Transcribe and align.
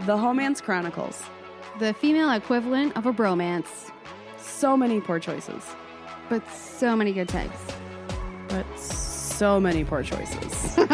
The 0.00 0.16
Homance 0.16 0.62
Chronicles. 0.62 1.22
The 1.78 1.94
female 1.94 2.30
equivalent 2.32 2.96
of 2.96 3.06
a 3.06 3.12
bromance, 3.12 3.90
So 4.38 4.76
many 4.76 5.00
poor 5.00 5.18
choices, 5.18 5.62
but 6.28 6.42
so 6.50 6.96
many 6.96 7.12
good 7.12 7.28
times. 7.28 7.56
but 8.48 8.64
so 8.78 9.58
many 9.60 9.84
poor 9.84 10.02
choices. 10.02 10.76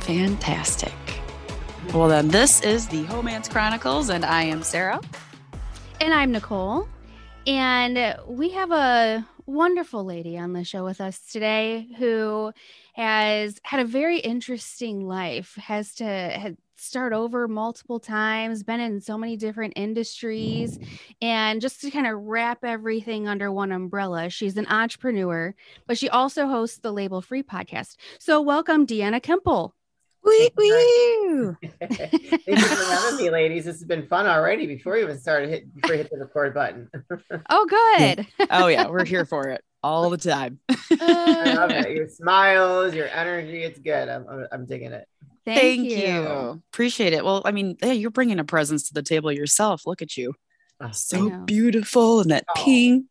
Fantastic. 0.00 0.92
Well, 1.92 2.08
then, 2.08 2.28
this 2.28 2.60
is 2.62 2.88
the 2.88 3.04
Homance 3.04 3.50
Chronicles, 3.50 4.08
and 4.08 4.24
I 4.24 4.42
am 4.42 4.62
Sarah. 4.62 5.00
And 6.00 6.12
I'm 6.12 6.32
Nicole. 6.32 6.88
And 7.46 8.16
we 8.26 8.50
have 8.50 8.72
a 8.72 9.24
wonderful 9.46 10.04
lady 10.04 10.36
on 10.36 10.52
the 10.52 10.64
show 10.64 10.84
with 10.84 11.00
us 11.00 11.20
today 11.20 11.88
who 11.98 12.52
has 12.94 13.58
had 13.62 13.80
a 13.80 13.84
very 13.84 14.18
interesting 14.18 15.06
life, 15.06 15.54
has 15.56 15.94
to 15.94 16.04
had 16.04 16.56
start 16.78 17.12
over 17.12 17.48
multiple 17.48 17.98
times, 17.98 18.62
been 18.62 18.80
in 18.80 19.00
so 19.00 19.16
many 19.16 19.36
different 19.36 19.72
industries. 19.76 20.78
And 21.22 21.60
just 21.60 21.80
to 21.80 21.90
kind 21.90 22.06
of 22.06 22.18
wrap 22.20 22.64
everything 22.64 23.28
under 23.28 23.50
one 23.50 23.72
umbrella, 23.72 24.28
she's 24.30 24.56
an 24.56 24.66
entrepreneur, 24.66 25.54
but 25.86 25.98
she 25.98 26.08
also 26.08 26.46
hosts 26.46 26.78
the 26.78 26.92
Label 26.92 27.22
Free 27.22 27.42
podcast. 27.42 27.96
So 28.18 28.42
welcome, 28.42 28.86
Deanna 28.86 29.22
Kuempel. 29.22 29.72
Wee, 30.26 30.50
wee. 30.56 31.52
Thank 31.80 32.48
you 32.48 32.56
for 32.56 32.84
having 32.92 33.16
me, 33.16 33.30
ladies. 33.30 33.64
This 33.64 33.76
has 33.76 33.84
been 33.84 34.06
fun 34.08 34.26
already 34.26 34.66
before 34.66 34.96
you 34.96 35.04
even 35.04 35.18
started 35.20 35.48
hit 35.50 35.74
before 35.74 35.94
you 35.94 35.98
hit 36.02 36.10
the 36.10 36.18
record 36.18 36.52
button. 36.54 36.90
Oh, 37.48 37.66
good. 37.66 38.26
Oh, 38.50 38.66
yeah, 38.66 38.88
we're 38.88 39.04
here 39.04 39.24
for 39.24 39.48
it 39.50 39.62
all 39.82 40.10
the 40.10 40.16
time. 40.16 40.58
Uh, 40.68 40.74
I 41.00 41.54
love 41.54 41.70
it. 41.70 41.94
Your 41.96 42.08
smiles, 42.08 42.92
your 42.94 43.08
energy, 43.08 43.62
it's 43.62 43.78
good. 43.78 44.08
I'm, 44.08 44.26
I'm, 44.28 44.46
I'm 44.50 44.66
digging 44.66 44.92
it. 44.92 45.06
Thank, 45.44 45.84
you. 45.90 46.60
Appreciate 46.72 47.12
it. 47.12 47.24
Well, 47.24 47.42
I 47.44 47.52
mean, 47.52 47.76
hey, 47.80 47.94
you're 47.94 48.10
bringing 48.10 48.40
a 48.40 48.44
presence 48.44 48.88
to 48.88 48.94
the 48.94 49.02
table 49.02 49.30
yourself. 49.30 49.86
Look 49.86 50.02
at 50.02 50.16
you. 50.16 50.34
Oh, 50.80 50.90
So 50.90 51.30
beautiful 51.30 52.20
and 52.20 52.30
that 52.32 52.44
Oh. 52.48 52.62
pink. 52.64 53.06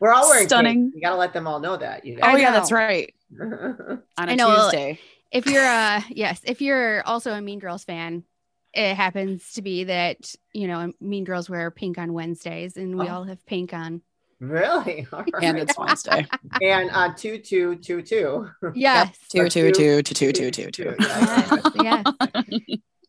We're 0.00 0.12
all 0.12 0.28
wearing 0.28 0.46
Stunning. 0.46 0.82
pink. 0.90 0.94
You 0.94 1.00
gotta 1.02 1.16
let 1.16 1.32
them 1.32 1.46
all 1.48 1.58
know 1.58 1.76
that. 1.76 2.04
You 2.06 2.18
Oh, 2.22 2.28
I 2.28 2.36
yeah, 2.36 2.52
that's 2.52 2.70
know. 2.70 2.76
right. 2.76 3.12
On 3.40 3.98
a 4.28 4.32
I 4.32 4.34
know. 4.36 4.62
Tuesday. 4.62 5.00
If 5.32 5.46
you're 5.46 5.64
uh 5.64 6.00
yes 6.10 6.40
if 6.44 6.60
you're 6.60 7.06
also 7.06 7.32
a 7.32 7.40
mean 7.40 7.58
girls 7.58 7.84
fan 7.84 8.24
it 8.72 8.94
happens 8.94 9.52
to 9.54 9.62
be 9.62 9.84
that 9.84 10.34
you 10.52 10.66
know 10.68 10.92
mean 11.00 11.24
girls 11.24 11.50
wear 11.50 11.70
pink 11.70 11.98
on 11.98 12.12
wednesdays 12.12 12.76
and 12.76 12.98
we 12.98 13.08
Oh. 13.08 13.14
all 13.14 13.24
have 13.24 13.44
pink 13.46 13.72
on 13.74 14.02
really? 14.42 15.06
All 15.12 15.22
And 15.42 15.58
it's 15.58 15.76
Wednesday. 15.76 16.26
and 16.62 16.90
uh, 16.94 17.12
two, 17.14 17.36
two, 17.36 17.76
two, 17.76 18.00
two. 18.00 18.48
yes 18.74 19.14
Two, 19.28 19.42
Or 19.42 19.48
two, 19.50 19.70
two, 19.70 20.02
two, 20.02 20.14
two, 20.14 20.32
two, 20.32 20.50
two, 20.50 20.70
two. 20.70 20.94
Yeah. 20.98 21.58
yes, 21.74 22.06
yes. 22.06 22.06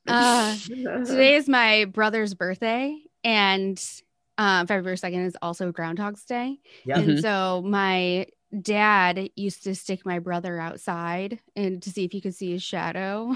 Uh, 0.08 0.58
today 1.06 1.36
is 1.36 1.48
my 1.48 1.86
brother's 1.86 2.34
birthday 2.34 2.98
and 3.24 3.82
uh, 4.38 4.66
february 4.66 4.98
2nd 4.98 5.26
is 5.28 5.38
also 5.42 5.72
groundhog's 5.72 6.26
day 6.26 6.58
Yep. 6.86 6.98
and 6.98 7.20
so 7.22 7.62
my 7.66 8.26
dad 8.60 9.30
used 9.36 9.64
to 9.64 9.76
stick 9.76 10.06
my 10.06 10.20
brother 10.20 10.60
outside 10.60 11.40
and 11.56 11.82
to 11.82 11.90
see 11.90 12.04
if 12.04 12.12
he 12.12 12.22
could 12.22 12.36
see 12.36 12.52
his 12.52 12.64
shadow 12.64 13.36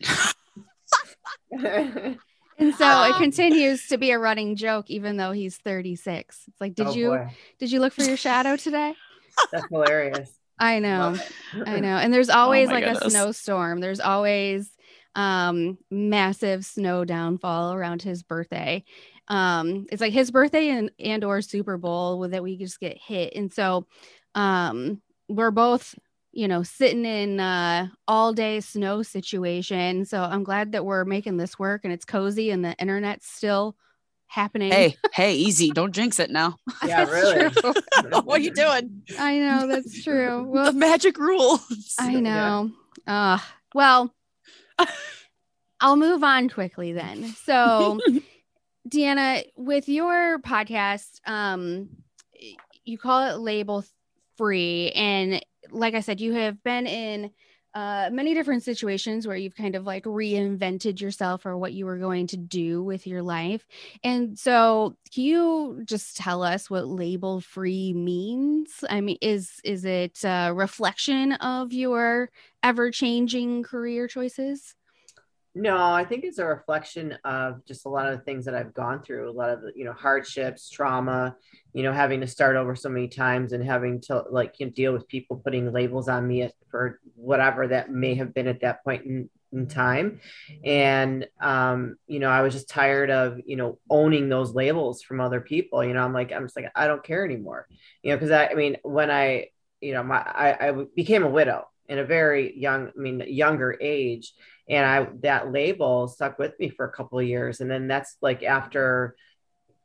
and 1.52 2.74
so 2.76 3.02
it 3.04 3.16
continues 3.18 3.86
to 3.88 3.98
be 3.98 4.10
a 4.10 4.18
running 4.18 4.56
joke 4.56 4.88
even 4.90 5.16
though 5.16 5.32
he's 5.32 5.56
36 5.58 6.44
it's 6.48 6.60
like 6.60 6.74
did 6.74 6.86
Oh, 6.88 6.94
you 6.94 7.08
boy. 7.10 7.28
Did 7.58 7.72
you 7.72 7.80
look 7.80 7.92
for 7.92 8.04
your 8.04 8.16
shadow 8.16 8.56
today? 8.56 8.94
That's 9.52 9.66
hilarious. 9.68 10.32
I 10.58 10.80
know. 10.80 11.16
I 11.66 11.80
know. 11.80 11.96
And 11.96 12.12
there's 12.12 12.30
always 12.30 12.68
my 12.68 12.80
like 12.80 12.86
a 12.86 13.10
snowstorm. 13.10 13.80
There's 13.80 14.00
always 14.00 14.70
um 15.14 15.78
massive 15.90 16.64
snow 16.64 17.04
downfall 17.04 17.72
around 17.74 18.02
his 18.02 18.22
birthday. 18.22 18.84
Um 19.28 19.86
it's 19.90 20.00
like 20.00 20.12
his 20.12 20.30
birthday 20.30 20.68
and 20.68 20.90
and 20.98 21.24
or 21.24 21.40
Super 21.42 21.76
Bowl 21.76 22.28
that 22.28 22.42
we 22.42 22.56
just 22.56 22.80
get 22.80 22.98
hit. 22.98 23.34
And 23.34 23.52
so 23.52 23.86
um 24.34 25.00
we're 25.28 25.50
both 25.50 25.94
you 26.32 26.48
know 26.48 26.62
sitting 26.62 27.04
in 27.04 27.40
uh 27.40 27.88
all 28.06 28.32
day 28.32 28.60
snow 28.60 29.02
situation. 29.02 30.04
So 30.04 30.22
I'm 30.22 30.44
glad 30.44 30.72
that 30.72 30.84
we're 30.84 31.04
making 31.04 31.36
this 31.36 31.58
work 31.58 31.82
and 31.84 31.92
it's 31.92 32.04
cozy 32.04 32.50
and 32.50 32.64
the 32.64 32.74
internet's 32.76 33.26
still 33.26 33.76
happening. 34.26 34.70
Hey, 34.72 34.96
hey, 35.14 35.34
easy. 35.34 35.70
Don't 35.70 35.92
jinx 35.92 36.18
it 36.18 36.30
now. 36.30 36.56
Yeah, 36.86 37.04
That's 37.04 37.10
really. 37.10 37.50
true. 37.50 37.74
what 38.24 38.40
are 38.40 38.42
you 38.42 38.52
doing? 38.52 39.02
I 39.18 39.38
know 39.38 39.66
that's 39.66 40.02
true. 40.04 40.50
The 40.54 40.72
magic 40.72 41.18
rules. 41.18 41.94
I 41.98 42.12
Yeah. 42.12 42.20
know. 42.20 42.70
Uh, 43.06 43.38
well, 43.74 44.14
I'll 45.80 45.96
move 45.96 46.22
on 46.22 46.48
quickly 46.48 46.92
then. 46.92 47.24
So, 47.44 48.00
Deanna, 48.88 49.44
with 49.56 49.88
your 49.88 50.38
podcast, 50.40 51.20
um, 51.26 51.88
you 52.84 52.98
call 52.98 53.28
it 53.30 53.38
label 53.40 53.84
free, 54.38 54.92
and 54.92 55.44
like 55.70 55.94
I 55.94 56.00
said, 56.00 56.20
you 56.20 56.32
have 56.34 56.62
been 56.64 56.86
in 56.86 57.30
uh, 57.74 58.08
many 58.12 58.34
different 58.34 58.62
situations 58.62 59.26
where 59.26 59.36
you've 59.36 59.54
kind 59.54 59.76
of 59.76 59.84
like 59.84 60.04
reinvented 60.04 61.00
yourself 61.00 61.44
or 61.46 61.56
what 61.56 61.74
you 61.74 61.84
were 61.86 61.98
going 61.98 62.26
to 62.28 62.36
do 62.36 62.82
with 62.82 63.06
your 63.06 63.22
life. 63.22 63.66
And 64.02 64.38
so, 64.38 64.96
can 65.14 65.24
you 65.24 65.82
just 65.84 66.16
tell 66.16 66.42
us 66.42 66.70
what 66.70 66.88
label 66.88 67.40
free 67.40 67.92
means? 67.92 68.84
I 68.88 69.00
mean, 69.02 69.18
is 69.20 69.60
is 69.64 69.84
it 69.84 70.20
a 70.24 70.52
reflection 70.54 71.32
of 71.34 71.72
your 71.72 72.30
ever 72.62 72.90
changing 72.90 73.62
career 73.64 74.08
choices? 74.08 74.74
No, 75.54 75.76
I 75.76 76.04
think 76.04 76.24
it's 76.24 76.38
a 76.38 76.46
reflection 76.46 77.16
of 77.24 77.64
just 77.64 77.86
a 77.86 77.88
lot 77.88 78.06
of 78.06 78.16
the 78.16 78.24
things 78.24 78.44
that 78.44 78.54
I've 78.54 78.74
gone 78.74 79.02
through, 79.02 79.28
a 79.28 79.32
lot 79.32 79.50
of 79.50 79.60
you 79.74 79.84
know, 79.84 79.92
hardships, 79.92 80.70
trauma, 80.70 81.34
you 81.72 81.82
know, 81.82 81.92
having 81.92 82.20
to 82.20 82.26
start 82.26 82.54
over 82.54 82.76
so 82.76 82.88
many 82.88 83.08
times 83.08 83.52
and 83.52 83.64
having 83.64 84.00
to 84.02 84.24
like 84.30 84.60
you 84.60 84.66
know, 84.66 84.72
deal 84.72 84.92
with 84.92 85.08
people 85.08 85.40
putting 85.42 85.72
labels 85.72 86.08
on 86.08 86.28
me 86.28 86.48
for 86.70 87.00
whatever 87.16 87.66
that 87.68 87.90
may 87.90 88.14
have 88.14 88.34
been 88.34 88.46
at 88.46 88.60
that 88.60 88.84
point 88.84 89.04
in, 89.06 89.30
in 89.52 89.66
time. 89.66 90.20
And, 90.64 91.26
um, 91.40 91.96
you 92.06 92.20
know, 92.20 92.28
I 92.28 92.42
was 92.42 92.54
just 92.54 92.68
tired 92.68 93.10
of, 93.10 93.40
you 93.44 93.56
know, 93.56 93.78
owning 93.90 94.28
those 94.28 94.54
labels 94.54 95.02
from 95.02 95.20
other 95.20 95.40
people. 95.40 95.82
You 95.82 95.94
know, 95.94 96.04
I'm 96.04 96.12
like, 96.12 96.30
I'm 96.30 96.44
just 96.44 96.56
like, 96.56 96.70
I 96.74 96.86
don't 96.86 97.02
care 97.02 97.24
anymore, 97.24 97.66
you 98.02 98.12
know, 98.12 98.16
because 98.16 98.30
I, 98.30 98.48
I 98.48 98.54
mean, 98.54 98.76
when 98.82 99.10
I, 99.10 99.48
you 99.80 99.94
know, 99.94 100.04
my, 100.04 100.18
I, 100.18 100.68
I 100.68 100.84
became 100.94 101.24
a 101.24 101.28
widow 101.28 101.66
in 101.88 101.98
a 101.98 102.04
very 102.04 102.56
young, 102.56 102.88
I 102.88 103.00
mean, 103.00 103.24
younger 103.26 103.76
age 103.80 104.34
and 104.68 104.84
I 104.84 105.08
that 105.22 105.52
label 105.52 106.08
stuck 106.08 106.38
with 106.38 106.52
me 106.58 106.68
for 106.68 106.86
a 106.86 106.92
couple 106.92 107.18
of 107.18 107.26
years. 107.26 107.60
And 107.60 107.70
then 107.70 107.88
that's 107.88 108.16
like 108.20 108.42
after, 108.42 109.16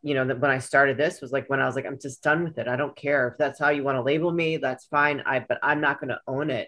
you 0.04 0.14
know, 0.14 0.26
that 0.26 0.40
when 0.40 0.52
I 0.52 0.60
started 0.60 0.98
this 0.98 1.22
was 1.22 1.32
like 1.32 1.50
when 1.50 1.62
I 1.62 1.66
was 1.66 1.76
like, 1.76 1.86
I'm 1.86 1.98
just 1.98 2.22
done 2.22 2.44
with 2.44 2.58
it. 2.58 2.68
I 2.68 2.76
don't 2.76 2.96
care 2.96 3.30
if 3.30 3.38
that's 3.38 3.58
how 3.58 3.70
you 3.70 3.84
want 3.84 3.96
to 3.96 4.04
label 4.04 4.32
me. 4.32 4.58
That's 4.58 4.86
fine. 4.86 5.24
I 5.26 5.40
but 5.40 5.60
I'm 5.64 5.80
not 5.80 6.00
going 6.02 6.10
to 6.10 6.20
own 6.28 6.50
it. 6.50 6.68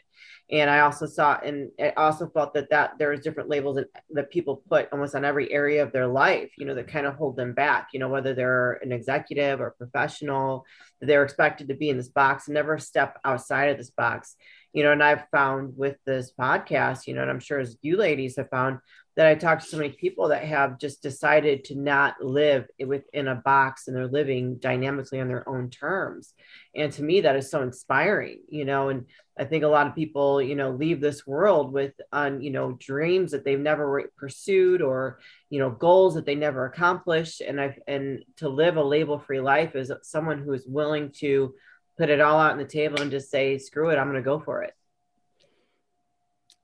And 0.49 0.69
I 0.69 0.81
also 0.81 1.05
saw, 1.05 1.39
and 1.43 1.69
I 1.79 1.89
also 1.97 2.29
felt 2.29 2.53
that 2.53 2.69
that 2.69 2.93
there 2.97 3.09
was 3.09 3.19
different 3.19 3.49
labels 3.49 3.75
that, 3.75 3.87
that 4.11 4.31
people 4.31 4.63
put 4.69 4.87
almost 4.93 5.15
on 5.15 5.25
every 5.25 5.51
area 5.51 5.83
of 5.83 5.91
their 5.91 6.07
life, 6.07 6.51
you 6.57 6.65
know, 6.65 6.75
that 6.75 6.87
kind 6.87 7.05
of 7.05 7.15
hold 7.15 7.35
them 7.35 7.53
back. 7.53 7.89
You 7.93 7.99
know, 7.99 8.09
whether 8.09 8.33
they're 8.33 8.73
an 8.83 8.93
executive 8.93 9.59
or 9.59 9.75
professional, 9.77 10.65
they're 11.01 11.23
expected 11.23 11.67
to 11.67 11.75
be 11.75 11.89
in 11.89 11.97
this 11.97 12.09
box 12.09 12.47
and 12.47 12.53
never 12.53 12.77
step 12.77 13.19
outside 13.25 13.69
of 13.69 13.77
this 13.77 13.91
box 13.91 14.35
you 14.75 14.83
know, 14.83 14.91
and 14.91 15.01
I've 15.01 15.23
found 15.31 15.77
with 15.77 15.95
this 16.05 16.33
podcast, 16.37 17.07
you 17.07 17.13
know, 17.13 17.21
and 17.21 17.31
I'm 17.31 17.39
sure 17.39 17.61
as 17.61 17.77
you 17.81 17.95
ladies 17.95 18.35
have 18.35 18.49
found 18.49 18.79
that 19.15 19.27
I 19.27 19.35
talk 19.35 19.59
to 19.59 19.65
so 19.65 19.77
many 19.77 19.89
people 19.89 20.27
that 20.29 20.43
have 20.43 20.77
just 20.77 21.01
decided 21.01 21.63
to 21.65 21.75
not 21.75 22.21
live 22.21 22.67
within 22.85 23.29
a 23.29 23.35
box 23.35 23.87
and 23.87 23.95
they're 23.95 24.07
living 24.07 24.57
dynamically 24.57 25.21
on 25.21 25.29
their 25.29 25.47
own 25.47 25.69
terms. 25.69 26.33
And 26.75 26.91
to 26.93 27.03
me, 27.03 27.21
that 27.21 27.37
is 27.37 27.49
so 27.49 27.61
inspiring, 27.61 28.41
you 28.49 28.65
know, 28.65 28.89
and 28.89 29.05
I 29.37 29.45
think 29.45 29.63
a 29.63 29.69
lot 29.69 29.87
of 29.87 29.95
people, 29.95 30.41
you 30.41 30.55
know, 30.55 30.71
leave 30.71 30.99
this 30.99 31.25
world 31.25 31.71
with, 31.71 31.93
on, 32.11 32.41
you 32.41 32.51
know, 32.51 32.73
dreams 32.73 33.31
that 33.31 33.45
they've 33.45 33.59
never 33.59 34.03
pursued 34.17 34.81
or, 34.81 35.19
you 35.49 35.59
know, 35.59 35.69
goals 35.69 36.15
that 36.15 36.25
they 36.25 36.35
never 36.35 36.65
accomplished. 36.65 37.41
And 37.41 37.59
I, 37.59 37.77
and 37.87 38.23
to 38.37 38.49
live 38.49 38.75
a 38.75 38.83
label 38.83 39.19
free 39.19 39.41
life 39.41 39.75
is 39.75 39.91
someone 40.03 40.39
who 40.39 40.51
is 40.53 40.65
willing 40.67 41.11
to 41.19 41.55
put 41.97 42.09
it 42.09 42.19
all 42.19 42.39
out 42.39 42.51
on 42.51 42.57
the 42.57 42.65
table 42.65 43.01
and 43.01 43.11
just 43.11 43.31
say, 43.31 43.57
screw 43.57 43.89
it, 43.89 43.97
I'm 43.97 44.09
going 44.09 44.21
to 44.21 44.21
go 44.21 44.39
for 44.41 44.63
it. 44.63 44.73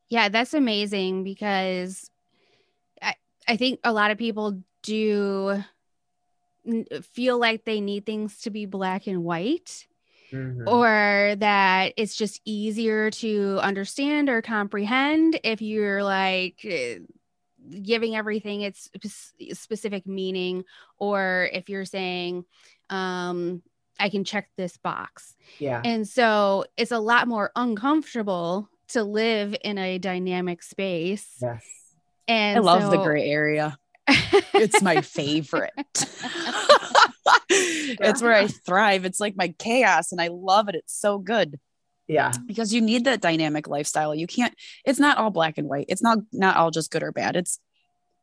Yeah, 0.10 0.28
that's 0.28 0.54
amazing 0.54 1.24
because 1.24 2.11
I, 3.48 3.58
think 3.58 3.80
a 3.84 3.94
lot 3.94 4.12
of 4.12 4.18
people 4.18 4.62
do 4.84 5.64
feel 7.14 7.40
like 7.40 7.66
they 7.66 7.82
need 7.82 8.06
things 8.06 8.42
to 8.42 8.50
be 8.50 8.66
black 8.66 9.08
and 9.08 9.24
white 9.24 9.88
Mhm. 10.32 10.68
or 10.68 11.36
that 11.38 11.94
it's 11.98 12.16
just 12.16 12.40
easier 12.46 13.10
to 13.12 13.60
understand 13.62 14.30
or 14.30 14.42
comprehend 14.42 15.40
if 15.44 15.62
you're 15.62 16.04
like 16.04 16.64
eh, 16.64 17.00
giving 17.82 18.16
everything 18.16 18.62
its 18.62 18.90
specific 19.54 20.08
meaning 20.08 20.64
or 20.98 21.50
if 21.52 21.70
you're 21.70 21.86
saying 21.86 22.46
um 22.90 23.62
I 24.00 24.10
can 24.10 24.24
check 24.24 24.50
this 24.58 24.78
box. 24.78 25.36
yeah. 25.60 25.82
And 25.86 26.08
so 26.08 26.66
it's 26.76 26.92
a 26.92 26.98
lot 27.00 27.28
more 27.28 27.52
uncomfortable 27.56 28.68
to 28.90 29.04
live 29.04 29.56
in 29.64 29.78
a 29.78 30.00
dynamic 30.00 30.64
space. 30.64 31.38
Yes. 31.40 31.64
And 32.28 32.58
I 32.58 32.62
love 32.62 32.90
the 32.92 32.98
gray 32.98 33.30
area. 33.30 33.78
It's 34.54 34.82
my 34.82 35.02
favorite. 35.02 35.72
it's 37.50 38.22
where 38.22 38.34
I 38.34 38.48
thrive. 38.48 39.06
It's 39.06 39.20
like 39.20 39.36
my 39.36 39.54
chaos 39.60 40.12
and 40.12 40.22
I 40.22 40.30
love 40.30 40.70
it. 40.70 40.76
It's 40.76 40.98
so 41.00 41.18
good 41.18 41.60
Yeah. 42.08 42.32
because 42.46 42.74
you 42.74 42.82
need 42.82 43.06
that 43.06 43.22
dynamic 43.22 43.68
lifestyle. 43.68 44.14
You 44.16 44.28
can't 44.28 44.54
it's 44.86 45.00
not 45.00 45.18
all 45.18 45.30
black 45.30 45.58
and 45.58 45.68
white. 45.68 45.86
It's 45.90 46.04
not 46.04 46.20
not 46.32 46.58
all 46.58 46.72
just 46.72 46.92
good 46.92 47.04
or 47.04 47.12
bad. 47.12 47.36
It's 47.36 47.60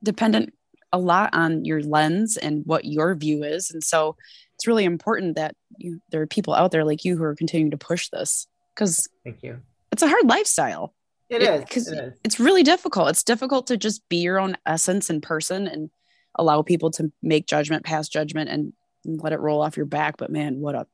dependent 0.02 0.54
a 0.92 0.98
lot 0.98 1.34
on 1.34 1.64
your 1.64 1.82
lens 1.82 2.36
and 2.36 2.62
what 2.64 2.84
your 2.84 3.14
view 3.14 3.42
is. 3.44 3.70
And 3.70 3.84
so 3.84 4.16
it's 4.54 4.66
really 4.66 4.84
important 4.84 5.36
that 5.36 5.54
you 5.76 6.00
there 6.10 6.22
are 6.22 6.26
people 6.26 6.54
out 6.54 6.70
there 6.70 6.84
like 6.84 7.04
you 7.04 7.16
who 7.16 7.24
are 7.24 7.34
continuing 7.36 7.70
to 7.72 7.78
push 7.78 8.08
this 8.08 8.46
because 8.74 9.08
Thank 9.24 9.42
you. 9.42 9.60
it's 9.92 10.02
a 10.02 10.08
hard 10.08 10.26
lifestyle. 10.26 10.94
It 11.30 11.42
It- 11.42 11.62
is. 11.62 11.64
'cause 11.68 11.88
It. 11.92 12.18
It's 12.24 12.40
really 12.40 12.62
difficult. 12.62 13.08
It's 13.10 13.22
difficult 13.22 13.66
to 13.68 13.76
just 13.76 14.08
be 14.08 14.18
your 14.18 14.38
own 14.38 14.56
essence 14.66 15.10
in 15.10 15.20
person 15.20 15.66
and 15.66 15.90
allow 16.34 16.62
people 16.62 16.90
to 16.92 17.12
make 17.22 17.46
judgment, 17.46 17.84
pass 17.84 18.08
judgment, 18.08 18.48
and 18.50 18.72
let 19.04 19.32
it 19.32 19.40
roll 19.40 19.60
off 19.62 19.76
your 19.76 19.86
back. 19.86 20.16
But 20.16 20.30
man, 20.30 20.60
what 20.60 20.74
a 20.74 20.86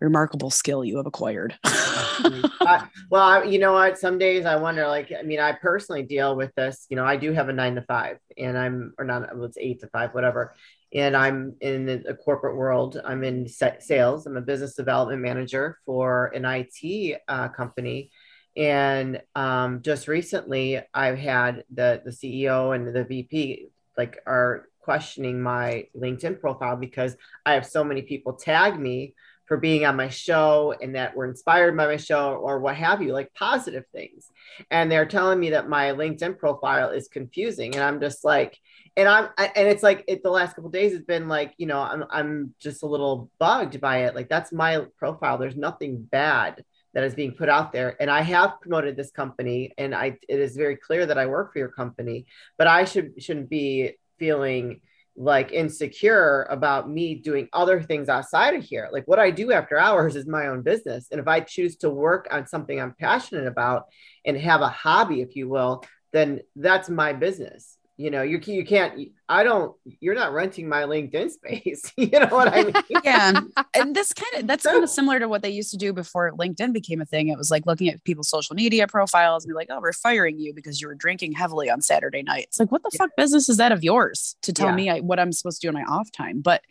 remarkable 0.00 0.50
skill 0.50 0.84
you 0.84 0.96
have 0.98 1.06
acquired. 1.06 1.56
I, 1.64 2.86
well, 3.10 3.22
I, 3.22 3.44
you 3.44 3.58
know 3.58 3.72
what? 3.72 3.98
Some 3.98 4.18
days 4.18 4.44
I 4.44 4.56
wonder, 4.56 4.86
like, 4.88 5.12
I 5.16 5.22
mean, 5.22 5.40
I 5.40 5.52
personally 5.52 6.02
deal 6.02 6.36
with 6.36 6.54
this. 6.54 6.86
You 6.88 6.96
know, 6.96 7.04
I 7.04 7.16
do 7.16 7.32
have 7.32 7.48
a 7.48 7.52
nine 7.52 7.74
to 7.76 7.82
five, 7.82 8.18
and 8.36 8.58
I'm, 8.58 8.92
or 8.98 9.04
not, 9.04 9.34
well, 9.34 9.44
it's 9.44 9.58
eight 9.58 9.80
to 9.80 9.88
five, 9.88 10.12
whatever. 10.14 10.54
And 10.92 11.16
I'm 11.16 11.56
in 11.60 11.86
the, 11.86 12.14
corporate 12.24 12.56
world. 12.56 13.00
I'm 13.04 13.24
in 13.24 13.48
sa- 13.48 13.78
sales. 13.80 14.26
I'm 14.26 14.36
a 14.36 14.40
business 14.40 14.74
development 14.74 15.20
manager 15.20 15.78
for 15.84 16.26
an 16.34 16.44
IT 16.44 17.20
uh, 17.28 17.48
company. 17.48 18.10
And 18.56 19.20
um, 19.34 19.82
just 19.82 20.08
recently, 20.08 20.80
I've 20.94 21.18
had 21.18 21.64
the 21.72 22.02
the 22.04 22.10
CEO 22.10 22.74
and 22.74 22.94
the 22.94 23.04
VP 23.04 23.68
like 23.96 24.18
are 24.26 24.68
questioning 24.80 25.42
my 25.42 25.86
LinkedIn 25.96 26.40
profile 26.40 26.76
because 26.76 27.16
I 27.44 27.54
have 27.54 27.66
so 27.66 27.82
many 27.82 28.02
people 28.02 28.34
tag 28.34 28.78
me 28.78 29.14
for 29.46 29.56
being 29.56 29.84
on 29.84 29.96
my 29.96 30.08
show 30.08 30.74
and 30.80 30.94
that 30.94 31.16
were 31.16 31.26
inspired 31.26 31.76
by 31.76 31.86
my 31.86 31.96
show 31.96 32.34
or 32.34 32.58
what 32.58 32.76
have 32.76 33.00
you, 33.00 33.12
like 33.12 33.32
positive 33.34 33.84
things. 33.92 34.30
And 34.70 34.90
they're 34.90 35.06
telling 35.06 35.38
me 35.38 35.50
that 35.50 35.68
my 35.68 35.92
LinkedIn 35.92 36.38
profile 36.38 36.90
is 36.90 37.08
confusing. 37.08 37.74
And 37.74 37.84
I'm 37.84 38.00
just 38.00 38.24
like, 38.24 38.58
and 38.96 39.08
I'm, 39.08 39.28
and 39.38 39.68
it's 39.68 39.82
like 39.82 40.04
it, 40.08 40.22
the 40.22 40.30
last 40.30 40.54
couple 40.54 40.70
days 40.70 40.92
has 40.92 41.02
been 41.02 41.28
like, 41.28 41.54
you 41.58 41.66
know, 41.66 41.80
I'm, 41.80 42.04
I'm 42.10 42.54
just 42.58 42.82
a 42.82 42.86
little 42.86 43.30
bugged 43.38 43.80
by 43.80 44.04
it. 44.04 44.14
Like 44.14 44.28
that's 44.28 44.52
my 44.52 44.86
profile. 44.98 45.38
There's 45.38 45.56
nothing 45.56 46.02
bad 46.02 46.64
that 46.96 47.04
is 47.04 47.14
being 47.14 47.32
put 47.32 47.50
out 47.50 47.72
there. 47.72 47.94
And 48.00 48.10
I 48.10 48.22
have 48.22 48.58
promoted 48.58 48.96
this 48.96 49.10
company 49.10 49.70
and 49.76 49.94
I, 49.94 50.16
it 50.30 50.40
is 50.40 50.56
very 50.56 50.76
clear 50.76 51.04
that 51.04 51.18
I 51.18 51.26
work 51.26 51.52
for 51.52 51.58
your 51.58 51.68
company, 51.68 52.24
but 52.56 52.68
I 52.68 52.86
should, 52.86 53.22
shouldn't 53.22 53.50
be 53.50 53.98
feeling 54.18 54.80
like 55.14 55.52
insecure 55.52 56.46
about 56.48 56.88
me 56.88 57.14
doing 57.14 57.50
other 57.52 57.82
things 57.82 58.08
outside 58.08 58.54
of 58.54 58.64
here. 58.64 58.88
Like 58.90 59.06
what 59.06 59.18
I 59.18 59.30
do 59.30 59.52
after 59.52 59.78
hours 59.78 60.16
is 60.16 60.26
my 60.26 60.46
own 60.46 60.62
business. 60.62 61.08
And 61.10 61.20
if 61.20 61.28
I 61.28 61.40
choose 61.40 61.76
to 61.78 61.90
work 61.90 62.28
on 62.30 62.46
something 62.46 62.80
I'm 62.80 62.94
passionate 62.98 63.46
about 63.46 63.88
and 64.24 64.34
have 64.38 64.62
a 64.62 64.68
hobby, 64.68 65.20
if 65.20 65.36
you 65.36 65.50
will, 65.50 65.84
then 66.14 66.40
that's 66.56 66.88
my 66.88 67.12
business. 67.12 67.75
You 67.98 68.10
know, 68.10 68.20
you, 68.22 68.38
you 68.44 68.64
can't, 68.66 69.08
I 69.26 69.42
don't, 69.42 69.74
you're 70.00 70.14
not 70.14 70.34
renting 70.34 70.68
my 70.68 70.82
LinkedIn 70.82 71.30
space. 71.30 71.90
you 71.96 72.10
know 72.10 72.26
what 72.26 72.52
I 72.52 72.64
mean? 72.64 72.74
yeah. 73.02 73.40
And 73.74 73.96
this 73.96 74.12
kind 74.12 74.42
of 74.42 74.46
that's 74.46 74.64
kind 74.66 74.84
of 74.84 74.90
similar 74.90 75.18
to 75.18 75.28
what 75.28 75.40
they 75.42 75.48
used 75.50 75.70
to 75.70 75.78
do 75.78 75.94
before 75.94 76.30
LinkedIn 76.32 76.74
became 76.74 77.00
a 77.00 77.06
thing. 77.06 77.28
It 77.28 77.38
was 77.38 77.50
like 77.50 77.64
looking 77.64 77.88
at 77.88 78.04
people's 78.04 78.28
social 78.28 78.54
media 78.54 78.86
profiles 78.86 79.44
and 79.44 79.50
be 79.50 79.54
like, 79.54 79.68
oh, 79.70 79.80
we're 79.80 79.92
firing 79.94 80.38
you 80.38 80.52
because 80.52 80.80
you 80.80 80.88
were 80.88 80.94
drinking 80.94 81.32
heavily 81.32 81.70
on 81.70 81.80
Saturday 81.80 82.22
night. 82.22 82.44
It's 82.48 82.60
like, 82.60 82.70
what 82.70 82.82
the 82.82 82.90
Yeah. 82.92 82.98
fuck 82.98 83.10
business 83.16 83.48
is 83.48 83.56
that 83.56 83.72
of 83.72 83.82
yours 83.82 84.36
to 84.42 84.52
tell 84.52 84.68
Yeah. 84.68 84.74
me 84.74 84.90
I, 84.90 85.00
what 85.00 85.18
I'm 85.18 85.32
supposed 85.32 85.62
to 85.62 85.66
do 85.66 85.68
in 85.70 85.74
my 85.74 85.84
off 85.90 86.12
time? 86.12 86.42
But 86.42 86.62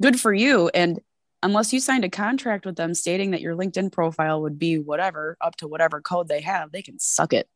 good 0.00 0.20
for 0.20 0.32
you. 0.32 0.68
And 0.72 1.00
unless 1.42 1.72
you 1.72 1.80
signed 1.80 2.04
a 2.04 2.08
contract 2.08 2.64
with 2.64 2.76
them 2.76 2.94
stating 2.94 3.32
that 3.32 3.40
your 3.40 3.56
LinkedIn 3.56 3.90
profile 3.90 4.40
would 4.42 4.58
be 4.58 4.78
whatever 4.78 5.36
up 5.40 5.56
to 5.56 5.66
whatever 5.68 6.00
code 6.00 6.28
they 6.28 6.40
have, 6.42 6.70
they 6.70 6.82
can 6.82 6.98
suck 7.00 7.32
it. 7.32 7.48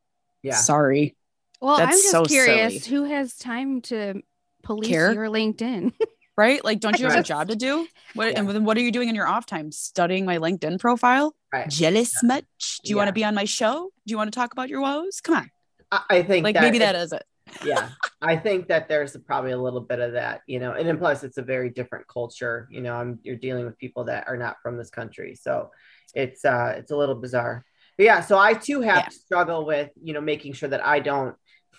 Yeah. 0.42 0.56
Sorry. 0.56 1.14
Well, 1.60 1.76
I'm 1.80 1.90
just 1.90 2.10
so 2.10 2.24
curious 2.24 2.84
silly. 2.84 2.96
who 2.96 3.04
has 3.04 3.36
time 3.36 3.80
to 3.82 4.22
police 4.62 4.88
Care? 4.88 5.12
your 5.12 5.26
LinkedIn? 5.26 5.92
Right? 6.36 6.64
Like, 6.64 6.78
don't 6.78 6.96
you 7.00 7.08
have 7.08 7.18
a 7.18 7.22
job 7.24 7.48
to 7.48 7.56
do? 7.56 7.88
What 8.14 8.30
Yeah. 8.30 8.38
and 8.38 8.48
then 8.48 8.64
what 8.64 8.76
are 8.76 8.80
you 8.80 8.92
doing 8.92 9.08
in 9.08 9.16
your 9.16 9.26
off 9.26 9.44
time? 9.44 9.72
Studying 9.72 10.24
my 10.24 10.38
LinkedIn 10.38 10.78
profile? 10.78 11.34
Right. 11.52 11.68
Jealous 11.68 12.22
much? 12.22 12.44
Do 12.84 12.90
you 12.90 12.96
want 12.96 13.08
to 13.08 13.12
be 13.12 13.24
on 13.24 13.34
my 13.34 13.44
show? 13.44 13.90
Do 14.06 14.12
you 14.12 14.16
want 14.16 14.32
to 14.32 14.38
talk 14.38 14.52
about 14.52 14.68
your 14.68 14.80
woes? 14.80 15.20
Come 15.20 15.34
on. 15.34 15.50
I, 15.90 16.02
I 16.08 16.22
think 16.22 16.44
Like 16.44 16.54
that 16.54 16.62
maybe 16.62 16.76
it- 16.76 16.80
that 16.80 16.94
is 16.94 17.12
it. 17.12 17.24
yeah 17.64 17.88
i 18.20 18.36
think 18.36 18.68
that 18.68 18.88
there's 18.90 19.16
probably 19.26 19.52
a 19.52 19.56
little 19.58 19.80
bit 19.80 20.00
of 20.00 20.12
that 20.12 20.42
you 20.46 20.58
know 20.60 20.72
and 20.72 20.86
then 20.86 20.98
plus 20.98 21.24
it's 21.24 21.38
a 21.38 21.42
very 21.42 21.70
different 21.70 22.06
culture 22.06 22.68
you 22.70 22.82
know 22.82 22.94
i'm 22.94 23.18
you're 23.22 23.36
dealing 23.36 23.64
with 23.64 23.76
people 23.78 24.04
that 24.04 24.28
are 24.28 24.36
not 24.36 24.56
from 24.62 24.76
this 24.76 24.90
country 24.90 25.34
so 25.34 25.70
it's 26.14 26.44
uh 26.44 26.74
it's 26.76 26.90
a 26.90 26.96
little 26.96 27.14
bizarre 27.14 27.64
but 27.96 28.04
yeah 28.04 28.20
so 28.20 28.38
i 28.38 28.52
too 28.52 28.82
have 28.82 28.98
Yeah. 28.98 29.04
to 29.06 29.14
struggle 29.14 29.64
with 29.64 29.88
you 30.02 30.12
know 30.12 30.20
making 30.20 30.52
sure 30.52 30.68
that 30.68 30.84
i 30.86 31.00
don't 31.00 31.34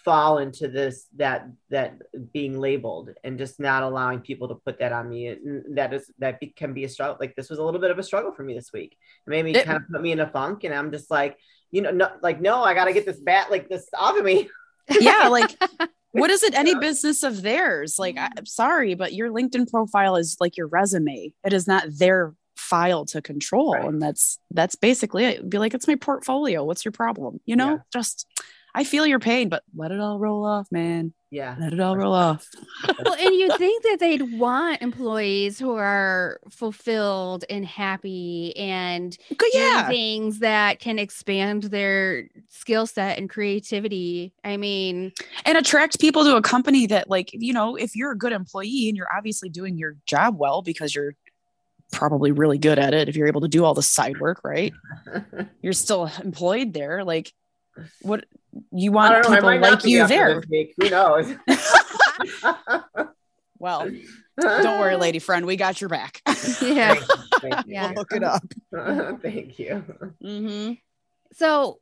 fall 0.09 0.39
into 0.39 0.67
this 0.67 1.07
that 1.17 1.47
that 1.69 1.97
being 2.33 2.59
labeled 2.59 3.11
and 3.23 3.37
just 3.37 3.59
not 3.59 3.83
allowing 3.83 4.19
people 4.19 4.47
to 4.47 4.55
put 4.55 4.79
that 4.79 4.91
on 4.91 5.09
me 5.09 5.35
that 5.71 5.93
is 5.93 6.11
that 6.17 6.39
be, 6.39 6.47
can 6.47 6.73
be 6.73 6.83
a 6.83 6.89
struggle 6.89 7.17
like 7.19 7.35
this 7.35 7.49
was 7.49 7.59
a 7.59 7.63
little 7.63 7.79
bit 7.79 7.91
of 7.91 7.99
a 7.99 8.03
struggle 8.03 8.31
for 8.31 8.43
me 8.43 8.53
this 8.53 8.71
week 8.73 8.97
it 9.27 9.29
made 9.29 9.45
me 9.45 9.53
It- 9.53 9.65
kind 9.65 9.77
of 9.77 9.87
put 9.87 10.01
me 10.01 10.11
in 10.11 10.19
a 10.19 10.27
funk 10.27 10.63
and 10.63 10.73
i'm 10.73 10.91
just 10.91 11.11
like 11.11 11.37
you 11.71 11.81
know 11.81 11.91
no, 11.91 12.09
like 12.23 12.41
no 12.41 12.63
i 12.63 12.73
gotta 12.73 12.93
get 12.93 13.05
this 13.05 13.19
bat 13.19 13.51
like 13.51 13.69
this 13.69 13.87
off 13.97 14.17
of 14.17 14.25
me 14.25 14.49
Yeah, 14.99 15.27
like 15.27 15.55
what 16.11 16.29
is 16.29 16.43
it 16.43 16.55
any 16.55 16.75
business 16.75 17.23
of 17.23 17.41
theirs? 17.41 17.99
Like 17.99 18.17
I'm 18.17 18.31
mm. 18.31 18.47
sorry, 18.47 18.95
but 18.95 19.13
your 19.13 19.29
LinkedIn 19.29 19.69
profile 19.69 20.15
is 20.15 20.37
like 20.39 20.57
your 20.57 20.67
resume. 20.67 21.33
It 21.45 21.53
is 21.53 21.67
not 21.67 21.85
their 21.87 22.33
file 22.55 23.05
to 23.05 23.21
control. 23.21 23.73
Right. 23.73 23.85
And 23.85 24.01
that's 24.01 24.39
that's 24.51 24.75
basically 24.75 25.25
it. 25.25 25.49
Be 25.49 25.59
like, 25.59 25.73
it's 25.73 25.87
my 25.87 25.95
portfolio. 25.95 26.63
What's 26.63 26.83
your 26.83 26.91
problem? 26.91 27.39
You 27.45 27.55
know, 27.55 27.71
Yeah. 27.71 27.77
just 27.93 28.27
I 28.73 28.83
feel 28.83 29.05
your 29.05 29.19
pain, 29.19 29.49
but 29.49 29.63
let 29.75 29.91
it 29.91 29.99
all 29.99 30.19
roll 30.19 30.45
off, 30.45 30.67
man. 30.71 31.13
yeah 31.31 31.55
Let 31.59 31.73
it 31.73 31.79
all 31.79 31.97
roll 31.97 32.13
off. 32.13 32.47
well, 33.03 33.15
and 33.15 33.35
you 33.35 33.55
think 33.57 33.83
that 33.83 33.97
they'd 33.99 34.37
want 34.37 34.81
employees 34.81 35.57
who 35.57 35.75
are 35.75 36.39
fulfilled 36.49 37.45
and 37.49 37.65
happy 37.65 38.55
and 38.55 39.17
Good, 39.29 39.51
doing 39.51 39.63
yeah. 39.63 39.87
things 39.87 40.39
that 40.39 40.79
can 40.79 40.99
expand 40.99 41.63
their 41.63 42.29
skill 42.49 42.85
set 42.85 43.17
and 43.17 43.29
creativity. 43.29 44.33
I 44.43 44.57
mean, 44.57 45.13
and 45.45 45.57
attract 45.57 45.99
people 45.99 46.23
to 46.23 46.35
a 46.35 46.41
company 46.41 46.85
that 46.87 47.09
like 47.09 47.29
you 47.33 47.53
know 47.53 47.75
if 47.75 47.95
you're 47.95 48.11
a 48.11 48.17
good 48.17 48.33
employee 48.33 48.87
and 48.87 48.95
you're 48.95 49.13
obviously 49.15 49.49
doing 49.49 49.77
your 49.77 49.95
job 50.05 50.37
well 50.37 50.61
because 50.61 50.93
you're 50.93 51.15
probably 51.91 52.31
really 52.31 52.59
good 52.59 52.77
at 52.77 52.93
it 52.93 53.09
if 53.09 53.15
you're 53.15 53.27
able 53.27 53.41
to 53.41 53.47
do 53.47 53.65
all 53.65 53.73
the 53.73 53.81
side 53.81 54.19
work 54.19 54.39
right 54.43 54.73
you're 55.63 55.73
still 55.73 56.07
employed 56.23 56.71
there 56.71 57.03
like 57.03 57.33
what 58.01 58.25
you 58.71 58.91
want 58.91 59.13
don't 59.13 59.31
know. 59.31 59.49
I 59.49 59.57
people 59.57 59.69
like 59.71 59.85
you 59.85 60.07
there. 60.07 60.41
Who 60.41 60.89
knows? 60.89 61.33
well 63.59 63.89
don't 64.39 64.79
worry 64.79 64.95
lady 64.95 65.19
friend 65.19 65.45
we 65.45 65.55
got 65.55 65.81
your 65.81 65.89
back 65.89 66.21
yeah. 66.61 66.95
Thank 66.95 67.01
you. 67.01 67.15
Thank 67.41 67.55
you. 67.67 67.73
Yeah. 67.73 67.93
look 67.95 68.11
it 68.11 68.23
up 68.23 68.43
Thank 69.21 69.59
you. 69.59 69.83
mm-hmm. 70.23 70.73
So 71.33 71.79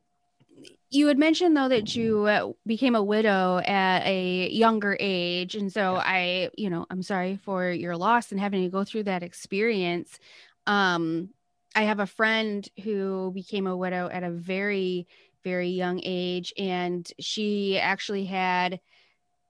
you 0.90 1.06
had 1.06 1.18
mentioned 1.18 1.56
though 1.56 1.68
that 1.68 1.94
you 1.94 2.24
uh, 2.24 2.52
became 2.66 2.94
a 2.94 3.02
widow 3.02 3.58
at 3.58 4.04
a 4.06 4.48
younger 4.50 4.96
age 4.98 5.54
and 5.54 5.72
so 5.72 5.94
Yeah. 5.94 6.02
I, 6.04 6.50
you 6.56 6.70
know, 6.70 6.86
I'm 6.90 7.02
sorry 7.02 7.38
for 7.44 7.70
your 7.70 7.96
loss 7.96 8.32
and 8.32 8.40
having 8.40 8.62
to 8.64 8.70
go 8.70 8.84
through 8.84 9.04
that 9.04 9.22
experience. 9.22 10.18
Um 10.66 11.30
I 11.76 11.82
have 11.82 12.00
a 12.00 12.06
friend 12.06 12.68
who 12.82 13.30
became 13.32 13.66
a 13.66 13.76
widow 13.76 14.08
at 14.08 14.24
a 14.24 14.30
very 14.30 15.06
very 15.48 15.70
young 15.70 16.00
age 16.04 16.52
and 16.58 17.10
she 17.20 17.78
actually 17.78 18.24
had 18.26 18.80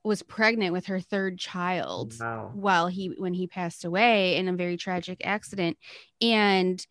was 0.04 0.22
pregnant 0.22 0.72
with 0.72 0.86
her 0.86 1.00
third 1.00 1.38
child 1.38 2.14
Wow. 2.20 2.50
while 2.54 2.88
he 2.88 3.08
when 3.18 3.34
he 3.34 3.46
passed 3.46 3.84
away 3.84 4.36
in 4.36 4.48
a 4.48 4.52
very 4.56 4.76
tragic 4.76 5.20
accident 5.24 5.76
and 6.20 6.86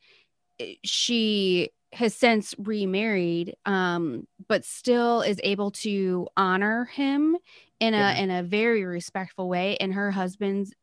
eh, 0.60 0.76
she 0.84 1.70
has 1.94 2.14
since 2.16 2.54
remarried 2.60 3.56
um 3.66 4.28
but 4.48 4.66
still 4.66 5.22
is 5.22 5.40
able 5.44 5.72
to 5.72 6.28
honor 6.38 6.86
him 6.86 7.38
in 7.80 7.94
a 7.94 7.98
Yeah. 7.98 8.14
in 8.24 8.32
a 8.32 8.44
very 8.44 8.84
respectful 8.86 9.48
way 9.50 9.78
and 9.78 9.94
her 9.94 10.12
husband's 10.12 10.74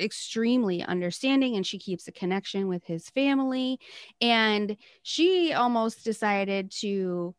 extremely 0.00 0.82
understanding 0.82 1.56
and 1.56 1.66
she 1.66 1.78
keeps 1.78 2.08
a 2.08 2.12
connection 2.12 2.68
with 2.68 2.84
his 2.84 3.10
family 3.10 3.78
and 4.20 4.76
she 5.02 5.52
almost 5.52 6.04
decided 6.04 6.70
to 6.70 7.34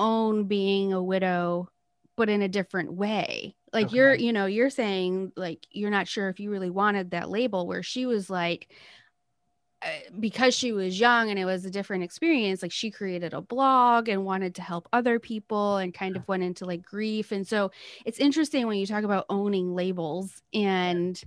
own 0.00 0.44
being 0.44 0.92
a 0.92 1.02
widow 1.02 1.68
but 2.20 2.28
in 2.28 2.42
a 2.42 2.48
different 2.48 2.92
way. 2.92 3.54
Like 3.72 3.92
you're 3.92 4.14
you 4.14 4.32
know 4.32 4.44
you're 4.44 4.68
saying 4.68 5.32
like 5.36 5.66
you're 5.70 5.90
not 5.90 6.06
sure 6.06 6.28
if 6.28 6.38
you 6.38 6.50
really 6.50 6.68
wanted 6.68 7.12
that 7.12 7.30
label 7.30 7.66
where 7.66 7.82
she 7.82 8.04
was 8.04 8.28
like 8.28 8.68
uh, 9.80 9.88
because 10.18 10.54
she 10.54 10.72
was 10.72 11.00
young 11.00 11.30
and 11.30 11.38
it 11.38 11.46
was 11.46 11.64
a 11.64 11.70
different 11.70 12.04
experience 12.04 12.60
like 12.60 12.72
she 12.72 12.90
created 12.90 13.32
a 13.32 13.40
blog 13.40 14.10
and 14.10 14.26
wanted 14.26 14.54
to 14.56 14.62
help 14.62 14.86
other 14.92 15.18
people 15.18 15.78
and 15.78 15.94
kind 15.94 16.14
of 16.14 16.28
went 16.28 16.42
into 16.42 16.66
like 16.66 16.82
grief. 16.82 17.32
And 17.32 17.48
so 17.48 17.70
it's 18.04 18.18
interesting 18.18 18.66
when 18.66 18.76
you 18.76 18.86
talk 18.86 19.04
about 19.04 19.24
owning 19.30 19.74
labels 19.74 20.42
and 20.52 21.18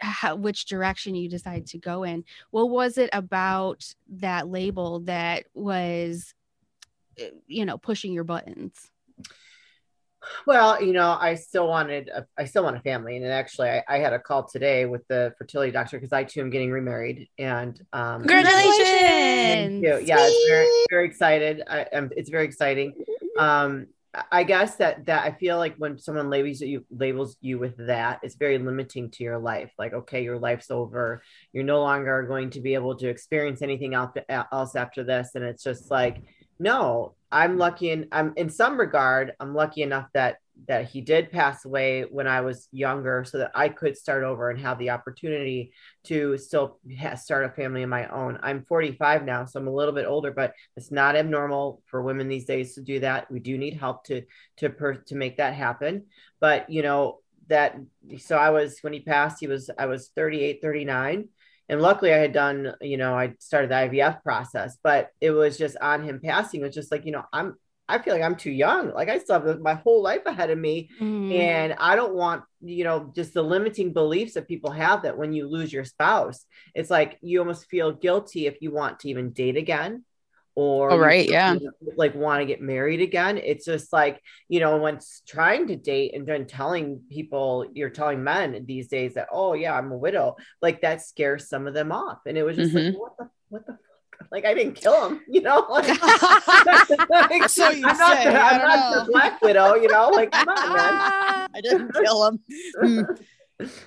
how, 0.00 0.34
which 0.34 0.64
direction 0.64 1.14
you 1.14 1.28
decide 1.28 1.66
to 1.68 1.78
go 1.78 2.02
in. 2.02 2.24
What 2.50 2.70
was 2.70 2.98
it 2.98 3.10
about 3.12 3.94
that 4.08 4.48
label 4.48 5.00
that 5.00 5.44
was 5.54 6.34
you 7.46 7.64
know 7.64 7.78
pushing 7.78 8.12
your 8.12 8.24
buttons 8.24 8.90
Well, 10.46 10.82
you 10.82 10.92
know, 10.92 11.16
I 11.18 11.34
still 11.34 11.66
wanted, 11.66 12.08
a, 12.08 12.26
I 12.36 12.44
still 12.44 12.62
want 12.62 12.76
a 12.76 12.80
family, 12.80 13.16
and 13.16 13.24
actually, 13.26 13.70
I, 13.70 13.82
I 13.88 13.98
had 13.98 14.12
a 14.12 14.18
call 14.18 14.46
today 14.46 14.84
with 14.84 15.06
the 15.08 15.32
fertility 15.38 15.72
doctor 15.72 15.98
because 15.98 16.12
I 16.12 16.24
too 16.24 16.40
am 16.40 16.50
getting 16.50 16.70
remarried, 16.70 17.28
and 17.38 17.80
um, 17.92 18.22
Thank 19.80 19.82
you. 19.82 20.06
Yeah, 20.06 20.16
it's 20.20 20.48
very, 20.48 20.68
very 20.90 21.06
excited. 21.06 21.62
I 21.66 21.86
am. 21.92 22.10
It's 22.16 22.30
very 22.30 22.44
exciting. 22.44 22.94
Um, 23.38 23.86
I 24.32 24.42
guess 24.42 24.74
that 24.76 25.06
that 25.06 25.24
I 25.24 25.30
feel 25.38 25.56
like 25.56 25.76
when 25.76 25.98
someone 25.98 26.30
labels 26.30 26.60
you 26.60 26.84
labels 26.90 27.36
you 27.40 27.58
with 27.58 27.76
that, 27.86 28.20
it's 28.22 28.34
very 28.34 28.58
limiting 28.58 29.10
to 29.12 29.24
your 29.24 29.38
life. 29.38 29.72
Like, 29.78 29.92
okay, 29.92 30.24
your 30.24 30.38
life's 30.38 30.70
over. 30.70 31.22
You're 31.52 31.64
no 31.64 31.80
longer 31.80 32.24
going 32.24 32.50
to 32.50 32.60
be 32.60 32.74
able 32.74 32.96
to 32.96 33.08
experience 33.08 33.62
anything 33.62 33.94
else 33.94 34.12
else 34.28 34.74
after 34.74 35.04
this, 35.04 35.30
and 35.34 35.44
it's 35.44 35.62
just 35.62 35.90
like, 35.90 36.22
no. 36.60 37.14
I'm 37.32 37.52
hmm. 37.52 37.58
lucky, 37.58 37.90
and 37.90 38.06
I'm 38.12 38.32
in 38.36 38.50
some 38.50 38.78
regard, 38.78 39.32
I'm 39.40 39.54
lucky 39.54 39.82
enough 39.82 40.08
that 40.14 40.36
that 40.68 40.90
he 40.90 41.00
did 41.00 41.32
pass 41.32 41.64
away 41.64 42.02
when 42.02 42.26
I 42.26 42.42
was 42.42 42.68
younger, 42.70 43.24
so 43.24 43.38
that 43.38 43.52
I 43.54 43.70
could 43.70 43.96
start 43.96 44.24
over 44.24 44.50
and 44.50 44.60
have 44.60 44.78
the 44.78 44.90
opportunity 44.90 45.72
to 46.04 46.36
still 46.36 46.78
start 47.16 47.46
a 47.46 47.50
family 47.50 47.82
of 47.82 47.88
my 47.88 48.06
own. 48.08 48.38
I'm 48.42 48.64
45 48.64 49.24
now, 49.24 49.46
so 49.46 49.58
I'm 49.58 49.68
a 49.68 49.72
little 49.72 49.94
bit 49.94 50.06
older, 50.06 50.32
but 50.32 50.52
it's 50.76 50.90
not 50.90 51.16
abnormal 51.16 51.82
for 51.86 52.02
women 52.02 52.28
these 52.28 52.44
days 52.44 52.74
to 52.74 52.82
do 52.82 53.00
that. 53.00 53.30
We 53.30 53.40
do 53.40 53.56
need 53.56 53.74
help 53.74 54.04
to 54.04 54.22
to 54.58 54.70
per, 54.70 54.94
to 54.94 55.14
make 55.14 55.38
that 55.38 55.54
happen. 55.54 56.06
But 56.40 56.68
you 56.68 56.82
know 56.82 57.20
that 57.46 57.76
so 58.18 58.36
I 58.36 58.50
was 58.50 58.78
when 58.80 58.92
he 58.92 59.00
passed, 59.00 59.38
he 59.40 59.46
was 59.46 59.70
I 59.78 59.86
was 59.86 60.10
38, 60.14 60.60
39. 60.62 61.28
And 61.70 61.80
luckily 61.80 62.12
I 62.12 62.18
had 62.18 62.32
done, 62.32 62.74
you 62.80 62.96
know, 62.96 63.14
I 63.14 63.34
started 63.38 63.70
the 63.70 63.76
IVF 63.76 64.22
process, 64.24 64.76
but 64.82 65.10
it 65.20 65.30
was 65.30 65.56
just 65.56 65.76
on 65.80 66.02
him 66.02 66.20
passing. 66.22 66.60
It 66.60 66.64
was 66.64 66.74
just 66.74 66.90
like, 66.90 67.06
you 67.06 67.12
know, 67.12 67.24
I'm 67.32 67.54
I 67.88 67.98
feel 67.98 68.14
like 68.14 68.22
I'm 68.22 68.36
too 68.36 68.52
young. 68.52 68.92
Like 68.92 69.08
I 69.08 69.18
still 69.18 69.40
have 69.40 69.60
my 69.60 69.74
whole 69.74 70.02
life 70.02 70.24
ahead 70.24 70.50
of 70.50 70.58
me. 70.58 70.90
Mm. 71.00 71.36
And 71.36 71.74
I 71.74 71.96
don't 71.96 72.14
want, 72.14 72.44
you 72.60 72.84
know, 72.84 73.12
just 73.14 73.34
the 73.34 73.42
limiting 73.42 73.92
beliefs 73.92 74.34
that 74.34 74.48
people 74.48 74.70
have 74.70 75.02
that 75.02 75.18
when 75.18 75.32
you 75.32 75.48
lose 75.48 75.72
your 75.72 75.84
spouse, 75.84 76.44
it's 76.74 76.90
like 76.90 77.18
you 77.20 77.40
almost 77.40 77.66
feel 77.66 77.92
guilty 77.92 78.46
if 78.46 78.60
you 78.60 78.70
want 78.72 79.00
to 79.00 79.08
even 79.08 79.30
date 79.30 79.56
again 79.56 80.04
or 80.60 80.90
Oh, 80.92 80.96
you 80.96 81.02
right, 81.02 81.28
yeah. 81.28 81.56
like 81.96 82.14
want 82.14 82.40
to 82.40 82.46
get 82.46 82.60
married 82.60 83.00
again. 83.00 83.38
It's 83.38 83.64
just 83.64 83.92
like, 83.92 84.20
you 84.48 84.60
know, 84.60 84.76
when 84.78 84.96
s- 84.96 85.22
trying 85.26 85.66
to 85.68 85.76
date 85.76 86.14
and 86.14 86.26
then 86.26 86.46
telling 86.46 87.00
people, 87.10 87.66
you're 87.72 87.90
telling 87.90 88.22
men 88.22 88.64
these 88.66 88.88
days 88.88 89.14
that, 89.14 89.28
oh 89.32 89.54
yeah, 89.54 89.76
I'm 89.76 89.90
a 89.92 89.96
widow, 89.96 90.36
like 90.62 90.82
that 90.82 91.02
scares 91.02 91.48
some 91.48 91.66
of 91.66 91.74
them 91.74 91.92
off. 91.92 92.18
And 92.26 92.36
it 92.36 92.42
was 92.42 92.56
just 92.56 92.74
like, 92.74 92.94
what 92.94 93.16
the 93.18 93.28
what 93.48 93.66
the 93.66 93.72
fuck? 93.72 94.28
Like 94.30 94.44
I 94.44 94.54
didn't 94.54 94.74
kill 94.74 95.08
him, 95.08 95.20
you 95.28 95.40
know? 95.40 95.66
Like, 95.70 95.88
like, 95.88 97.48
So 97.48 97.64
I'm 97.66 97.80
not, 97.80 98.18
say, 98.18 98.24
the, 98.24 98.38
I'm 98.38 98.60
not 98.60 98.90
know. 98.92 99.04
the 99.04 99.12
black 99.12 99.40
widow, 99.42 99.74
you 99.74 99.88
know, 99.88 100.10
like 100.10 100.30
come 100.30 100.48
on, 100.48 100.72
man. 100.76 101.48
I 101.54 101.60
didn't 101.62 101.92
kill 101.94 102.26
him. 102.26 102.38
Mm. 102.82 103.20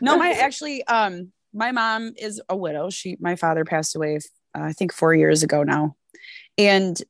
No, 0.01 0.17
my 0.17 0.31
actually, 0.31 0.83
um, 0.87 1.31
my 1.53 1.71
mom 1.71 2.13
is 2.17 2.41
a 2.49 2.55
widow. 2.57 2.89
She, 2.89 3.15
my 3.19 3.35
father 3.35 3.63
passed 3.65 3.95
away, 3.95 4.17
uh, 4.55 4.61
I 4.61 4.73
think 4.73 4.91
four 4.93 5.13
years 5.15 5.43
ago 5.43 5.63
now, 5.63 5.95
and 6.57 7.01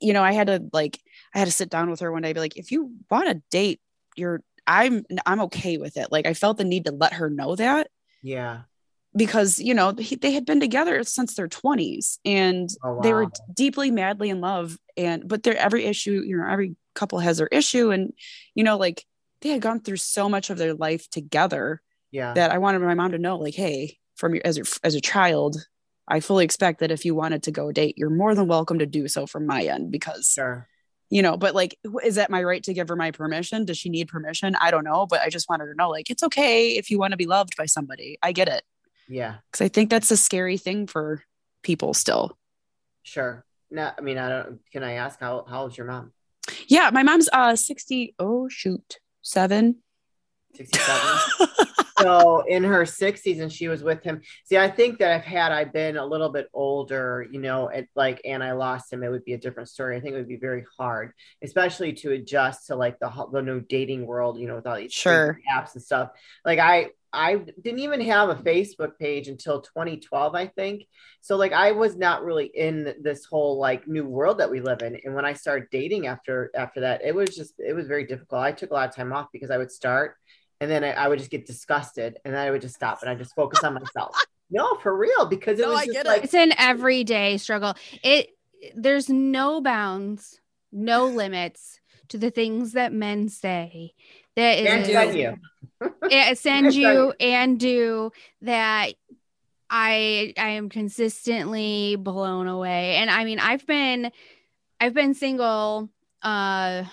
you 0.00 0.12
know, 0.12 0.22
I 0.22 0.32
had 0.32 0.48
to 0.48 0.62
like, 0.72 1.00
I 1.34 1.38
had 1.38 1.46
to 1.46 1.52
sit 1.52 1.70
down 1.70 1.90
with 1.90 2.00
her 2.00 2.12
one 2.12 2.22
day, 2.22 2.32
be 2.32 2.40
like, 2.40 2.56
if 2.58 2.70
you 2.70 2.92
want 3.10 3.28
to 3.28 3.42
date, 3.50 3.80
you're, 4.16 4.42
I'm, 4.66 5.04
I'm 5.24 5.40
okay 5.42 5.78
with 5.78 5.96
it. 5.96 6.12
Like, 6.12 6.26
I 6.26 6.34
felt 6.34 6.58
the 6.58 6.64
need 6.64 6.84
to 6.84 6.92
let 6.92 7.14
her 7.14 7.30
know 7.30 7.56
that 7.56 7.88
Yeah. 8.22 8.62
because 9.16 9.58
you 9.58 9.74
know 9.74 9.92
he, 9.98 10.16
they 10.16 10.32
had 10.32 10.44
been 10.44 10.60
together 10.60 11.02
since 11.04 11.34
their 11.34 11.48
20s 11.48 12.18
and 12.24 12.68
Oh, 12.84 13.00
they 13.02 13.12
were 13.12 13.30
deeply 13.54 13.90
madly 13.90 14.30
in 14.30 14.40
love 14.40 14.76
and 14.96 15.26
but 15.26 15.42
there 15.42 15.56
every 15.56 15.84
issue 15.84 16.22
you 16.24 16.36
know 16.36 16.48
every 16.48 16.76
couple 16.94 17.18
has 17.18 17.38
their 17.38 17.48
issue 17.48 17.90
and 17.90 18.12
you 18.54 18.64
know 18.64 18.76
like 18.76 19.04
they 19.40 19.48
had 19.50 19.60
gone 19.62 19.80
through 19.80 19.96
so 19.96 20.28
much 20.28 20.50
of 20.50 20.58
their 20.58 20.74
life 20.74 21.08
together 21.10 21.80
Yeah. 22.10 22.34
that 22.34 22.50
I 22.52 22.58
wanted 22.58 22.80
my 22.80 22.94
mom 22.94 23.12
to 23.12 23.18
know 23.18 23.36
like 23.36 23.54
hey 23.54 23.98
from 24.16 24.34
your 24.34 24.42
as 24.46 24.58
a, 24.58 24.62
as 24.84 24.94
a 24.94 25.00
child 25.00 25.56
I 26.08 26.20
fully 26.20 26.44
expect 26.44 26.80
that 26.80 26.90
if 26.90 27.04
you 27.04 27.14
wanted 27.14 27.44
to 27.44 27.50
go 27.50 27.72
date 27.72 27.96
you're 27.98 28.10
more 28.10 28.34
than 28.34 28.46
welcome 28.48 28.78
to 28.80 28.86
do 28.86 29.08
so 29.08 29.26
from 29.26 29.46
my 29.46 29.62
end 29.62 29.90
because 29.92 30.32
sure. 30.34 30.68
you 31.10 31.22
know 31.22 31.36
but 31.36 31.54
like 31.54 31.78
is 32.04 32.16
that 32.16 32.30
my 32.30 32.42
right 32.42 32.62
to 32.64 32.74
give 32.74 32.88
her 32.88 32.96
my 32.96 33.10
permission 33.10 33.64
does 33.64 33.78
she 33.78 33.88
need 33.88 34.08
permission 34.08 34.56
I 34.60 34.70
don't 34.70 34.84
know 34.84 35.06
but 35.06 35.20
I 35.20 35.28
just 35.28 35.48
wanted 35.48 35.66
to 35.66 35.74
know 35.74 35.90
like 35.90 36.10
it's 36.10 36.22
okay 36.24 36.72
if 36.76 36.90
you 36.90 36.98
want 36.98 37.12
to 37.12 37.16
be 37.16 37.26
loved 37.26 37.56
by 37.56 37.66
somebody 37.66 38.18
I 38.22 38.32
get 38.32 38.48
it 38.48 38.62
Yeah. 39.08 39.36
because 39.50 39.64
I 39.64 39.68
think 39.68 39.90
that's 39.90 40.10
a 40.10 40.16
scary 40.16 40.58
thing 40.58 40.86
for 40.86 41.22
people 41.62 41.94
still. 41.94 42.36
Sure. 43.02 43.44
No, 43.70 43.90
I 43.96 44.00
mean, 44.02 44.18
I 44.18 44.28
don't. 44.28 44.58
Can 44.70 44.82
I 44.84 44.92
ask 44.94 45.18
how 45.18 45.44
how 45.48 45.62
old's 45.62 45.78
your 45.78 45.86
mom? 45.86 46.12
Yeah, 46.66 46.90
my 46.92 47.02
mom's 47.02 47.28
uh 47.32 47.56
60. 47.56 48.14
Oh 48.18 48.48
shoot, 48.48 48.98
seven. 49.22 49.76
Sixty-seven. 50.54 51.48
so 52.00 52.40
in 52.48 52.64
her 52.64 52.82
60s 52.82 53.40
and 53.40 53.52
she 53.52 53.68
was 53.68 53.82
with 53.82 54.02
him. 54.02 54.20
See 54.44 54.58
i 54.58 54.68
think 54.68 54.98
that 54.98 55.20
if 55.20 55.24
had 55.24 55.52
i 55.52 55.64
been 55.64 55.96
a 55.96 56.04
little 56.04 56.30
bit 56.30 56.48
older 56.52 57.26
you 57.30 57.40
know 57.40 57.68
it, 57.68 57.88
like 57.94 58.20
and 58.24 58.42
i 58.42 58.52
lost 58.52 58.92
him 58.92 59.02
it 59.02 59.10
would 59.10 59.24
be 59.24 59.34
a 59.34 59.38
different 59.38 59.68
story. 59.68 59.96
I 59.96 60.00
think 60.00 60.14
it 60.14 60.18
would 60.18 60.28
be 60.28 60.36
very 60.36 60.64
hard 60.78 61.12
especially 61.42 61.92
to 61.94 62.12
adjust 62.12 62.66
to 62.66 62.76
like 62.76 62.98
the, 62.98 63.10
the 63.32 63.42
new 63.42 63.60
dating 63.60 64.06
world 64.06 64.38
you 64.38 64.48
know 64.48 64.56
with 64.56 64.66
all 64.66 64.76
these 64.76 64.92
Sure. 64.92 65.38
apps 65.54 65.74
and 65.74 65.82
stuff. 65.82 66.10
Like 66.44 66.58
i 66.58 66.88
i 67.14 67.36
didn't 67.62 67.80
even 67.80 68.00
have 68.00 68.30
a 68.30 68.34
facebook 68.36 68.98
page 68.98 69.28
until 69.28 69.60
2012 69.60 70.34
i 70.34 70.46
think. 70.46 70.84
So 71.20 71.36
like 71.36 71.52
i 71.52 71.72
was 71.72 71.94
not 71.96 72.24
really 72.24 72.46
in 72.46 72.94
this 73.00 73.24
whole 73.26 73.58
like 73.58 73.86
new 73.86 74.06
world 74.06 74.38
that 74.38 74.50
we 74.50 74.60
live 74.60 74.82
in. 74.82 74.98
And 75.04 75.14
when 75.14 75.24
i 75.24 75.34
started 75.34 75.68
dating 75.70 76.06
after 76.06 76.50
after 76.56 76.80
that 76.80 77.04
it 77.04 77.14
was 77.14 77.36
just 77.36 77.54
it 77.58 77.74
was 77.74 77.86
very 77.86 78.06
difficult. 78.06 78.42
I 78.42 78.52
took 78.52 78.70
a 78.70 78.74
lot 78.74 78.88
of 78.88 78.94
time 78.96 79.12
off 79.12 79.28
because 79.32 79.50
i 79.50 79.58
would 79.58 79.70
start 79.70 80.16
and 80.62 80.70
then 80.70 80.84
I, 80.84 80.92
I 80.92 81.08
would 81.08 81.18
just 81.18 81.30
get 81.30 81.44
disgusted 81.44 82.18
and 82.24 82.32
then 82.32 82.40
I 82.40 82.50
would 82.50 82.62
just 82.62 82.76
stop 82.76 83.02
and 83.02 83.10
I 83.10 83.16
just 83.16 83.34
focus 83.34 83.62
on 83.64 83.74
myself. 83.74 84.16
No, 84.54 84.74
for 84.82 84.94
real, 84.94 85.24
because 85.24 85.58
it 85.58 85.62
No, 85.62 85.70
was 85.70 85.78
I 85.80 85.86
just 85.86 85.92
get 85.94 86.04
it. 86.04 86.08
like 86.10 86.24
it's 86.24 86.34
an 86.34 86.52
everyday 86.58 87.38
struggle 87.38 87.74
it 88.02 88.28
there's 88.76 89.08
no 89.08 89.62
bounds 89.62 90.38
no 90.70 91.06
limits 91.06 91.80
to 92.08 92.18
the 92.18 92.30
things 92.30 92.72
that 92.72 92.92
men 92.92 93.30
say 93.30 93.94
that 94.36 94.58
and 94.58 94.82
is 94.82 94.88
send 94.94 95.14
you. 95.16 95.36
it 96.10 96.38
send 96.38 96.74
you 96.74 97.14
and 97.18 97.58
do 97.58 98.10
that 98.42 98.92
i 99.70 100.34
i 100.36 100.48
am 100.50 100.68
consistently 100.68 101.96
blown 101.96 102.46
away 102.46 102.96
and 102.96 103.10
i 103.10 103.24
mean 103.24 103.38
i've 103.38 103.66
been 103.66 104.10
i've 104.80 104.92
been 104.92 105.14
single 105.14 105.88
uh 106.22 106.84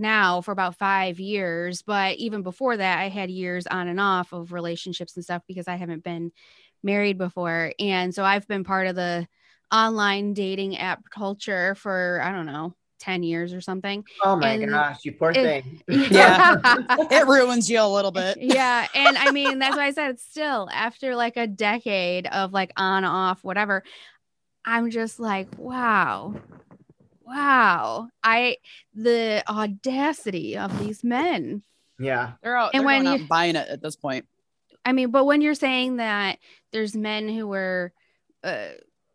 now 0.00 0.40
for 0.40 0.52
about 0.52 0.76
five 0.76 1.20
years 1.20 1.82
but 1.82 2.16
even 2.16 2.42
before 2.42 2.76
that 2.76 2.98
i 2.98 3.08
had 3.08 3.30
years 3.30 3.66
on 3.66 3.88
and 3.88 4.00
off 4.00 4.32
of 4.32 4.52
relationships 4.52 5.14
and 5.16 5.24
stuff 5.24 5.42
because 5.46 5.68
i 5.68 5.76
haven't 5.76 6.02
been 6.02 6.32
married 6.82 7.18
before 7.18 7.72
and 7.78 8.14
so 8.14 8.24
i've 8.24 8.46
been 8.48 8.64
part 8.64 8.86
of 8.86 8.96
the 8.96 9.26
online 9.72 10.32
dating 10.34 10.76
app 10.78 11.02
culture 11.10 11.74
for 11.76 12.20
i 12.24 12.32
don't 12.32 12.46
know 12.46 12.74
10 12.98 13.22
years 13.22 13.54
or 13.54 13.60
something 13.62 14.04
Oh 14.22 14.36
my 14.36 14.50
and 14.50 14.70
gosh, 14.70 14.98
you 15.04 15.12
poor 15.12 15.30
it- 15.30 15.36
thing. 15.42 15.82
Yeah. 16.10 16.56
It 17.10 17.26
ruins 17.26 17.70
you 17.70 17.80
a 17.80 17.88
little 17.88 18.10
bit. 18.10 18.36
yeah 18.40 18.86
and 18.94 19.16
i 19.16 19.30
mean 19.30 19.58
that's 19.58 19.76
why 19.76 19.86
i 19.86 19.90
said 19.92 20.18
still 20.20 20.68
after 20.72 21.16
like 21.16 21.36
a 21.38 21.46
decade 21.46 22.26
of 22.26 22.52
like 22.52 22.72
on 22.76 23.04
off 23.04 23.42
whatever 23.42 23.82
i'm 24.66 24.90
just 24.90 25.18
like 25.18 25.48
wow 25.56 26.34
wow 27.30 28.08
i 28.22 28.56
the 28.94 29.42
audacity 29.48 30.56
of 30.58 30.76
these 30.84 31.02
men 31.04 31.62
yeah. 32.02 32.32
They're 32.42 32.56
out. 32.56 32.70
And 32.72 32.80
they're 32.80 32.86
when 32.86 33.04
going 33.04 33.14
out 33.14 33.20
you- 33.20 33.26
buying 33.28 33.56
it 33.56 33.68
at 33.68 33.82
this 33.82 33.94
point. 33.94 34.26
i 34.86 34.92
mean 34.92 35.10
but 35.10 35.24
when 35.26 35.40
you're 35.42 35.54
saying 35.54 35.96
that 35.96 36.38
there's 36.72 36.96
men 36.96 37.28
who 37.28 37.46
were 37.46 37.92
uh, 38.42 38.68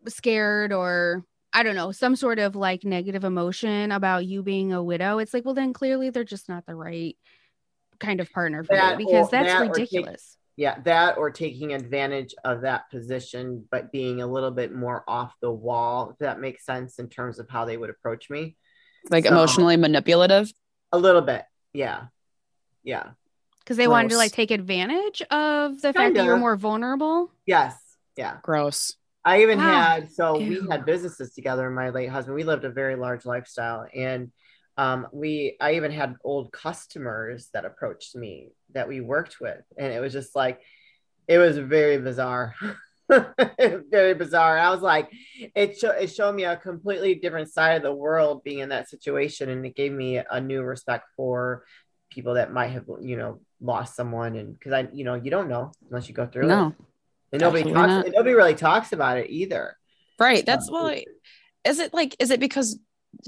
scared 0.08 0.72
or 0.72 1.24
i 1.52 1.64
don't 1.64 1.76
know 1.76 1.92
some 1.92 2.16
sort 2.16 2.38
of 2.40 2.56
like 2.56 2.84
negative 2.84 3.24
emotion 3.24 3.92
about 3.92 4.26
you 4.26 4.44
being 4.44 4.72
a 4.72 4.84
widow 4.84 5.18
it's 5.18 5.34
like 5.34 5.44
well 5.46 5.56
then 5.56 5.74
clearly 5.74 6.12
they're 6.12 6.24
just 6.24 6.48
not 6.48 6.66
the 6.68 6.76
right 6.76 7.18
kind 8.00 8.20
of 8.20 8.32
partner 8.32 8.64
for 8.64 8.76
That 8.76 9.00
you 9.00 9.06
because 9.08 9.30
that's 9.32 9.48
that 9.48 9.60
take- 9.62 9.70
ridiculous 9.72 10.38
Yeah, 10.58 10.80
that 10.86 11.18
or 11.18 11.32
taking 11.32 11.74
advantage 11.74 12.34
of 12.46 12.62
that 12.62 12.90
position, 12.90 13.66
but 13.70 13.92
being 13.92 14.22
a 14.22 14.28
little 14.28 14.52
bit 14.52 14.74
more 14.74 15.04
off 15.08 15.34
the 15.42 15.52
wall, 15.52 16.12
if 16.12 16.18
that 16.20 16.40
makes 16.40 16.66
sense 16.66 16.98
in 16.98 17.10
terms 17.10 17.40
of 17.40 17.50
how 17.50 17.66
they 17.66 17.76
would 17.76 17.90
approach 17.90 18.30
me. 18.30 18.56
Like 19.10 19.26
So- 19.26 19.32
emotionally 19.32 19.76
manipulative. 19.78 20.50
A 20.94 20.98
little 20.98 21.22
bit. 21.22 21.44
Yeah. 21.74 22.06
Yeah. 22.84 23.10
because 23.60 23.78
they 23.78 23.88
wanted 23.88 24.12
to 24.12 24.18
like 24.18 24.32
take 24.32 24.52
advantage 24.52 25.24
of 25.24 25.82
the 25.82 25.92
fact 25.92 26.14
that 26.14 26.24
you're 26.24 26.36
Kinda. 26.36 26.38
more 26.38 26.56
vulnerable 26.56 27.32
Yes. 27.48 27.76
Yeah. 28.16 28.38
Gross. 28.44 28.96
I 29.26 29.42
even 29.42 29.58
Wow. 29.58 29.64
had 29.64 30.12
so 30.12 30.38
we 30.38 30.62
had 30.70 30.86
businesses 30.86 31.34
together. 31.34 31.70
My 31.72 31.90
late 31.90 32.10
husband, 32.10 32.36
we 32.36 32.44
lived 32.44 32.64
a 32.64 32.70
very 32.70 32.96
large 32.96 33.26
lifestyle, 33.26 33.88
and 33.94 34.32
um, 34.78 35.08
we 35.12 35.56
I 35.60 35.76
even 35.76 35.92
had 35.92 36.16
old 36.24 36.52
customers 36.52 37.50
that 37.54 37.66
approached 37.66 38.16
me 38.16 38.50
that 38.74 38.88
we 38.88 39.00
worked 39.02 39.40
with, 39.40 39.62
and 39.78 39.94
it 39.94 40.00
was 40.00 40.14
just 40.14 40.36
like 40.36 40.60
it 41.28 41.38
was 41.38 41.58
very 41.58 41.98
bizarre. 41.98 42.56
very 43.10 44.16
bizarre. 44.16 44.58
I 44.58 44.72
was 44.72 44.82
like, 44.82 45.10
it, 45.54 45.78
it 45.82 46.08
showed 46.08 46.34
me 46.34 46.44
a 46.44 46.58
completely 46.58 47.16
different 47.16 47.52
side 47.52 47.78
of 47.78 47.84
the 47.84 47.94
world 47.94 48.44
being 48.44 48.60
in 48.60 48.70
that 48.70 48.90
situation, 48.90 49.50
and 49.50 49.66
it 49.66 49.76
gave 49.76 49.92
me 49.92 50.18
a 50.18 50.42
new 50.42 50.62
respect 50.62 51.06
for 51.16 51.64
people 52.10 52.34
that 52.34 52.52
might 52.52 52.70
have, 52.70 52.86
you 53.02 53.16
know, 53.16 53.40
lost 53.62 53.96
someone, 53.96 54.36
and 54.36 54.54
because 54.58 54.74
I, 54.74 54.88
you 54.92 55.06
know, 55.06 55.16
you 55.16 55.32
don't 55.32 55.50
know 55.50 55.72
unless 55.90 56.08
you 56.08 56.14
go 56.14 56.26
through 56.26 56.48
it. 56.50 56.74
And 57.32 57.42
nobody 57.42 57.72
talks. 57.72 58.06
And 58.06 58.14
nobody 58.14 58.34
really 58.34 58.56
talks 58.56 58.92
about 58.92 59.18
it 59.18 59.30
either. 59.30 59.78
right. 60.20 60.46
That's 60.46 60.68
Um, 60.68 60.74
well. 60.74 61.02
Is 61.64 61.80
it 61.80 61.94
like? 61.94 62.16
Is 62.20 62.30
it 62.30 62.40
because 62.40 62.80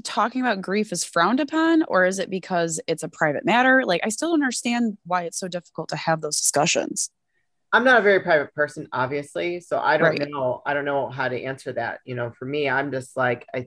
talking 0.04 0.40
about 0.40 0.60
grief 0.60 0.92
is 0.92 1.04
frowned 1.04 1.40
upon, 1.40 1.82
or 1.84 2.04
is 2.04 2.18
it 2.18 2.30
because 2.30 2.80
it's 2.86 3.02
a 3.02 3.08
private 3.08 3.44
matter? 3.44 3.84
Like, 3.84 4.00
I 4.04 4.08
still 4.08 4.30
don't 4.30 4.42
understand 4.42 4.98
why 5.04 5.22
it's 5.22 5.38
so 5.38 5.48
difficult 5.48 5.88
to 5.90 5.96
have 5.96 6.20
those 6.20 6.38
discussions. 6.38 7.10
I'm 7.72 7.84
not 7.84 7.98
a 7.98 8.02
very 8.02 8.20
private 8.20 8.54
person, 8.54 8.88
obviously, 8.92 9.60
so 9.60 9.78
I 9.78 9.98
don't 9.98 10.18
Right. 10.18 10.28
know. 10.30 10.62
I 10.64 10.72
don't 10.72 10.86
know 10.86 11.08
how 11.10 11.28
to 11.28 11.42
answer 11.42 11.72
that. 11.74 12.00
You 12.04 12.14
know, 12.14 12.32
for 12.38 12.46
me, 12.46 12.68
I'm 12.68 12.90
just 12.90 13.16
like 13.16 13.46
I, 13.54 13.66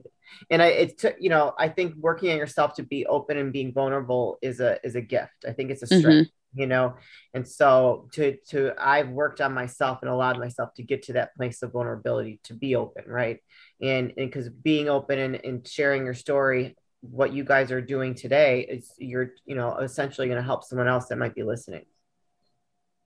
and 0.50 0.60
I 0.60 0.66
it 0.66 0.98
took. 0.98 1.16
You 1.20 1.30
know, 1.30 1.54
I 1.56 1.68
think 1.68 1.94
working 1.96 2.32
on 2.32 2.38
yourself 2.38 2.74
to 2.74 2.82
be 2.82 3.06
open 3.06 3.36
and 3.36 3.52
being 3.52 3.72
vulnerable 3.72 4.38
is 4.42 4.58
a 4.58 4.84
is 4.84 4.96
a 4.96 5.00
gift. 5.00 5.44
I 5.46 5.52
think 5.52 5.70
it's 5.70 5.82
a 5.82 5.86
mm-hmm. 5.86 6.00
strength. 6.00 6.30
You 6.54 6.66
know, 6.66 6.94
and 7.32 7.48
so 7.48 8.08
to 8.12 8.36
to 8.48 8.72
I've 8.78 9.08
worked 9.08 9.40
on 9.40 9.54
myself 9.54 10.00
and 10.02 10.10
allowed 10.10 10.38
myself 10.38 10.74
to 10.74 10.82
get 10.82 11.04
to 11.04 11.14
that 11.14 11.34
place 11.34 11.62
of 11.62 11.72
vulnerability 11.72 12.40
to 12.44 12.54
be 12.54 12.76
open, 12.76 13.04
right? 13.06 13.38
And 13.80 14.12
and 14.16 14.30
because 14.30 14.48
being 14.50 14.88
open 14.90 15.18
and, 15.18 15.34
and 15.44 15.66
sharing 15.66 16.04
your 16.04 16.14
story, 16.14 16.76
what 17.00 17.32
you 17.32 17.42
guys 17.42 17.72
are 17.72 17.80
doing 17.80 18.14
today 18.14 18.60
is 18.68 18.92
you're 18.98 19.30
you 19.46 19.54
know 19.54 19.76
essentially 19.78 20.26
going 20.28 20.36
to 20.36 20.44
help 20.44 20.62
someone 20.64 20.88
else 20.88 21.06
that 21.06 21.16
might 21.16 21.34
be 21.34 21.42
listening. 21.42 21.86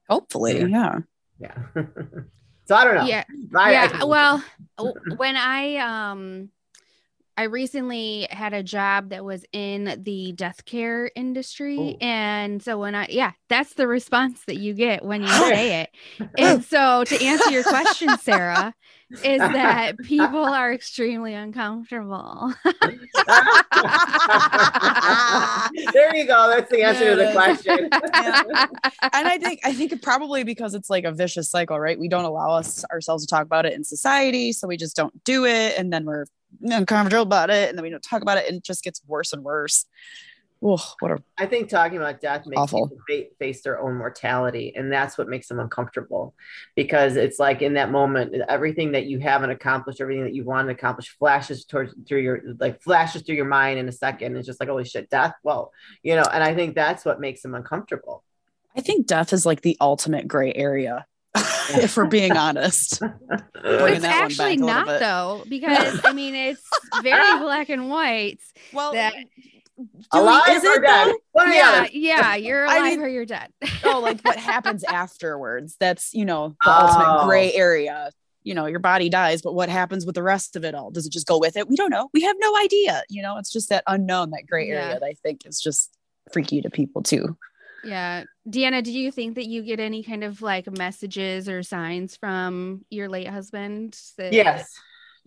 Hopefully, 0.09 0.59
Yeah. 0.61 0.67
yeah. 0.67 0.99
Yeah. 1.39 1.63
so 2.65 2.75
I 2.75 2.85
don't 2.85 2.95
know. 2.95 3.05
Yeah. 3.07 3.25
I- 3.55 3.73
yeah. 3.73 3.99
I- 4.01 4.05
well, 4.05 4.43
when 5.17 5.37
I 5.37 5.77
um 5.77 6.51
I 7.37 7.45
recently 7.45 8.27
had 8.31 8.55
a 8.55 8.63
job 8.63 9.11
that 9.11 9.25
was 9.25 9.45
in 9.53 10.01
the 10.03 10.33
death 10.33 10.65
care 10.65 11.11
industry. 11.15 11.79
Oh. 11.79 11.97
And 12.01 12.63
so 12.63 12.79
when 12.79 12.95
I, 12.95 13.07
yeah, 13.11 13.33
that's 13.49 13.75
the 13.75 13.87
response 13.87 14.43
that 14.47 14.57
you 14.57 14.73
get 14.73 15.05
when 15.05 15.23
you 15.23 15.29
say 15.29 15.83
it. 15.83 15.91
And 16.39 16.65
so 16.65 17.05
to 17.05 17.25
answer 17.25 17.51
your 17.51 17.63
question, 17.63 18.17
Sarah, 18.19 18.75
is 19.25 19.39
that 19.39 19.99
people 19.99 20.45
are 20.45 20.73
extremely 20.73 21.35
uncomfortable. 21.35 22.53
there 25.93 26.15
you 26.17 26.27
go. 26.27 26.49
That's 26.49 26.71
the 26.71 26.83
answer 26.83 27.11
to 27.11 27.17
the 27.17 27.25
Yeah. 27.25 27.33
question. 27.33 27.89
and 29.13 29.29
I 29.29 29.39
think 29.39 29.61
I 29.65 29.73
think 29.73 29.93
it 29.93 30.03
probably 30.03 30.45
because 30.45 30.75
it's 30.75 30.91
like 30.91 31.05
a 31.05 31.13
vicious 31.13 31.51
cycle, 31.51 31.79
right? 31.79 31.99
We 31.99 32.09
don't 32.09 32.25
allow 32.25 32.51
us 32.51 32.85
ourselves 32.93 33.25
to 33.27 33.31
talk 33.35 33.43
about 33.43 33.67
it 33.67 33.73
in 33.75 33.85
society, 33.85 34.53
so 34.53 34.67
we 34.69 34.77
just 34.77 34.97
don't 34.97 35.23
do 35.25 35.45
it, 35.47 35.79
and 35.79 35.93
then 35.93 36.05
we're 36.05 36.27
uncomfortable 36.63 37.23
about 37.23 37.51
it, 37.51 37.69
and 37.69 37.79
then 37.79 37.83
we 37.83 37.91
don't 37.91 38.03
talk 38.03 38.23
about 38.23 38.39
it, 38.39 38.47
and 38.49 38.57
it 38.59 38.65
just 38.65 38.83
gets 38.85 39.01
worse 39.07 39.33
and 39.33 39.43
worse. 39.43 39.85
Oh, 40.63 40.83
what 41.01 41.11
a 41.13 41.23
I 41.37 41.47
think 41.47 41.69
talking 41.69 41.99
about 41.99 42.21
death 42.21 42.47
makes 42.47 42.59
Awful. 42.59 42.89
people 43.07 43.29
face 43.39 43.63
their 43.63 43.79
own 43.79 43.95
mortality, 43.97 44.73
and 44.75 44.91
that's 44.91 45.19
what 45.19 45.29
makes 45.29 45.49
them 45.49 45.61
uncomfortable. 45.61 46.35
Because 46.75 47.17
it's 47.17 47.39
like 47.39 47.61
in 47.61 47.75
that 47.75 47.91
moment, 47.91 48.35
everything 48.49 48.93
that 48.93 49.05
you 49.05 49.19
haven't 49.19 49.51
accomplished, 49.51 50.01
everything 50.01 50.25
that 50.25 50.35
you 50.35 50.45
want 50.45 50.69
to 50.69 50.73
accomplish, 50.73 51.15
flashes 51.19 51.65
towards 51.67 51.95
through 52.09 52.21
your 52.21 52.41
like 52.59 52.83
flashes 52.83 53.23
through 53.23 53.37
your 53.37 53.45
mind 53.45 53.79
in 53.79 53.89
a 53.89 53.93
second. 53.93 54.37
It's 54.37 54.47
just 54.47 54.59
like 54.59 54.69
holy 54.71 54.85
shit, 54.85 55.11
death. 55.11 55.35
Whoa, 55.43 55.71
you 56.03 56.17
know. 56.17 56.25
And 56.33 56.43
I 56.43 56.55
think 56.55 56.75
that's 56.75 57.05
what 57.05 57.21
makes 57.21 57.43
them 57.43 57.55
uncomfortable. 57.55 58.25
I 58.75 58.81
think 58.81 59.07
death 59.07 59.33
is 59.33 59.45
like 59.47 59.61
the 59.61 59.77
ultimate 59.81 60.27
gray 60.27 60.53
area, 60.55 61.07
if 61.35 61.97
we're 61.97 62.07
being 62.07 62.37
honest. 62.37 63.01
Bringing 63.01 63.17
it's 63.93 64.03
that 64.03 64.15
one 64.23 64.25
actually 64.25 64.57
back 64.57 64.87
not 64.87 64.87
though, 65.01 65.45
because 65.49 66.01
I 66.05 66.13
mean, 66.13 66.35
it's 66.35 66.63
very 67.03 67.39
black 67.41 67.69
and 67.69 67.91
white. 67.91 68.41
Well, 68.73 68.93
That- 68.95 69.15
Alive 70.13 70.43
is 70.49 70.65
or 70.65 70.75
it 70.75 70.83
dead? 70.83 71.09
though? 71.09 71.15
One 71.33 71.49
or 71.49 71.51
the 71.51 71.57
Yeah, 71.57 71.87
yeah, 71.93 72.35
you're 72.37 72.67
I 72.69 72.77
alive 72.79 72.93
mean- 72.93 73.01
or 73.03 73.09
you're 73.09 73.27
dead. 73.27 73.51
Oh, 73.85 74.01
like 74.01 74.21
what 74.23 74.37
happens 74.39 74.83
afterwards? 74.89 75.77
That's 75.79 76.13
you 76.15 76.25
know 76.25 76.57
the 76.65 76.71
Oh. 76.71 76.87
ultimate 76.87 77.27
gray 77.27 77.53
area. 77.53 78.11
You 78.43 78.55
know, 78.55 78.67
your 78.67 78.79
body 78.79 79.09
dies, 79.09 79.43
but 79.43 79.55
what 79.55 79.69
happens 79.69 80.07
with 80.07 80.15
the 80.15 80.23
rest 80.23 80.55
of 80.55 80.65
it 80.65 80.73
all? 80.75 80.91
Does 80.93 81.05
it 81.05 81.13
just 81.13 81.27
go 81.27 81.37
with 81.39 81.57
it? 81.57 81.69
We 81.69 81.75
don't 81.75 81.91
know. 81.91 82.09
We 82.15 82.23
have 82.23 82.37
no 82.39 82.57
idea. 82.57 83.03
You 83.11 83.21
know, 83.23 83.39
it's 83.39 83.53
just 83.53 83.71
that 83.71 83.83
unknown, 83.89 84.31
that 84.31 84.45
gray 84.49 84.69
area 84.69 84.87
Yeah. 84.87 84.93
that 84.95 85.03
I 85.03 85.15
think 85.23 85.45
is 85.47 85.61
just 85.61 85.91
freaky 86.33 86.63
to 86.63 86.71
people 86.71 87.03
too. 87.03 87.37
Yeah. 87.83 88.23
Deanna, 88.49 88.85
do 88.85 88.93
you 88.93 89.11
think 89.11 89.35
that 89.35 89.47
you 89.47 89.63
get 89.65 89.81
any 89.81 90.05
kind 90.05 90.23
of 90.23 90.43
like 90.43 90.71
messages 90.79 91.49
or 91.49 91.65
signs 91.65 92.17
from 92.17 92.85
your 92.89 93.09
late 93.09 93.27
husband? 93.29 93.99
That- 94.17 94.33
Yes. 94.33 94.73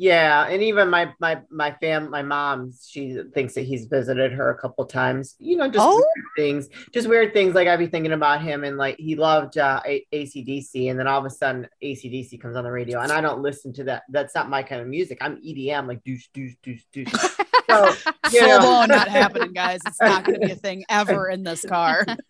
Yeah, 0.01 0.47
and 0.47 0.63
even 0.63 0.89
my 0.89 1.13
my 1.19 1.41
my 1.51 1.75
fam, 1.81 2.09
my 2.09 2.21
mom, 2.21 2.71
she 2.81 3.17
thinks 3.33 3.53
that 3.55 3.63
he's 3.65 3.83
visited 3.87 4.31
her 4.31 4.49
a 4.49 4.57
couple 4.57 4.85
times. 4.85 5.35
You 5.39 5.57
know, 5.57 5.67
just 5.67 5.85
Oh. 5.85 5.97
weird 5.97 6.25
things, 6.37 6.69
just 6.93 7.09
weird 7.09 7.33
things. 7.33 7.53
Like 7.53 7.67
I'd 7.67 7.79
be 7.79 7.87
thinking 7.87 8.13
about 8.13 8.41
him, 8.41 8.63
and 8.63 8.77
like 8.77 8.95
he 8.97 9.15
loved 9.15 9.57
uh, 9.57 9.81
A- 9.85 10.05
ACDC, 10.13 10.89
and 10.89 10.97
then 10.97 11.05
all 11.05 11.19
of 11.19 11.25
a 11.25 11.29
sudden 11.29 11.67
ACDC 11.83 12.39
comes 12.41 12.55
on 12.55 12.63
the 12.63 12.71
radio, 12.71 13.01
and 13.01 13.11
I 13.11 13.19
don't 13.19 13.41
listen 13.41 13.73
to 13.73 13.83
that. 13.83 14.03
That's 14.07 14.33
not 14.33 14.49
my 14.49 14.63
kind 14.63 14.81
of 14.81 14.87
music. 14.87 15.17
I'm 15.19 15.35
EDM, 15.41 15.85
like 15.89 16.01
douche, 16.05 16.27
douche, 16.33 16.55
douche, 16.63 16.83
douche. 16.93 17.13
So 17.69 17.93
you 18.31 18.39
Full 18.39 18.49
know, 18.49 18.59
blown 18.59 18.87
not 18.89 19.07
happening, 19.19 19.53
guys. 19.53 19.79
It's 19.85 20.01
not 20.01 20.23
going 20.23 20.39
to 20.39 20.47
be 20.47 20.53
a 20.53 20.55
thing 20.55 20.83
ever 20.89 21.29
in 21.29 21.43
this 21.43 21.63
car. 21.65 22.05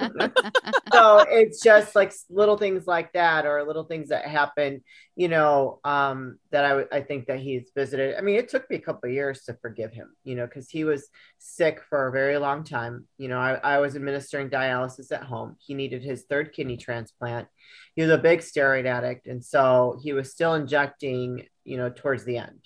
so 0.92 1.26
it's 1.30 1.62
just 1.62 1.96
like 1.96 2.14
little 2.30 2.58
things 2.58 2.88
like 2.88 3.14
that 3.14 3.46
or 3.46 3.64
little 3.64 3.84
things 3.84 4.10
that 4.10 4.26
happen 4.26 4.82
you 5.16 5.28
know 5.28 5.80
um 5.84 6.40
that 6.52 6.64
i 6.64 6.98
i 6.98 7.02
think 7.02 7.28
that 7.28 7.40
he's 7.40 7.72
visited. 7.76 8.16
I 8.18 8.22
mean 8.22 8.36
it 8.38 8.48
took 8.48 8.70
me 8.70 8.78
a 8.78 8.82
couple 8.82 9.10
of 9.10 9.14
years 9.14 9.44
to 9.44 9.58
forgive 9.62 9.92
him 9.92 10.16
you 10.24 10.36
know 10.36 10.46
because 10.46 10.70
he 10.70 10.86
was 10.86 11.10
sick 11.38 11.82
for 11.90 12.08
a 12.08 12.12
very 12.12 12.38
long 12.38 12.64
time. 12.64 13.06
You 13.18 13.28
know 13.28 13.38
I, 13.38 13.56
I 13.56 13.78
was 13.80 13.96
administering 13.96 14.50
dialysis 14.50 15.12
at 15.12 15.24
home. 15.24 15.58
He 15.60 15.74
needed 15.74 16.04
his 16.04 16.24
third 16.24 16.54
kidney 16.54 16.78
transplant. 16.78 17.48
He 17.96 18.02
was 18.02 18.12
a 18.12 18.18
big 18.18 18.40
steroid 18.40 18.86
addict 18.86 19.28
and 19.28 19.44
so 19.44 20.00
he 20.02 20.14
was 20.14 20.32
still 20.32 20.54
injecting 20.54 21.46
you 21.66 21.78
know 21.78 21.90
towards 21.90 22.24
the 22.24 22.38
end 22.38 22.62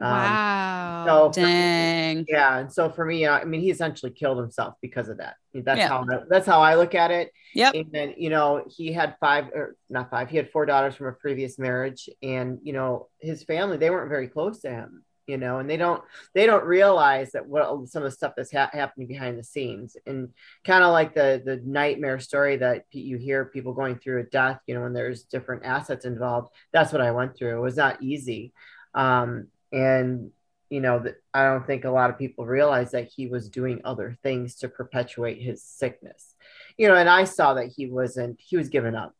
Um, 0.00 0.10
Wow. 0.10 1.04
so 1.06 1.40
Dang. 1.40 2.24
yeah 2.28 2.58
and 2.58 2.72
so 2.72 2.90
for 2.90 3.04
me 3.04 3.26
i 3.28 3.44
mean 3.44 3.60
he 3.60 3.70
essentially 3.70 4.10
killed 4.10 4.38
himself 4.38 4.74
because 4.82 5.08
of 5.08 5.18
that 5.18 5.36
that's 5.54 5.78
Yeah. 5.78 5.88
how 5.88 6.04
that's 6.28 6.46
how 6.46 6.60
i 6.60 6.74
look 6.74 6.94
at 6.96 7.10
it 7.12 7.30
Yep. 7.54 7.74
and 7.74 7.86
then 7.92 8.14
you 8.16 8.28
know 8.28 8.64
he 8.68 8.92
had 8.92 9.16
five 9.20 9.46
or 9.54 9.76
not 9.88 10.10
five 10.10 10.28
he 10.30 10.36
had 10.36 10.50
four 10.50 10.66
daughters 10.66 10.96
from 10.96 11.06
a 11.06 11.12
previous 11.12 11.58
marriage 11.60 12.08
and 12.22 12.58
you 12.62 12.72
know 12.72 13.08
his 13.20 13.44
family 13.44 13.76
they 13.76 13.90
weren't 13.90 14.08
very 14.08 14.26
close 14.26 14.60
to 14.62 14.68
him 14.70 15.04
you 15.28 15.36
know 15.38 15.58
and 15.60 15.70
they 15.70 15.76
don't 15.76 16.02
they 16.34 16.44
don't 16.44 16.64
realize 16.64 17.30
that 17.32 17.46
what 17.46 17.88
some 17.88 18.02
of 18.02 18.10
the 18.10 18.16
stuff 18.16 18.32
that's 18.36 18.52
ha- 18.52 18.70
happening 18.72 19.06
behind 19.06 19.38
the 19.38 19.44
scenes 19.44 19.96
and 20.06 20.28
kind 20.64 20.82
of 20.82 20.90
like 20.92 21.14
the 21.14 21.40
the 21.44 21.60
nightmare 21.64 22.18
story 22.18 22.56
that 22.56 22.84
you 22.90 23.16
hear 23.16 23.44
people 23.44 23.72
going 23.72 23.96
through 23.96 24.20
a 24.20 24.24
death 24.24 24.58
you 24.66 24.74
know 24.74 24.82
when 24.82 24.92
there's 24.92 25.22
different 25.22 25.64
assets 25.64 26.04
involved 26.04 26.52
that's 26.72 26.92
what 26.92 27.00
i 27.00 27.12
went 27.12 27.36
through 27.36 27.56
it 27.56 27.60
was 27.62 27.76
not 27.76 28.02
easy 28.02 28.52
um 28.94 29.46
and 29.74 30.30
you 30.70 30.80
know 30.80 30.98
that 31.00 31.16
i 31.34 31.44
don't 31.44 31.66
think 31.66 31.84
a 31.84 31.90
lot 31.90 32.10
of 32.10 32.18
people 32.18 32.46
realize 32.46 32.92
that 32.92 33.08
he 33.14 33.26
was 33.26 33.48
doing 33.48 33.80
other 33.84 34.16
things 34.22 34.56
to 34.56 34.68
perpetuate 34.68 35.40
his 35.42 35.62
sickness. 35.62 36.34
You 36.78 36.88
know 36.88 36.94
and 36.96 37.08
i 37.08 37.24
saw 37.24 37.54
that 37.54 37.72
he 37.76 37.86
wasn't 37.86 38.40
he 38.40 38.56
was 38.56 38.68
giving 38.68 38.94
up 38.94 39.12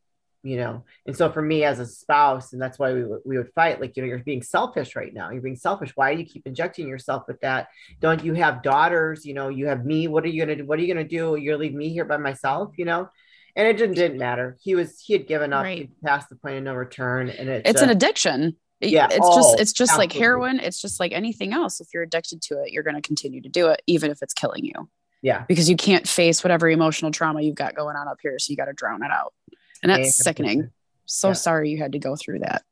you 0.43 0.57
know? 0.57 0.83
And 1.07 1.17
so 1.17 1.31
for 1.31 1.41
me 1.41 1.63
as 1.63 1.79
a 1.79 1.87
spouse 1.87 2.53
and 2.53 2.61
that's 2.61 2.77
why 2.77 2.93
we, 2.93 3.03
would- 3.03 3.21
we 3.25 3.35
would 3.39 3.51
fight 3.55 3.81
like 3.81 3.97
you 3.97 4.03
know 4.03 4.07
you're 4.07 4.19
being 4.19 4.43
selfish 4.43 4.95
right 4.95 5.11
now. 5.11 5.31
You're 5.31 5.41
being 5.41 5.55
selfish. 5.55 5.91
Why 5.95 6.13
do 6.13 6.19
you 6.21 6.27
keep 6.27 6.45
injecting 6.45 6.87
yourself 6.87 7.23
with 7.27 7.39
that? 7.41 7.69
Don't 7.99 8.23
you 8.23 8.35
have 8.35 8.61
daughters? 8.61 9.25
You 9.25 9.33
know 9.33 9.49
you 9.49 9.65
have 9.65 9.85
me. 9.85 10.07
What 10.07 10.23
are 10.23 10.27
you 10.27 10.39
gonna 10.39 10.55
do? 10.57 10.65
What 10.67 10.77
are 10.77 10.83
you 10.83 10.93
gonna 10.93 11.07
do? 11.07 11.35
You're 11.35 11.57
leave 11.57 11.73
me 11.73 11.89
here 11.89 12.05
by 12.05 12.17
myself 12.17 12.73
you 12.77 12.85
know? 12.85 13.09
And 13.55 13.67
it 13.67 13.75
didn't, 13.77 13.95
didn't 13.95 14.19
matter. 14.19 14.55
He 14.61 14.75
was 14.75 14.99
he 14.99 15.13
had 15.13 15.25
given 15.27 15.51
up. 15.51 15.63
Right. 15.63 15.77
he 15.79 15.89
passed 16.05 16.29
the 16.29 16.35
point 16.35 16.57
of 16.57 16.63
no 16.63 16.75
return 16.75 17.29
and 17.29 17.49
it's, 17.49 17.67
It's 17.71 17.81
uh, 17.81 17.85
an 17.85 17.89
addiction. 17.89 18.55
Yeah. 18.81 19.07
It's 19.09 19.35
just 19.35 19.59
it's 19.59 19.73
just 19.73 19.97
like 19.97 20.11
heroin. 20.11 20.59
It's 20.59 20.81
just 20.81 20.99
like 20.99 21.11
anything 21.11 21.53
else. 21.53 21.79
If 21.81 21.87
you're 21.93 22.03
addicted 22.03 22.41
to 22.43 22.61
it, 22.61 22.71
you're 22.71 22.83
going 22.83 22.95
to 22.95 23.01
continue 23.01 23.41
to 23.41 23.49
do 23.49 23.67
it, 23.67 23.81
even 23.87 24.11
if 24.11 24.21
it's 24.21 24.33
killing 24.33 24.65
you. 24.65 24.89
yeah 25.21 25.45
because 25.47 25.69
you 25.69 25.75
can't 25.77 26.07
face 26.07 26.43
whatever 26.43 26.69
emotional 26.69 27.11
trauma 27.11 27.41
you've 27.41 27.55
got 27.55 27.75
going 27.75 27.95
on 27.95 28.07
up 28.07 28.17
here. 28.21 28.37
So 28.39 28.51
you 28.51 28.57
got 28.57 28.65
to 28.65 28.73
drown 28.73 29.01
it 29.03 29.11
out. 29.11 29.33
And 29.81 29.89
that's 29.89 29.99
Amen. 29.99 30.11
sickening. 30.11 30.71
So 31.05 31.29
Yeah. 31.29 31.33
sorry 31.33 31.69
you 31.69 31.77
had 31.77 31.93
to 31.93 31.99
go 31.99 32.15
through 32.15 32.39
that. 32.39 32.63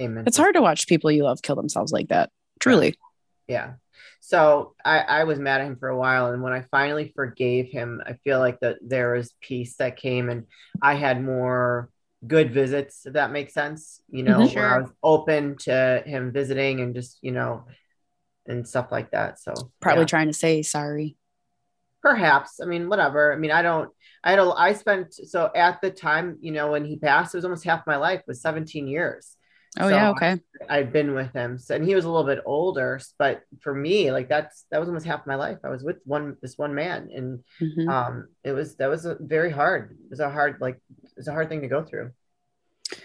amen 0.00 0.24
It's 0.26 0.36
hard 0.36 0.54
to 0.56 0.62
watch 0.62 0.86
people 0.86 1.10
you 1.10 1.24
love 1.24 1.42
kill 1.42 1.56
themselves 1.56 1.92
like 1.92 2.08
that. 2.08 2.30
Truly. 2.60 2.94
Yeah. 3.48 3.74
So 4.20 4.74
I, 4.84 5.00
I 5.00 5.24
was 5.24 5.38
mad 5.38 5.60
at 5.60 5.66
him 5.66 5.76
for 5.76 5.88
a 5.88 5.96
while. 5.96 6.32
And 6.32 6.42
when 6.42 6.52
I 6.52 6.64
finally 6.70 7.12
forgave 7.14 7.68
him, 7.68 8.00
I 8.06 8.14
feel 8.24 8.38
like 8.38 8.60
that 8.60 8.78
there 8.80 9.12
was 9.14 9.34
peace 9.40 9.76
that 9.76 9.96
came 9.96 10.28
and 10.30 10.46
I 10.80 10.94
had 10.94 11.22
more 11.22 11.90
good 12.26 12.52
visits, 12.52 13.06
if 13.06 13.14
that 13.14 13.32
makes 13.32 13.54
sense. 13.54 14.00
You 14.08 14.22
know, 14.22 14.48
Mhm. 14.48 14.54
where 14.54 14.74
I 14.74 14.78
was 14.78 14.90
open 15.02 15.56
to 15.60 16.02
him 16.06 16.32
visiting 16.32 16.80
and 16.80 16.94
just, 16.94 17.18
you 17.22 17.32
know, 17.32 17.66
and 18.46 18.66
stuff 18.66 18.92
like 18.92 19.10
that. 19.12 19.38
So 19.40 19.72
Probably 19.80 20.04
yeah. 20.04 20.06
trying 20.06 20.28
to 20.28 20.32
say 20.32 20.62
sorry. 20.62 21.16
perhaps. 22.02 22.60
I 22.60 22.66
mean, 22.66 22.88
whatever. 22.88 23.32
I 23.32 23.36
mean, 23.36 23.50
I 23.50 23.62
don't 23.62 23.90
I 24.24 24.30
had 24.30 24.38
a 24.38 24.50
I 24.50 24.72
spent 24.74 25.14
so 25.14 25.50
at 25.54 25.80
the 25.80 25.90
time, 25.90 26.38
you 26.40 26.52
know, 26.52 26.70
when 26.72 26.84
he 26.84 26.96
passed, 26.96 27.34
it 27.34 27.38
was 27.38 27.44
almost 27.44 27.64
half 27.64 27.86
my 27.86 27.96
life 27.96 28.22
was 28.26 28.40
17 28.40 28.88
years. 28.88 29.36
Oh 29.78 29.88
So 29.88 29.96
yeah, 29.96 30.10
okay. 30.10 30.38
I've 30.68 30.92
been 30.92 31.14
with 31.14 31.32
him. 31.32 31.58
So, 31.58 31.74
and 31.74 31.84
he 31.84 31.94
was 31.94 32.04
a 32.04 32.10
little 32.10 32.26
bit 32.26 32.42
older, 32.46 33.00
but 33.18 33.42
for 33.62 33.74
me, 33.74 34.12
like 34.12 34.28
that's 34.28 34.66
that 34.70 34.78
was 34.78 34.88
almost 34.88 35.06
half 35.06 35.26
my 35.26 35.34
life. 35.34 35.58
I 35.64 35.70
was 35.70 35.82
with 35.82 35.96
one 36.04 36.36
this 36.42 36.58
one 36.58 36.74
man, 36.74 37.08
and 37.14 37.40
Mhm. 37.60 37.88
um, 37.88 38.28
it 38.44 38.52
was 38.52 38.76
that 38.76 38.88
was 38.88 39.04
a 39.06 39.16
very 39.20 39.50
hard. 39.50 39.92
It 40.04 40.10
was 40.10 40.20
a 40.20 40.30
hard 40.30 40.58
like 40.60 40.76
it 40.76 41.12
was 41.16 41.28
a 41.28 41.32
hard 41.32 41.48
thing 41.48 41.62
to 41.62 41.68
go 41.68 41.82
through. 41.82 42.12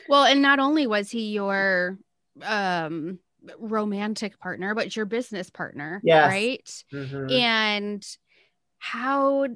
Well, 0.07 0.25
and 0.25 0.41
not 0.41 0.59
only 0.59 0.87
was 0.87 1.09
he 1.09 1.31
your 1.31 1.97
um 2.43 3.19
romantic 3.59 4.39
partner, 4.39 4.75
but 4.75 4.95
your 4.95 5.05
business 5.05 5.49
partner, 5.49 6.03
Yes. 6.03 6.33
right? 6.33 6.83
Mhm. 6.93 7.39
And 7.39 8.05
how 8.79 9.47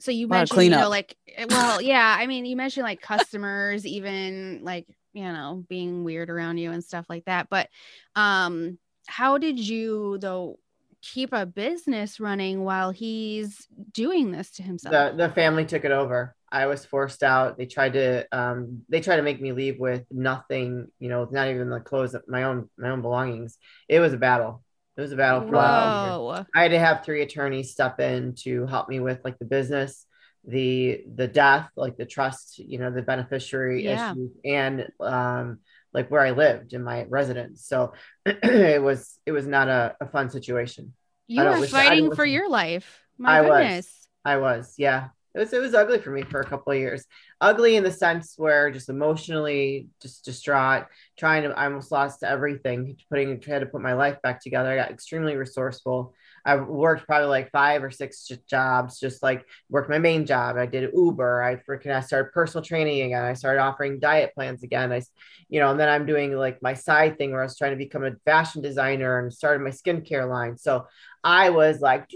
so 0.00 0.10
you 0.12 0.28
mentioned 0.28 0.70
you 0.70 0.76
know 0.76 0.88
like 0.88 1.16
eh, 1.36 1.46
well 1.48 1.80
yeah 1.82 2.16
i 2.18 2.26
mean 2.26 2.44
you 2.46 2.56
mentioned 2.56 2.84
like 2.84 3.00
customers 3.00 3.86
even 3.86 4.60
like 4.64 4.86
you 5.12 5.24
know 5.24 5.64
being 5.68 6.04
weird 6.04 6.30
around 6.30 6.58
you 6.58 6.70
and 6.70 6.84
stuff 6.84 7.06
like 7.08 7.24
that 7.24 7.48
but 7.50 7.68
um 8.16 8.78
how 9.06 9.38
did 9.38 9.58
you 9.58 10.18
though 10.20 10.58
keep 11.00 11.32
a 11.32 11.46
business 11.46 12.18
running 12.20 12.64
while 12.64 12.90
he's 12.90 13.66
doing 13.92 14.32
this 14.32 14.50
to 14.50 14.62
himself 14.62 14.94
the 14.94 15.14
the 15.16 15.32
family 15.32 15.64
took 15.64 15.84
it 15.84 15.92
over. 15.92 16.34
I 16.50 16.66
was 16.66 16.84
forced 16.84 17.22
out. 17.22 17.58
They 17.58 17.66
tried 17.66 17.92
to 17.94 18.26
um 18.32 18.82
they 18.88 19.00
tried 19.00 19.16
to 19.16 19.22
make 19.22 19.40
me 19.40 19.52
leave 19.52 19.78
with 19.78 20.04
nothing, 20.10 20.88
you 20.98 21.08
know, 21.08 21.28
not 21.30 21.48
even 21.48 21.70
the 21.70 21.80
clothes, 21.80 22.16
my 22.26 22.44
own 22.44 22.68
my 22.78 22.90
own 22.90 23.02
belongings. 23.02 23.58
It 23.88 24.00
was 24.00 24.12
a 24.12 24.18
battle. 24.18 24.62
It 24.96 25.02
was 25.02 25.12
a 25.12 25.16
battle 25.16 25.42
for 25.42 25.54
a 25.54 25.58
while. 25.58 26.26
whoa 26.26 26.46
I 26.54 26.62
had 26.62 26.70
to 26.72 26.78
have 26.78 27.04
three 27.04 27.22
attorneys 27.22 27.70
step 27.70 28.00
in 28.00 28.34
to 28.40 28.66
help 28.66 28.88
me 28.88 28.98
with 28.98 29.20
like 29.24 29.38
the 29.38 29.44
business, 29.44 30.06
the 30.48 31.04
the 31.14 31.28
death, 31.28 31.70
like 31.76 31.96
the 31.96 32.06
trust, 32.06 32.58
you 32.58 32.78
know, 32.78 32.90
the 32.90 33.02
beneficiary 33.02 33.84
Yeah. 33.84 34.12
issues, 34.12 34.30
and 34.44 34.88
um, 35.00 35.58
like 35.92 36.10
where 36.10 36.22
I 36.22 36.30
lived 36.30 36.72
in 36.72 36.82
my 36.82 37.04
residence. 37.08 37.66
So 37.66 37.92
it 38.26 38.82
was 38.82 39.18
it 39.26 39.32
was 39.32 39.46
not 39.46 39.68
a, 39.68 39.94
a 40.00 40.06
fun 40.06 40.30
situation. 40.30 40.94
you 41.26 41.42
were 41.44 41.66
fighting 41.66 42.10
for 42.14 42.24
your 42.24 42.48
life 42.48 43.00
my 43.18 43.38
I 43.38 43.42
was. 43.42 44.08
I 44.24 44.36
was, 44.38 44.74
yeah. 44.78 45.08
It 45.34 45.40
was 45.40 45.52
it 45.52 45.60
was 45.60 45.74
ugly 45.74 45.98
for 46.00 46.10
me 46.10 46.22
for 46.22 46.40
a 46.40 46.44
couple 46.48 46.72
of 46.72 46.78
years. 46.78 47.04
Ugly 47.40 47.76
in 47.76 47.84
the 47.84 47.90
sense 47.92 48.34
where 48.36 48.70
just 48.70 48.88
emotionally 48.88 49.88
just 50.00 50.24
distraught, 50.24 50.86
trying 51.18 51.42
to 51.44 51.50
I 51.50 51.64
almost 51.66 51.92
lost 51.92 52.22
everything, 52.24 52.96
putting 53.10 53.38
tried 53.40 53.60
to 53.60 53.66
put 53.66 53.82
my 53.82 53.92
life 53.92 54.20
back 54.22 54.42
together. 54.42 54.70
I 54.70 54.76
got 54.76 54.90
extremely 54.90 55.36
resourceful. 55.36 56.14
I 56.44 56.56
worked 56.56 57.06
probably 57.06 57.28
like 57.28 57.50
five 57.50 57.82
or 57.82 57.90
six 57.90 58.26
jobs, 58.48 58.98
just 58.98 59.22
like 59.22 59.44
worked 59.68 59.90
my 59.90 59.98
main 59.98 60.26
job. 60.26 60.56
I 60.56 60.66
did 60.66 60.90
Uber. 60.94 61.42
I 61.42 61.56
freaking 61.56 61.94
I 61.94 62.00
started 62.00 62.32
personal 62.32 62.64
training 62.64 63.02
again. 63.02 63.24
I 63.24 63.34
started 63.34 63.60
offering 63.60 64.00
diet 64.00 64.32
plans 64.34 64.62
again. 64.62 64.92
I, 64.92 65.02
you 65.48 65.60
know, 65.60 65.70
and 65.70 65.80
then 65.80 65.88
I'm 65.88 66.06
doing 66.06 66.34
like 66.36 66.62
my 66.62 66.74
side 66.74 67.18
thing 67.18 67.32
where 67.32 67.40
I 67.40 67.44
was 67.44 67.56
trying 67.56 67.72
to 67.72 67.76
become 67.76 68.04
a 68.04 68.12
fashion 68.24 68.62
designer 68.62 69.18
and 69.18 69.32
started 69.32 69.62
my 69.62 69.70
skincare 69.70 70.28
line. 70.28 70.56
So 70.56 70.86
I 71.24 71.50
was 71.50 71.80
like, 71.80 72.06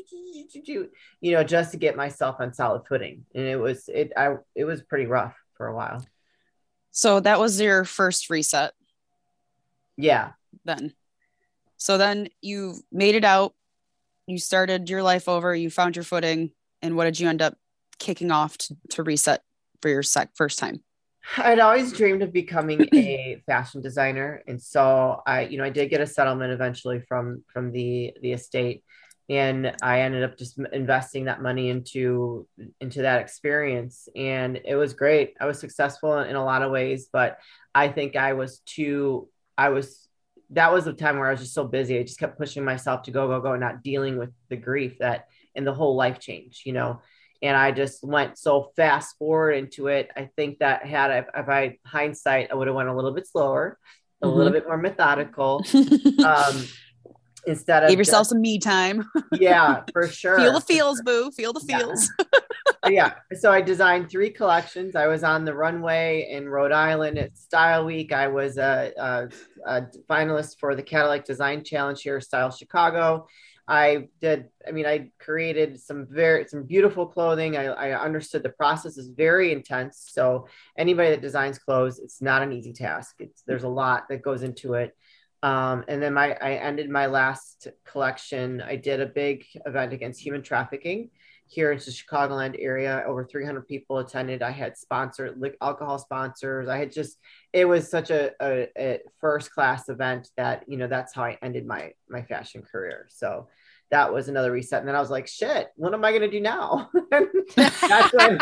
you 1.20 1.32
know, 1.32 1.44
just 1.44 1.72
to 1.72 1.76
get 1.76 1.96
myself 1.96 2.36
on 2.40 2.54
solid 2.54 2.82
footing. 2.88 3.24
And 3.34 3.44
it 3.44 3.56
was 3.56 3.88
it 3.88 4.12
I 4.16 4.36
it 4.54 4.64
was 4.64 4.82
pretty 4.82 5.06
rough 5.06 5.34
for 5.56 5.66
a 5.66 5.74
while. 5.74 6.04
So 6.90 7.20
that 7.20 7.40
was 7.40 7.60
your 7.60 7.84
first 7.84 8.28
reset 8.30 8.72
Yeah. 9.96 10.32
then. 10.64 10.92
So 11.76 11.98
then 11.98 12.28
you 12.40 12.76
made 12.92 13.14
it 13.14 13.24
out. 13.24 13.54
You 14.26 14.38
started 14.38 14.88
your 14.88 15.02
life 15.02 15.28
over. 15.28 15.54
You 15.54 15.70
found 15.70 15.96
your 15.96 16.04
footing. 16.04 16.50
And 16.80 16.96
what 16.96 17.04
did 17.04 17.20
you 17.20 17.28
end 17.28 17.42
up 17.42 17.56
kicking 17.98 18.30
off 18.30 18.58
to, 18.58 18.76
to 18.90 19.02
reset 19.02 19.42
for 19.80 19.88
your 19.88 20.02
sec 20.02 20.30
first 20.34 20.58
time? 20.58 20.82
I'd 21.36 21.60
always 21.60 21.92
dreamed 21.92 22.22
of 22.22 22.32
becoming 22.32 22.88
a 22.94 23.42
fashion 23.46 23.80
designer, 23.80 24.42
and 24.46 24.60
so 24.60 25.22
I, 25.26 25.42
you 25.42 25.58
know, 25.58 25.64
I 25.64 25.70
did 25.70 25.88
get 25.88 26.00
a 26.00 26.06
settlement 26.06 26.52
eventually 26.52 27.00
from 27.00 27.44
from 27.52 27.70
the 27.70 28.12
the 28.20 28.32
estate, 28.32 28.82
and 29.28 29.74
I 29.82 30.00
ended 30.00 30.24
up 30.24 30.36
just 30.36 30.58
investing 30.72 31.26
that 31.26 31.40
money 31.40 31.70
into 31.70 32.48
into 32.80 33.02
that 33.02 33.20
experience, 33.20 34.08
and 34.16 34.60
it 34.64 34.74
was 34.74 34.94
great. 34.94 35.34
I 35.40 35.46
was 35.46 35.60
successful 35.60 36.18
in, 36.18 36.30
in 36.30 36.36
a 36.36 36.44
lot 36.44 36.62
of 36.62 36.72
ways, 36.72 37.08
but 37.12 37.38
I 37.74 37.88
think 37.88 38.16
I 38.16 38.32
was 38.32 38.58
too. 38.60 39.28
I 39.56 39.68
was 39.68 40.01
that 40.52 40.72
was 40.72 40.84
the 40.84 40.92
time 40.92 41.18
where 41.18 41.28
I 41.28 41.32
was 41.32 41.40
just 41.40 41.54
so 41.54 41.64
busy. 41.66 41.98
I 41.98 42.02
just 42.02 42.18
kept 42.18 42.38
pushing 42.38 42.64
myself 42.64 43.02
to 43.04 43.10
go 43.10 43.26
go 43.28 43.40
go, 43.40 43.56
not 43.56 43.82
dealing 43.82 44.16
with 44.18 44.30
the 44.48 44.56
grief 44.56 44.98
that 45.00 45.26
and 45.54 45.66
the 45.66 45.74
whole 45.74 45.96
life 45.96 46.18
change, 46.20 46.62
you 46.64 46.72
know 46.72 47.00
and 47.44 47.56
I 47.56 47.72
just 47.72 48.04
went 48.04 48.38
so 48.38 48.70
fast 48.76 49.18
forward 49.18 49.54
into 49.54 49.88
it. 49.88 50.10
I 50.16 50.30
think 50.36 50.60
that 50.60 50.86
had 50.86 51.10
if, 51.10 51.26
if 51.34 51.48
I 51.48 51.76
hindsight, 51.84 52.52
I 52.52 52.54
would 52.54 52.68
have 52.68 52.76
went 52.76 52.88
a 52.88 52.94
little 52.94 53.10
bit 53.10 53.26
slower, 53.26 53.78
a 54.22 54.28
Mhm. 54.28 54.36
little 54.36 54.52
bit 54.52 54.64
more 54.64 54.76
methodical. 54.78 55.64
Um, 56.24 56.54
instead 57.46 57.82
of 57.84 57.90
Give 57.90 57.98
yourself 57.98 58.20
just- 58.22 58.30
some 58.30 58.40
me 58.40 58.58
time. 58.58 59.04
yeah, 59.32 59.82
for 59.92 60.06
sure. 60.08 60.38
Feel 60.38 60.52
the 60.54 60.60
feels, 60.60 61.00
boo. 61.02 61.30
Feel 61.30 61.52
the 61.52 61.64
Yeah. 61.68 61.78
feels. 61.78 62.10
yeah. 62.88 63.12
So 63.38 63.50
I 63.52 63.60
designed 63.60 64.10
three 64.10 64.30
collections. 64.30 64.96
I 64.96 65.06
was 65.06 65.24
on 65.24 65.44
the 65.44 65.54
runway 65.54 66.28
in 66.30 66.48
Rhode 66.48 66.72
Island 66.72 67.18
at 67.18 67.36
Style 67.36 67.84
Week. 67.84 68.12
I 68.12 68.28
was 68.28 68.58
a, 68.58 68.92
a, 68.96 69.28
a 69.66 69.82
finalist 70.08 70.58
for 70.58 70.74
the 70.74 70.82
Cadillac 70.82 71.24
Design 71.24 71.64
Challenge 71.64 72.00
here, 72.02 72.20
Style 72.20 72.50
Chicago. 72.50 73.26
I 73.68 74.08
did. 74.20 74.48
I 74.66 74.72
mean, 74.72 74.86
I 74.86 75.10
created 75.20 75.80
some 75.80 76.06
very 76.10 76.48
some 76.48 76.64
beautiful 76.64 77.06
clothing. 77.06 77.56
I, 77.56 77.66
I 77.66 78.04
understood 78.04 78.42
the 78.42 78.48
process 78.50 78.98
is 78.98 79.08
very 79.08 79.52
intense. 79.52 80.04
So 80.10 80.48
anybody 80.76 81.10
that 81.10 81.22
designs 81.22 81.60
clothes, 81.60 82.00
it's 82.00 82.20
not 82.20 82.42
an 82.42 82.52
easy 82.52 82.72
task. 82.72 83.14
It's 83.20 83.42
there's 83.46 83.62
a 83.62 83.68
lot 83.68 84.08
that 84.08 84.20
goes 84.20 84.42
into 84.42 84.74
it. 84.74 84.96
Um, 85.42 85.84
and 85.88 86.02
then 86.02 86.14
my 86.14 86.36
I 86.40 86.52
ended 86.54 86.88
my 86.88 87.06
last 87.06 87.68
collection. 87.84 88.62
I 88.62 88.76
did 88.76 89.00
a 89.00 89.06
big 89.06 89.44
event 89.66 89.92
against 89.92 90.20
human 90.20 90.42
trafficking 90.42 91.10
here 91.48 91.72
in 91.72 91.78
the 91.78 91.84
Chicagoland 91.84 92.56
area. 92.58 93.04
Over 93.06 93.24
300 93.24 93.66
people 93.66 93.98
attended. 93.98 94.42
I 94.42 94.52
had 94.52 94.78
sponsored 94.78 95.40
alcohol 95.60 95.98
sponsors. 95.98 96.68
I 96.68 96.78
had 96.78 96.92
just 96.92 97.18
it 97.52 97.64
was 97.64 97.90
such 97.90 98.10
a, 98.10 98.30
a, 98.40 98.68
a 98.78 98.98
first 99.20 99.52
class 99.52 99.88
event 99.88 100.30
that 100.36 100.64
you 100.68 100.76
know 100.78 100.86
that's 100.86 101.14
how 101.14 101.24
I 101.24 101.38
ended 101.42 101.66
my 101.66 101.92
my 102.08 102.22
fashion 102.22 102.62
career. 102.62 103.06
So 103.10 103.48
that 103.92 104.12
was 104.12 104.28
another 104.28 104.50
reset. 104.50 104.80
And 104.80 104.88
then 104.88 104.96
I 104.96 105.00
was 105.00 105.10
like, 105.10 105.28
shit, 105.28 105.70
what 105.76 105.92
am 105.92 106.02
I 106.02 106.12
gonna 106.12 106.30
do 106.30 106.40
now? 106.40 106.90
that's 107.10 108.12
when 108.14 108.38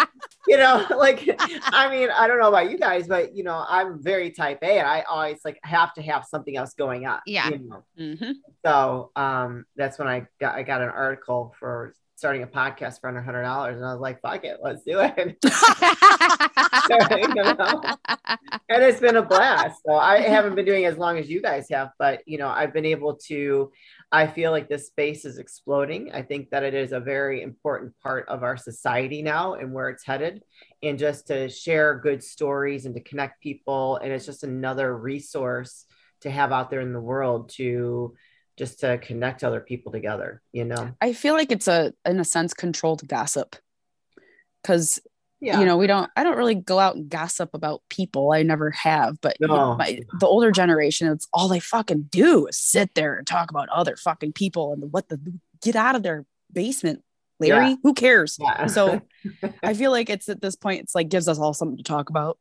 you 0.46 0.56
know, 0.56 0.86
like 0.96 1.28
I 1.64 1.90
mean, 1.90 2.08
I 2.08 2.28
don't 2.28 2.38
know 2.38 2.48
about 2.48 2.70
you 2.70 2.78
guys, 2.78 3.08
but 3.08 3.36
you 3.36 3.42
know, 3.42 3.64
I'm 3.68 4.00
very 4.00 4.30
type 4.30 4.60
A 4.62 4.78
and 4.78 4.86
I 4.86 5.02
always 5.02 5.40
like 5.44 5.58
have 5.64 5.92
to 5.94 6.02
have 6.02 6.24
something 6.24 6.56
else 6.56 6.74
going 6.74 7.04
on. 7.04 7.18
Yeah. 7.26 7.48
You 7.48 7.58
know? 7.58 7.84
Mhm. 7.98 8.34
So 8.64 9.10
um, 9.16 9.66
that's 9.76 9.98
when 9.98 10.06
I 10.06 10.28
got 10.40 10.54
I 10.54 10.62
got 10.62 10.82
an 10.82 10.88
article 10.88 11.52
for 11.58 11.94
starting 12.20 12.42
a 12.42 12.46
podcast 12.46 13.00
for 13.00 13.08
under 13.08 13.22
hundred 13.22 13.44
dollars, 13.44 13.76
and 13.76 13.86
I 13.86 13.94
was 13.94 14.00
like, 14.02 14.20
"Fuck 14.20 14.44
it, 14.44 14.58
let's 14.62 14.82
do 14.84 15.00
it." 15.00 15.38
You 16.90 17.28
know? 17.34 17.82
and 18.68 18.82
it's 18.82 19.00
been 19.00 19.16
a 19.16 19.22
blast. 19.22 19.80
So 19.86 19.94
I 19.94 20.20
haven't 20.20 20.54
been 20.54 20.66
doing 20.66 20.84
as 20.84 20.98
long 20.98 21.16
as 21.16 21.30
you 21.30 21.40
guys 21.40 21.66
have, 21.70 21.92
but 21.98 22.20
you 22.26 22.36
know, 22.36 22.48
I've 22.48 22.74
been 22.74 22.84
able 22.84 23.16
to. 23.28 23.72
I 24.12 24.26
feel 24.26 24.50
like 24.50 24.68
this 24.68 24.88
space 24.88 25.24
is 25.24 25.38
exploding. 25.38 26.12
I 26.12 26.20
think 26.20 26.50
that 26.50 26.62
it 26.62 26.74
is 26.74 26.92
a 26.92 27.00
very 27.00 27.42
important 27.42 27.94
part 28.02 28.28
of 28.28 28.42
our 28.42 28.58
society 28.58 29.22
now 29.22 29.54
and 29.54 29.72
where 29.72 29.88
it's 29.88 30.04
headed, 30.04 30.42
and 30.82 30.98
just 30.98 31.28
to 31.28 31.48
share 31.48 31.98
good 31.98 32.22
stories 32.22 32.84
and 32.84 32.94
to 32.96 33.00
connect 33.00 33.40
people, 33.40 33.96
and 33.96 34.12
it's 34.12 34.26
just 34.26 34.44
another 34.44 34.94
resource 34.94 35.86
to 36.20 36.30
have 36.30 36.52
out 36.52 36.68
there 36.68 36.82
in 36.82 36.92
the 36.92 37.00
world 37.00 37.48
to 37.56 38.14
just 38.60 38.78
to 38.80 38.98
connect 38.98 39.42
other 39.42 39.60
people 39.60 39.90
together. 39.90 40.42
You 40.52 40.66
know? 40.66 40.94
I 41.00 41.14
feel 41.14 41.32
like 41.34 41.50
it's 41.50 41.66
a, 41.66 41.92
in 42.04 42.20
a 42.20 42.24
sense, 42.24 42.52
controlled 42.54 43.08
gossip. 43.08 43.56
Because 44.62 45.00
Yeah. 45.40 45.58
you 45.58 45.64
know 45.64 45.78
we 45.78 45.86
don't 45.86 46.10
i 46.16 46.22
don't 46.22 46.36
really 46.36 46.54
go 46.54 46.78
out 46.78 46.96
and 46.96 47.08
gossip 47.08 47.54
about 47.54 47.80
people 47.88 48.30
i 48.30 48.42
never 48.42 48.70
have 48.72 49.18
but 49.22 49.38
you 49.40 49.46
know, 49.48 49.56
No. 49.70 49.76
my, 49.78 50.00
the 50.20 50.26
older 50.26 50.50
generation 50.50 51.08
it's 51.08 51.26
all 51.32 51.48
they 51.48 51.60
fucking 51.60 52.08
do 52.10 52.46
is 52.46 52.58
sit 52.58 52.94
there 52.94 53.14
and 53.16 53.26
talk 53.26 53.50
about 53.50 53.70
other 53.70 53.96
fucking 53.96 54.32
people 54.34 54.74
and 54.74 54.92
what 54.92 55.08
the 55.08 55.18
get 55.62 55.76
out 55.76 55.96
of 55.96 56.02
their 56.02 56.26
basement 56.52 57.02
larry 57.38 57.70
Yeah. 57.70 57.76
who 57.82 57.94
cares 57.94 58.36
Yeah. 58.38 58.66
so 58.66 59.00
i 59.62 59.72
feel 59.72 59.92
like 59.92 60.10
it's 60.10 60.28
at 60.28 60.42
this 60.42 60.56
point 60.56 60.82
it's 60.82 60.94
like 60.94 61.08
gives 61.08 61.26
us 61.26 61.38
all 61.38 61.54
something 61.54 61.78
to 61.78 61.84
talk 61.84 62.10
about 62.10 62.36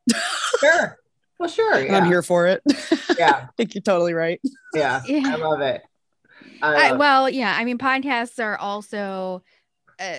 sure. 0.60 0.98
Well, 1.40 1.48
sure. 1.48 1.76
I'm 1.96 2.04
here 2.06 2.22
for 2.22 2.48
it 2.48 2.62
Yeah. 3.18 3.46
i 3.48 3.50
think 3.56 3.76
you're 3.76 3.82
totally 3.82 4.14
right. 4.14 4.42
Yeah. 4.74 5.00
I 5.08 5.36
love 5.38 5.62
it. 5.62 5.82
I 6.62 6.90
I, 6.90 6.92
well, 6.94 7.30
yeah. 7.30 7.56
I 7.58 7.66
mean, 7.66 7.78
podcasts 7.78 8.44
are 8.44 8.58
also 8.58 9.44
uh, 10.00 10.18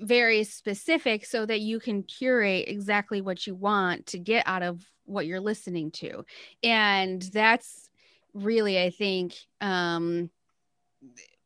very 0.00 0.44
specific 0.44 1.24
so 1.24 1.46
that 1.46 1.60
you 1.60 1.80
can 1.80 2.02
curate 2.02 2.68
exactly 2.68 3.20
what 3.20 3.46
you 3.46 3.54
want 3.54 4.06
to 4.06 4.18
get 4.18 4.46
out 4.46 4.62
of 4.62 4.84
what 5.04 5.26
you're 5.26 5.40
listening 5.40 5.90
to 5.90 6.22
and 6.62 7.22
that's 7.32 7.88
really 8.34 8.78
i 8.78 8.90
think 8.90 9.34
um 9.62 10.30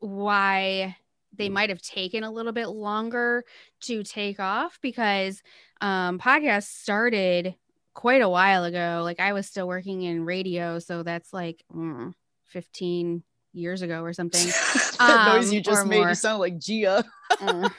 why 0.01 0.97
they 1.35 1.49
might 1.49 1.71
have 1.71 1.81
taken 1.81 2.25
a 2.25 2.31
little 2.31 2.53
bit 2.53 2.67
longer 2.67 3.45
to 3.81 4.03
take 4.03 4.41
off 4.41 4.79
because 4.83 5.43
um 5.81 6.19
podcasts 6.19 6.65
started 6.65 7.55
quite 7.95 8.23
a 8.23 8.29
while 8.29 8.65
ago 8.65 9.03
like 9.05 9.21
i 9.21 9.33
was 9.33 9.47
still 9.47 9.69
working 9.69 10.03
in 10.03 10.25
radio 10.25 10.79
so 10.79 11.03
that's 11.03 11.33
like 11.33 11.63
mm, 11.73 12.13
15 12.47 13.23
years 13.53 13.83
ago 13.83 14.03
or 14.03 14.13
something. 14.13 14.47
That 14.99 15.35
noise 15.35 15.49
um, 15.49 15.55
you 15.55 15.61
just 15.61 15.85
made 15.87 15.99
more. 15.99 16.11
you 16.11 16.15
sound 16.15 16.39
like 16.41 16.59
Gia. 16.59 17.05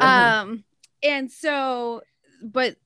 Uh, 0.00 0.04
um 0.04 0.64
and 1.02 1.30
so 1.30 2.02
but 2.42 2.76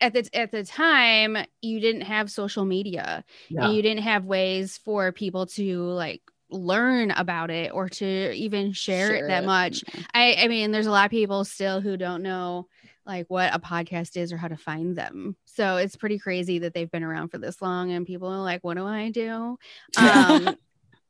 at 0.00 0.12
the 0.12 0.28
at 0.34 0.50
the 0.50 0.64
time 0.64 1.36
you 1.62 1.80
didn't 1.80 2.02
have 2.02 2.30
social 2.30 2.64
media 2.64 3.24
Yeah. 3.48 3.66
and 3.66 3.74
you 3.76 3.82
didn't 3.82 4.02
have 4.02 4.24
ways 4.26 4.78
for 4.84 5.12
people 5.12 5.46
to 5.46 5.82
like 5.82 6.22
learn 6.50 7.10
about 7.10 7.50
it 7.50 7.72
or 7.72 7.88
to 7.88 8.32
even 8.34 8.72
share, 8.72 9.14
it 9.14 9.28
that 9.28 9.44
much. 9.44 9.82
I 10.12 10.36
i 10.40 10.48
mean 10.48 10.70
there's 10.72 10.86
a 10.86 10.90
lot 10.90 11.04
of 11.06 11.10
people 11.10 11.44
still 11.44 11.80
who 11.80 11.96
don't 11.96 12.22
know 12.22 12.66
like 13.06 13.26
what 13.28 13.54
a 13.54 13.58
podcast 13.58 14.16
is 14.16 14.32
or 14.32 14.36
how 14.38 14.48
to 14.48 14.56
find 14.56 14.96
them. 14.96 15.36
So 15.44 15.76
it's 15.76 15.96
pretty 15.96 16.18
crazy 16.18 16.60
that 16.60 16.72
they've 16.74 16.90
been 16.90 17.04
around 17.04 17.28
for 17.28 17.38
this 17.38 17.60
long 17.60 17.92
and 17.92 18.06
people 18.06 18.28
are 18.28 18.42
like 18.42 18.64
what 18.64 18.76
do 18.76 18.86
i 18.86 19.10
do? 19.10 19.58
Um 19.98 20.56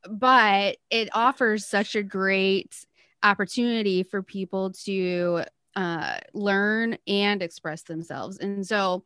but 0.09 0.77
it 0.89 1.09
offers 1.13 1.65
such 1.65 1.95
a 1.95 2.03
great 2.03 2.85
opportunity 3.23 4.03
for 4.03 4.21
people 4.21 4.71
to 4.71 5.43
uh, 5.75 6.17
learn 6.33 6.97
and 7.07 7.41
express 7.41 7.83
themselves. 7.83 8.37
And 8.37 8.65
so, 8.65 9.03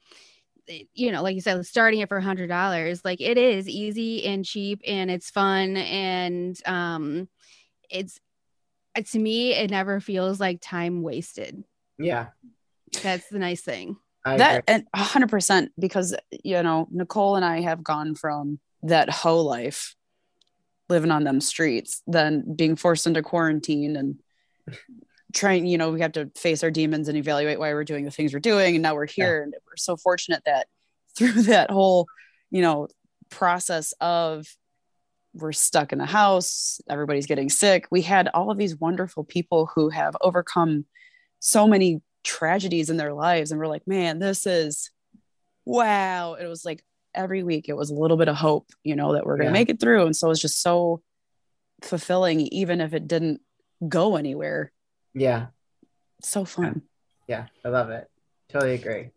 you 0.93 1.12
know, 1.12 1.23
like 1.23 1.35
you 1.35 1.41
said, 1.41 1.65
starting 1.65 2.01
it 2.01 2.09
for 2.09 2.17
a 2.17 2.23
hundred 2.23 2.47
dollars, 2.47 3.03
like 3.03 3.21
it 3.21 3.38
is 3.38 3.67
easy 3.67 4.25
and 4.25 4.45
cheap 4.45 4.81
and 4.85 5.09
it's 5.09 5.31
fun 5.31 5.77
and 5.77 6.59
um, 6.67 7.27
it's 7.89 8.19
uh, 8.95 9.01
to 9.12 9.19
me 9.19 9.53
it 9.53 9.71
never 9.71 9.99
feels 9.99 10.39
like 10.39 10.59
time 10.62 11.01
wasted. 11.01 11.63
yeah. 11.97 12.27
That's 13.03 13.27
the 13.29 13.39
nice 13.39 13.62
thing. 13.62 13.97
I 14.25 14.38
that 14.38 14.59
agree. 14.59 14.75
and 14.75 14.88
a 14.93 15.03
hundred 15.03 15.29
percent 15.29 15.71
because 15.79 16.15
you 16.43 16.62
know 16.62 16.88
Nicole 16.91 17.35
and 17.35 17.45
I 17.45 17.62
have 17.62 17.83
gone 17.83 18.15
from 18.15 18.59
that 18.83 19.09
hoe 19.09 19.41
life, 19.41 19.95
living 20.89 21.12
on 21.12 21.23
them 21.23 21.41
streets, 21.41 22.02
then 22.08 22.56
being 22.56 22.75
forced 22.75 23.08
into 23.08 23.21
quarantine 23.21 23.95
and 23.95 24.19
trying. 25.34 25.65
You 25.65 25.78
know, 25.78 25.91
we 25.91 26.02
have 26.02 26.13
to 26.13 26.32
face 26.36 26.63
our 26.63 26.71
demons 26.71 27.08
and 27.08 27.17
evaluate 27.17 27.60
why 27.60 27.73
we're 27.73 27.84
doing 27.84 28.06
the 28.06 28.12
things 28.12 28.34
we're 28.34 28.39
doing, 28.39 28.75
and 28.75 28.84
now 28.84 28.95
we're 28.95 29.08
here, 29.08 29.43
and 29.43 29.54
we're 29.65 29.78
so 29.78 29.97
fortunate 29.97 30.43
that 30.45 30.67
through 31.17 31.41
that 31.43 31.71
whole, 31.71 32.08
you 32.52 32.62
know, 32.62 32.88
process 33.30 33.93
of 34.02 34.47
we're 35.34 35.52
stuck 35.52 35.93
in 35.93 35.99
the 35.99 36.06
house, 36.06 36.82
everybody's 36.89 37.28
getting 37.28 37.49
sick. 37.49 37.86
We 37.91 38.02
had 38.02 38.28
all 38.30 38.49
of 38.49 38.58
these 38.58 38.75
wonderful 38.75 39.23
people 39.23 39.69
who 39.75 39.89
have 39.89 40.17
overcome 40.21 40.86
so 41.39 41.67
many 41.67 42.02
tragedies 42.23 42.89
in 42.89 42.97
their 42.97 43.13
lives 43.13 43.52
and 43.52 43.60
we're 43.60 43.67
like 43.67 43.88
man 43.88 44.19
this 44.19 44.45
is 44.45 44.91
wow 45.65 46.34
it 46.34 46.47
was 46.47 46.65
like 46.65 46.84
every 47.19 47.43
week 47.43 47.67
it 47.69 47.75
was 47.77 47.89
a 47.89 47.93
little 47.93 48.17
bit 48.17 48.27
of 48.29 48.36
hope 48.36 48.67
you 48.84 48.95
know 48.95 49.13
that 49.13 49.25
we're 49.25 49.38
gonna 49.38 49.49
Yeah. 49.49 49.53
make 49.53 49.69
it 49.69 49.79
through 49.79 50.05
and 50.05 50.15
so 50.15 50.29
it's 50.32 50.39
just 50.41 50.62
so 50.62 51.01
fulfilling 51.82 52.41
even 52.41 52.82
if 52.82 52.93
it 52.93 53.08
didn't 53.08 53.41
go 53.88 54.15
anywhere 54.15 54.71
yeah. 55.13 55.47
so 56.21 56.45
fun 56.45 56.82
Yeah. 57.27 57.45
I 57.63 57.69
love 57.69 57.89
it. 57.89 58.08
Totally 58.49 58.73
agree. 58.75 59.12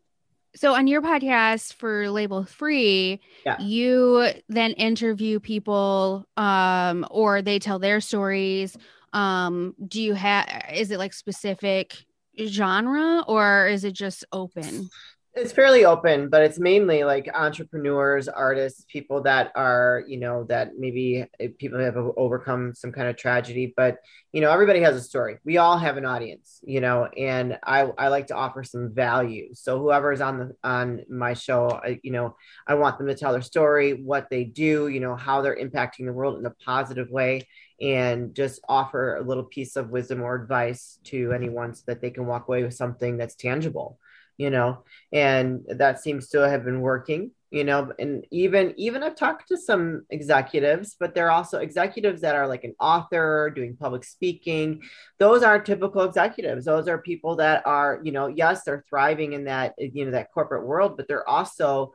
So 0.55 0.75
on 0.75 0.87
your 0.87 1.01
podcast 1.01 1.73
for 1.75 2.11
Label 2.11 2.45
Free, 2.45 3.21
Yeah. 3.47 3.59
you 3.61 4.29
then 4.49 4.73
interview 4.73 5.41
people 5.41 6.27
um 6.37 7.07
or 7.11 7.41
they 7.43 7.59
tell 7.59 7.79
their 7.79 8.01
stories. 8.01 8.77
Um 9.13 9.75
do 9.87 10.01
you 10.03 10.15
have 10.15 10.47
is 10.75 10.91
it 10.91 10.99
like 10.99 11.13
specific 11.15 11.95
genre 12.39 13.25
or 13.27 13.69
is 13.69 13.85
it 13.85 13.93
just 13.95 14.25
open? 14.33 14.89
It's 15.35 15.53
fairly 15.53 15.87
open, 15.87 16.29
but 16.29 16.43
it's 16.43 16.59
mainly 16.59 17.05
like 17.05 17.27
entrepreneurs, 17.33 18.29
artists, 18.29 18.85
people 18.87 19.23
that 19.23 19.51
are, 19.55 20.05
you 20.07 20.19
know, 20.21 20.45
that 20.51 20.73
maybe 20.79 21.25
eh, 21.41 21.49
people 21.59 21.79
have 21.79 21.97
overcome 21.97 22.75
some 22.75 22.93
kind 22.93 23.09
of 23.09 23.17
tragedy. 23.17 23.73
But 23.75 23.97
you 24.33 24.43
know, 24.43 24.51
everybody 24.51 24.81
has 24.81 24.95
a 24.95 25.01
story. 25.01 25.39
We 25.43 25.57
all 25.57 25.79
have 25.79 25.97
an 25.97 26.05
audience, 26.05 26.61
you 26.63 26.83
know, 26.83 27.07
and 27.17 27.59
I 27.65 27.91
I 27.97 28.09
like 28.09 28.27
to 28.27 28.35
offer 28.35 28.63
some 28.63 28.93
value. 28.93 29.55
So 29.55 29.79
whoever 29.79 30.13
is 30.13 30.21
on 30.21 30.39
the 30.39 30.57
on 30.63 31.07
my 31.09 31.33
show, 31.33 31.81
I, 31.83 31.99
you 32.03 32.13
know, 32.13 32.37
I 32.67 32.75
want 32.75 32.99
them 32.99 33.07
to 33.07 33.15
tell 33.15 33.33
their 33.33 33.41
story, 33.41 33.95
what 33.95 34.29
they 34.29 34.45
do, 34.45 34.89
you 34.89 35.01
know, 35.01 35.17
how 35.17 35.41
they're 35.41 35.57
impacting 35.57 36.05
the 36.05 36.13
world 36.13 36.39
in 36.41 36.45
a 36.45 36.51
positive 36.51 37.09
way, 37.11 37.49
and 37.81 38.35
just 38.35 38.61
offer 38.69 39.17
a 39.17 39.23
little 39.23 39.45
piece 39.45 39.77
of 39.77 39.89
wisdom 39.89 40.21
or 40.21 40.35
advice 40.35 40.99
to 41.05 41.33
anyone 41.33 41.75
so 41.75 41.85
that 41.87 42.03
they 42.03 42.11
can 42.11 42.27
walk 42.27 42.49
away 42.49 42.65
with 42.65 42.75
something 42.75 43.17
that's 43.17 43.35
tangible 43.35 43.99
you 44.37 44.51
know 44.51 44.83
and 45.13 45.61
that 45.69 46.01
seems 46.01 46.29
to 46.29 46.39
have 46.49 46.65
been 46.65 46.81
working 46.81 47.31
you 47.51 47.65
know 47.65 47.93
and 47.99 48.27
even 48.31 48.73
even 48.77 49.03
i've 49.03 49.15
talked 49.15 49.47
to 49.49 49.57
some 49.57 50.05
executives 50.11 50.97
but 50.99 51.15
they're 51.15 51.31
also 51.31 51.59
executives 51.59 52.23
that 52.23 52.35
are 52.35 52.47
like 52.47 52.65
an 52.65 52.75
author 52.81 53.53
doing 53.55 53.77
public 53.77 54.05
speaking. 54.05 54.81
Those 55.19 55.43
aren't 55.43 55.67
typical 55.67 56.03
executives. 56.03 56.65
Those 56.65 56.89
are 56.89 56.99
people 56.99 57.37
that 57.37 57.67
are 57.67 58.01
you 58.03 58.13
know 58.13 58.27
yes 58.27 58.65
they're 58.65 58.85
thriving 58.89 59.33
in 59.33 59.45
that 59.45 59.75
you 59.79 60.05
know 60.05 60.13
that 60.13 60.33
corporate 60.33 60.67
world 60.67 60.97
but 60.97 61.09
they're 61.09 61.29
also 61.29 61.95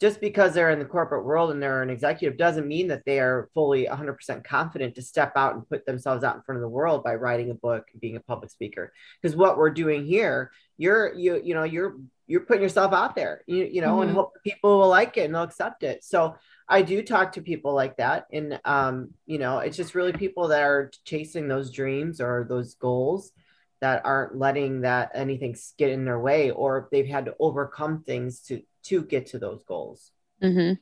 just 0.00 0.20
because 0.20 0.52
they're 0.52 0.70
in 0.70 0.78
the 0.78 0.84
corporate 0.84 1.24
world 1.24 1.50
and 1.50 1.62
they're 1.62 1.82
an 1.82 1.90
executive 1.90 2.36
doesn't 2.36 2.68
mean 2.68 2.88
that 2.88 3.04
they 3.06 3.18
are 3.18 3.48
fully 3.54 3.86
100% 3.86 4.44
confident 4.44 4.94
to 4.94 5.02
step 5.02 5.32
out 5.36 5.54
and 5.54 5.68
put 5.68 5.86
themselves 5.86 6.22
out 6.22 6.36
in 6.36 6.42
front 6.42 6.56
of 6.56 6.62
the 6.62 6.68
world 6.68 7.02
by 7.02 7.14
writing 7.14 7.50
a 7.50 7.54
book 7.54 7.86
and 7.92 8.00
being 8.00 8.16
a 8.16 8.20
public 8.20 8.50
speaker 8.50 8.92
because 9.20 9.36
what 9.36 9.56
we're 9.56 9.70
doing 9.70 10.04
here 10.04 10.50
you're 10.76 11.14
you 11.14 11.40
you 11.42 11.54
know 11.54 11.64
you're 11.64 11.96
you're 12.26 12.40
putting 12.40 12.62
yourself 12.62 12.92
out 12.92 13.14
there 13.14 13.42
you, 13.46 13.64
you 13.64 13.80
know 13.80 14.00
and 14.02 14.10
Mhm. 14.10 14.14
hope 14.14 14.32
people 14.44 14.78
will 14.78 14.88
like 14.88 15.16
it 15.16 15.24
and 15.24 15.34
they'll 15.34 15.42
accept 15.42 15.82
it 15.82 16.04
so 16.04 16.34
i 16.68 16.82
do 16.82 17.02
talk 17.02 17.32
to 17.32 17.40
people 17.40 17.72
like 17.72 17.96
that 17.96 18.26
and 18.32 18.60
um 18.64 19.10
you 19.26 19.38
know 19.38 19.58
it's 19.58 19.76
just 19.76 19.94
really 19.94 20.12
people 20.12 20.48
that 20.48 20.62
are 20.62 20.90
chasing 21.04 21.48
those 21.48 21.70
dreams 21.70 22.20
or 22.20 22.44
those 22.48 22.74
goals 22.74 23.32
that 23.80 24.02
aren't 24.04 24.36
letting 24.36 24.82
that 24.82 25.10
anything 25.14 25.54
get 25.78 25.90
in 25.90 26.04
their 26.04 26.18
way 26.18 26.50
or 26.50 26.88
they've 26.90 27.06
had 27.06 27.26
to 27.26 27.34
overcome 27.38 28.02
things 28.02 28.40
to 28.40 28.62
to 28.86 29.02
get 29.02 29.26
to 29.26 29.38
those 29.38 29.62
goals 29.64 30.10
mm-hmm. 30.42 30.74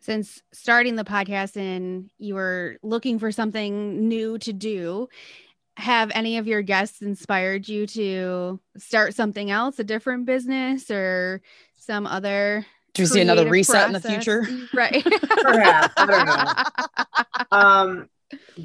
Since 0.00 0.42
starting 0.52 0.96
the 0.96 1.04
podcast 1.04 1.56
and 1.56 2.10
you 2.18 2.34
were 2.34 2.78
looking 2.82 3.18
for 3.18 3.30
something 3.30 4.08
new 4.08 4.38
to 4.38 4.52
do, 4.52 5.08
have 5.76 6.10
any 6.14 6.38
of 6.38 6.46
your 6.46 6.62
guests 6.62 7.02
inspired 7.02 7.68
you 7.68 7.86
to 7.88 8.60
start 8.76 9.14
something 9.14 9.50
else, 9.50 9.78
a 9.78 9.84
different 9.84 10.24
business 10.24 10.90
or 10.90 11.42
some 11.76 12.06
other 12.06 12.64
do 12.94 13.02
we 13.02 13.06
see 13.06 13.20
another 13.20 13.42
creative 13.42 13.52
reset 13.52 13.86
in 13.88 13.92
the 13.92 14.00
future 14.00 14.46
Right. 14.72 15.04
Perhaps. 15.04 15.94
I 15.96 16.06
don't 16.06 17.50
know. 17.50 17.56
um 17.58 18.08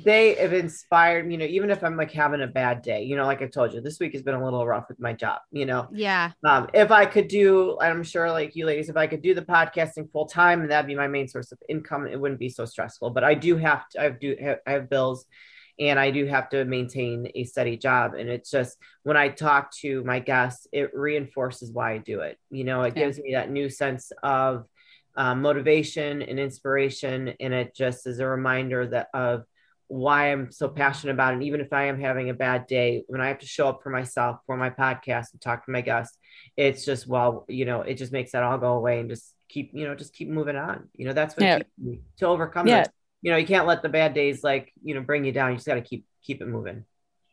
they 0.05 0.35
have 0.35 0.53
inspired 0.53 1.25
me, 1.27 1.33
you 1.33 1.39
know 1.39 1.45
even 1.45 1.69
if 1.69 1.83
i'm 1.83 1.97
like 1.97 2.11
having 2.11 2.41
a 2.41 2.47
bad 2.47 2.81
day 2.81 3.03
you 3.03 3.15
know 3.15 3.25
like 3.25 3.41
i 3.41 3.47
told 3.47 3.73
you 3.73 3.81
this 3.81 3.99
week 3.99 4.13
has 4.13 4.21
been 4.21 4.35
a 4.35 4.43
little 4.43 4.65
rough 4.65 4.87
with 4.89 4.99
my 4.99 5.13
job 5.13 5.39
you 5.51 5.65
know 5.65 5.87
yeah. 5.91 6.31
um, 6.45 6.67
if 6.73 6.91
I 6.91 7.05
could 7.05 7.27
do, 7.27 7.77
I'm 7.81 8.03
sure 8.03 8.31
like 8.31 8.55
you 8.55 8.65
ladies, 8.65 8.89
if 8.89 8.97
I 8.97 9.07
could 9.07 9.21
do 9.21 9.33
the 9.33 9.41
podcasting 9.41 10.11
full 10.11 10.25
time 10.25 10.61
and 10.61 10.71
that'd 10.71 10.87
be 10.87 10.95
my 10.95 11.07
main 11.07 11.27
source 11.27 11.51
of 11.51 11.57
income, 11.67 12.07
it 12.07 12.19
wouldn't 12.19 12.39
be 12.39 12.49
so 12.49 12.65
stressful. 12.65 13.09
But 13.11 13.23
I 13.23 13.33
do 13.33 13.57
have 13.57 13.87
to, 13.89 14.01
I 14.01 14.09
do, 14.09 14.35
have, 14.41 14.57
I 14.65 14.71
have 14.71 14.89
bills 14.89 15.25
and 15.79 15.99
I 15.99 16.11
do 16.11 16.25
have 16.25 16.49
to 16.49 16.65
maintain 16.65 17.29
a 17.35 17.43
steady 17.45 17.77
job. 17.77 18.13
And 18.13 18.29
it's 18.29 18.51
just 18.51 18.77
when 19.03 19.17
I 19.17 19.29
talk 19.29 19.71
to 19.81 20.03
my 20.03 20.19
guests, 20.19 20.67
it 20.71 20.91
reinforces 20.93 21.71
why 21.71 21.93
I 21.93 21.97
do 21.99 22.21
it. 22.21 22.37
You 22.49 22.63
know, 22.63 22.81
it 22.83 22.95
Yeah. 22.95 23.05
gives 23.05 23.19
me 23.19 23.33
that 23.33 23.51
new 23.51 23.69
sense 23.69 24.11
of 24.23 24.65
um, 25.15 25.41
motivation 25.41 26.21
and 26.21 26.39
inspiration. 26.39 27.33
And 27.39 27.53
it 27.53 27.75
just 27.75 28.07
is 28.07 28.19
a 28.19 28.27
reminder 28.27 28.87
that 28.87 29.07
of 29.13 29.43
why 29.89 30.31
I'm 30.31 30.51
so 30.51 30.69
passionate 30.69 31.13
about 31.13 31.31
it. 31.33 31.35
And 31.35 31.43
even 31.43 31.59
if 31.61 31.73
I 31.73 31.85
am 31.85 31.99
having 31.99 32.29
a 32.29 32.33
bad 32.33 32.65
day, 32.67 33.03
when 33.07 33.19
I 33.21 33.27
have 33.27 33.39
to 33.39 33.45
show 33.45 33.67
up 33.67 33.81
for 33.83 33.89
myself 33.89 34.37
for 34.45 34.55
my 34.55 34.69
podcast 34.69 35.31
and 35.33 35.41
talk 35.41 35.65
to 35.65 35.71
my 35.71 35.81
guests, 35.81 36.17
it's 36.55 36.85
just 36.85 37.07
well, 37.07 37.45
you 37.49 37.65
know, 37.65 37.81
it 37.81 37.95
just 37.95 38.11
makes 38.13 38.31
that 38.31 38.43
all 38.43 38.57
go 38.57 38.73
away 38.73 38.99
and 38.99 39.09
just 39.09 39.33
keep, 39.49 39.71
you 39.73 39.85
know, 39.87 39.95
just 39.95 40.13
keep 40.13 40.29
moving 40.29 40.55
on. 40.55 40.87
You 40.93 41.07
know, 41.07 41.13
that's 41.13 41.35
what 41.35 41.43
Yeah. 41.43 41.57
keeps 41.57 41.69
me- 41.77 41.99
to 42.17 42.27
overcome 42.27 42.67
Yeah. 42.67 42.81
it. 42.83 42.89
You 43.21 43.31
know, 43.31 43.37
you 43.37 43.47
can't 43.47 43.67
let 43.67 43.81
the 43.81 43.89
bad 43.89 44.13
days 44.13 44.43
like, 44.43 44.71
you 44.83 44.93
know, 44.95 45.01
bring 45.01 45.25
you 45.25 45.31
down. 45.31 45.49
You 45.51 45.57
just 45.57 45.67
got 45.67 45.75
to 45.75 45.81
keep 45.81 46.05
keep 46.21 46.41
it 46.41 46.47
moving. 46.47 46.85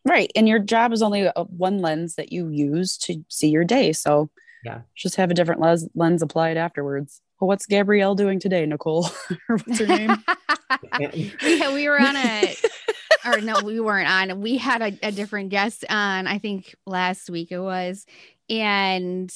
right 0.05 0.31
and 0.37 0.49
your 0.49 0.61
job 0.61 0.93
is 0.93 1.03
only 1.03 1.23
a, 1.25 1.33
one 1.49 1.79
lens 1.79 2.15
that 2.15 2.33
you 2.33 2.49
use 2.49 2.97
to 2.97 3.25
see 3.29 3.49
your 3.51 3.65
day 3.65 3.93
so 3.93 4.31
Yeah. 4.65 4.83
just 4.95 5.17
have 5.17 5.31
a 5.31 5.35
different 5.35 5.61
lens, 5.61 5.89
lens 5.97 6.23
applied 6.23 6.57
afterwards 6.57 7.21
well, 7.41 7.49
what's 7.49 7.67
gabrielle 7.67 8.15
doing 8.15 8.39
today 8.39 8.65
nicole 8.65 9.09
what's 9.49 9.81
her 9.81 9.87
name 9.87 10.17
we, 11.01 11.33
we 11.43 11.89
were 11.89 12.01
on 12.01 12.17
a 12.17 12.57
or 13.27 13.41
no, 13.41 13.61
we 13.63 13.81
weren't 13.81 14.09
on. 14.09 14.41
We 14.41 14.59
had 14.59 14.83
a, 14.83 14.99
a 15.03 15.13
different 15.13 15.51
guest 15.51 15.85
on, 15.89 16.27
I 16.27 16.39
think 16.39 16.75
last 16.87 17.31
week 17.31 17.53
it 17.53 17.61
was. 17.61 18.07
And 18.49 19.33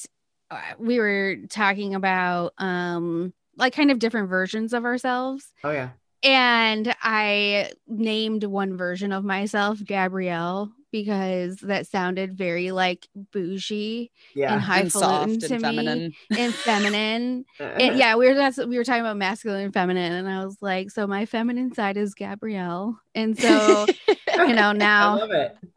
uh, 0.49 0.59
we 0.79 0.99
were 0.99 1.37
talking 1.49 1.95
about 1.95 2.53
um 2.57 3.33
like 3.57 3.73
kind 3.73 3.91
of 3.91 3.99
different 3.99 4.29
versions 4.29 4.73
of 4.73 4.85
ourselves. 4.85 5.53
Oh 5.63 5.71
yeah. 5.71 5.89
And 6.23 6.95
I 7.01 7.71
named 7.87 8.43
one 8.43 8.77
version 8.77 9.11
of 9.11 9.23
myself 9.23 9.83
Gabrielle 9.83 10.71
because 10.91 11.57
that 11.57 11.87
sounded 11.87 12.37
very 12.37 12.71
like 12.71 13.07
bougie 13.15 14.11
Yeah. 14.35 14.53
and 14.53 14.61
highfalutin 14.61 15.31
and 15.31 15.41
to 15.41 15.53
and 15.53 15.61
me 15.61 15.67
feminine. 15.69 16.13
and 16.37 16.53
feminine. 16.53 17.45
And 17.59 17.81
uh-huh. 17.81 17.93
yeah, 17.93 18.15
we 18.15 18.27
were 18.27 18.33
that's 18.33 18.57
we 18.57 18.77
were 18.77 18.83
talking 18.83 19.01
about 19.01 19.17
masculine 19.17 19.65
and 19.65 19.73
feminine, 19.73 20.11
and 20.13 20.27
I 20.27 20.43
was 20.43 20.57
like, 20.61 20.89
so 20.89 21.05
my 21.07 21.25
feminine 21.25 21.73
side 21.73 21.95
is 21.95 22.13
Gabrielle, 22.13 22.99
and 23.13 23.37
so 23.37 23.85
you 24.07 24.53
know 24.53 24.71
now, 24.73 25.27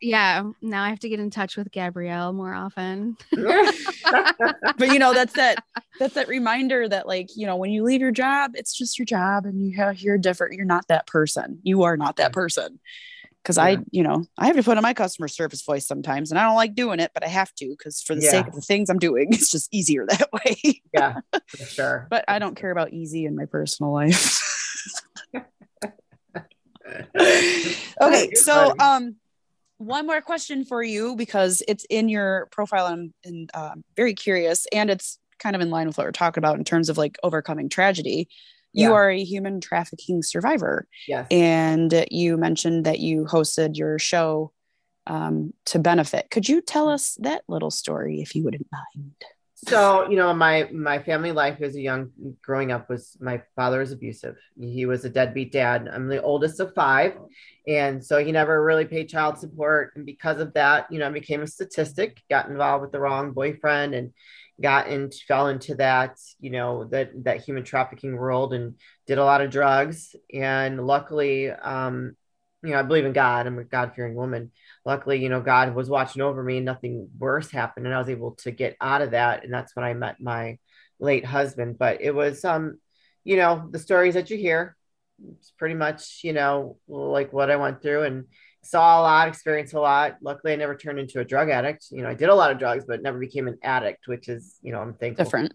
yeah, 0.00 0.44
now 0.62 0.83
I 0.83 0.88
have 0.88 1.00
to 1.00 1.09
get 1.09 1.20
in 1.20 1.31
touch 1.31 1.57
with 1.57 1.70
Gabrielle 1.70 2.33
more 2.33 2.55
often. 2.55 3.16
but 3.33 4.88
you 4.92 4.98
know 4.98 5.12
that's 5.12 5.35
that 5.35 5.62
that's 5.98 6.14
that 6.14 6.29
reminder 6.29 6.88
that 6.88 7.07
like 7.07 7.29
you 7.37 7.46
know 7.46 7.57
when 7.57 7.70
you 7.70 7.83
leave 7.83 8.00
your 8.00 8.11
job 8.11 8.53
it's 8.55 8.72
just 8.72 8.98
your 8.98 9.07
job 9.07 9.46
and 9.46 9.62
you 9.62 9.77
have 9.77 10.00
you're 10.00 10.18
different 10.18 10.55
you're 10.55 10.64
not 10.64 10.87
that 10.88 11.07
person 11.07 11.59
you 11.62 11.83
are 11.83 11.96
not 11.96 12.16
that 12.16 12.31
mm. 12.31 12.35
person 12.35 12.81
because 13.44 13.59
i 13.59 13.76
you 13.90 14.02
know 14.02 14.24
i 14.38 14.46
have 14.46 14.57
to 14.57 14.62
put 14.62 14.76
on 14.76 14.83
my 14.83 14.94
customer 14.94 15.28
service 15.28 15.62
voice 15.62 15.87
sometimes 15.87 16.30
and 16.30 16.38
i 16.38 16.44
don't 16.44 16.57
like 16.57 16.74
doing 16.74 16.98
it 16.98 17.11
but 17.12 17.22
i 17.22 17.28
have 17.28 17.54
to 17.54 17.68
because 17.68 18.00
for 18.00 18.14
the 18.14 18.22
sake 18.22 18.46
of 18.46 18.54
the 18.54 18.61
things 18.61 18.88
i'm 18.88 18.98
doing 18.98 19.28
it's 19.33 19.50
just 19.50 19.72
easier 19.72 20.07
that 20.09 20.33
way. 20.33 20.83
Yeah, 20.92 21.20
for 21.48 21.64
sure. 21.64 22.07
but 22.11 22.24
i 22.26 22.38
don't 22.38 22.57
care 22.57 22.70
about 22.70 22.92
easy 22.92 23.26
in 23.26 23.37
my 23.37 23.44
personal 23.46 23.92
life. 23.92 24.40
Okay 28.00 28.30
so 28.35 28.74
um 28.78 29.16
one 29.78 30.07
more 30.07 30.20
question 30.20 30.64
for 30.64 30.83
you 30.83 31.16
because 31.16 31.62
it's 31.66 31.85
in 31.88 32.09
your 32.09 32.46
profile 32.52 32.87
and, 32.87 33.12
and 33.24 33.50
uh, 33.54 33.74
very 33.96 34.14
curious 34.14 34.66
and 34.72 34.90
it's 34.90 35.18
kind 35.38 35.57
of 35.57 35.62
in 35.62 35.70
line 35.70 35.87
with 35.87 35.98
what 35.98 36.07
we're 36.07 36.12
talking 36.12 36.40
about 36.40 36.59
in 36.59 36.64
terms 36.64 36.88
of 36.88 36.98
like 36.98 37.16
overcoming 37.22 37.68
tragedy 37.68 38.28
you 38.75 38.89
Yeah. 38.91 38.95
are 38.95 39.09
a 39.11 39.25
human 39.25 39.61
trafficking 39.61 40.23
survivor. 40.23 40.87
Yes. 41.09 41.27
and 41.31 42.05
you 42.11 42.37
mentioned 42.37 42.85
that 42.85 42.99
you 42.99 43.25
hosted 43.25 43.77
your 43.77 43.99
show 43.99 44.53
um, 45.07 45.53
to 45.67 45.79
benefit. 45.79 46.29
Could 46.31 46.49
you 46.49 46.61
tell 46.61 46.89
us 46.89 47.17
that 47.21 47.43
little 47.49 47.71
story 47.71 48.21
if 48.21 48.35
you 48.35 48.45
wouldn't 48.45 48.67
mind? 48.73 49.15
So 49.69 50.09
you 50.11 50.17
know 50.17 50.35
my 50.35 50.69
my 50.73 50.99
family 50.99 51.33
life 51.33 51.63
as 51.63 51.75
a 51.75 51.81
young 51.81 52.11
growing 52.43 52.71
up 52.71 52.91
was 52.91 53.17
my 53.19 53.41
father 53.57 53.79
was 53.79 53.93
abusive. 53.93 54.37
He 54.61 54.85
was 54.85 55.07
a 55.07 55.09
deadbeat 55.09 55.53
dad. 55.53 55.89
I'm 55.91 56.07
the 56.09 56.21
oldest 56.23 56.61
of 56.61 56.75
five. 56.75 57.15
And 57.67 58.05
so 58.05 58.23
he 58.23 58.31
never 58.31 58.63
really 58.63 58.85
paid 58.85 59.09
child 59.09 59.39
support. 59.39 59.93
And 59.97 60.05
because 60.05 60.39
of 60.41 60.53
that 60.55 60.87
you 60.91 60.99
know 60.99 61.07
i 61.07 61.11
became 61.11 61.41
a 61.43 61.47
statistic 61.47 62.21
got 62.29 62.49
involved 62.51 62.83
with 62.83 62.93
the 62.93 63.01
wrong 63.01 63.33
boyfriend 63.33 63.95
and 63.95 64.13
got 64.62 64.88
into 64.88 65.19
fell 65.27 65.49
into 65.49 65.75
that 65.75 66.17
you 66.38 66.51
know 66.51 66.85
that 66.85 67.11
that 67.25 67.43
human 67.43 67.64
trafficking 67.64 68.17
world 68.17 68.55
and 68.55 68.75
did 69.07 69.19
a 69.19 69.25
lot 69.25 69.40
of 69.40 69.51
drugs 69.51 70.14
and 70.33 70.87
luckily 70.87 71.51
um 71.51 72.17
you 72.62 72.71
know 72.71 72.79
i 72.79 72.83
believe 72.83 73.05
in 73.05 73.12
god 73.12 73.47
i'm 73.47 73.59
a 73.59 73.64
god-fearing 73.64 74.14
woman 74.14 74.53
luckily, 74.85 75.23
you 75.23 75.29
know, 75.29 75.40
God 75.40 75.75
was 75.75 75.88
watching 75.88 76.23
over 76.23 76.43
me 76.43 76.59
and 76.59 76.67
nothing 76.67 77.09
worse 77.19 77.51
happened. 77.51 77.87
And 77.87 77.95
I 77.95 77.99
was 77.99 78.09
able 78.09 78.33
to 78.37 78.51
get 78.51 78.77
out 78.81 79.03
of 79.03 79.12
that. 79.12 79.45
And 79.45 79.53
that's 79.53 79.75
when 79.75 79.85
I 79.85 79.95
met 79.95 80.21
my 80.21 80.59
late 80.99 81.25
husband. 81.25 81.79
But 81.79 82.01
it 82.03 82.14
was, 82.14 82.45
um, 82.45 82.79
you 83.25 83.37
know, 83.37 83.69
the 83.71 83.79
stories 83.79 84.14
that 84.14 84.31
you 84.31 84.37
hear, 84.37 84.77
it's 85.38 85.53
pretty 85.53 85.75
much, 85.75 86.21
you 86.23 86.33
know, 86.33 86.77
like 86.87 87.33
what 87.33 87.51
I 87.51 87.57
went 87.57 87.83
through 87.83 88.03
and 88.03 88.25
saw 88.64 89.00
a 89.00 89.03
lot, 89.03 89.29
experienced 89.29 89.74
a 89.74 89.81
lot. 89.81 90.16
Luckily, 90.20 90.53
I 90.53 90.57
never 90.57 90.77
turned 90.77 90.98
into 90.98 91.20
a 91.20 91.24
drug 91.24 91.50
addict. 91.50 91.87
You 91.90 92.03
know, 92.03 92.09
I 92.09 92.14
did 92.14 92.29
a 92.29 92.35
lot 92.35 92.50
of 92.50 92.59
drugs, 92.59 92.85
but 92.87 93.03
never 93.03 93.18
became 93.18 93.48
an 93.48 93.59
addict, 93.62 94.07
which 94.07 94.29
is, 94.29 94.57
you 94.62 94.72
know, 94.72 94.81
I'm 94.81 94.94
thankful. 94.94 95.24
different 95.24 95.55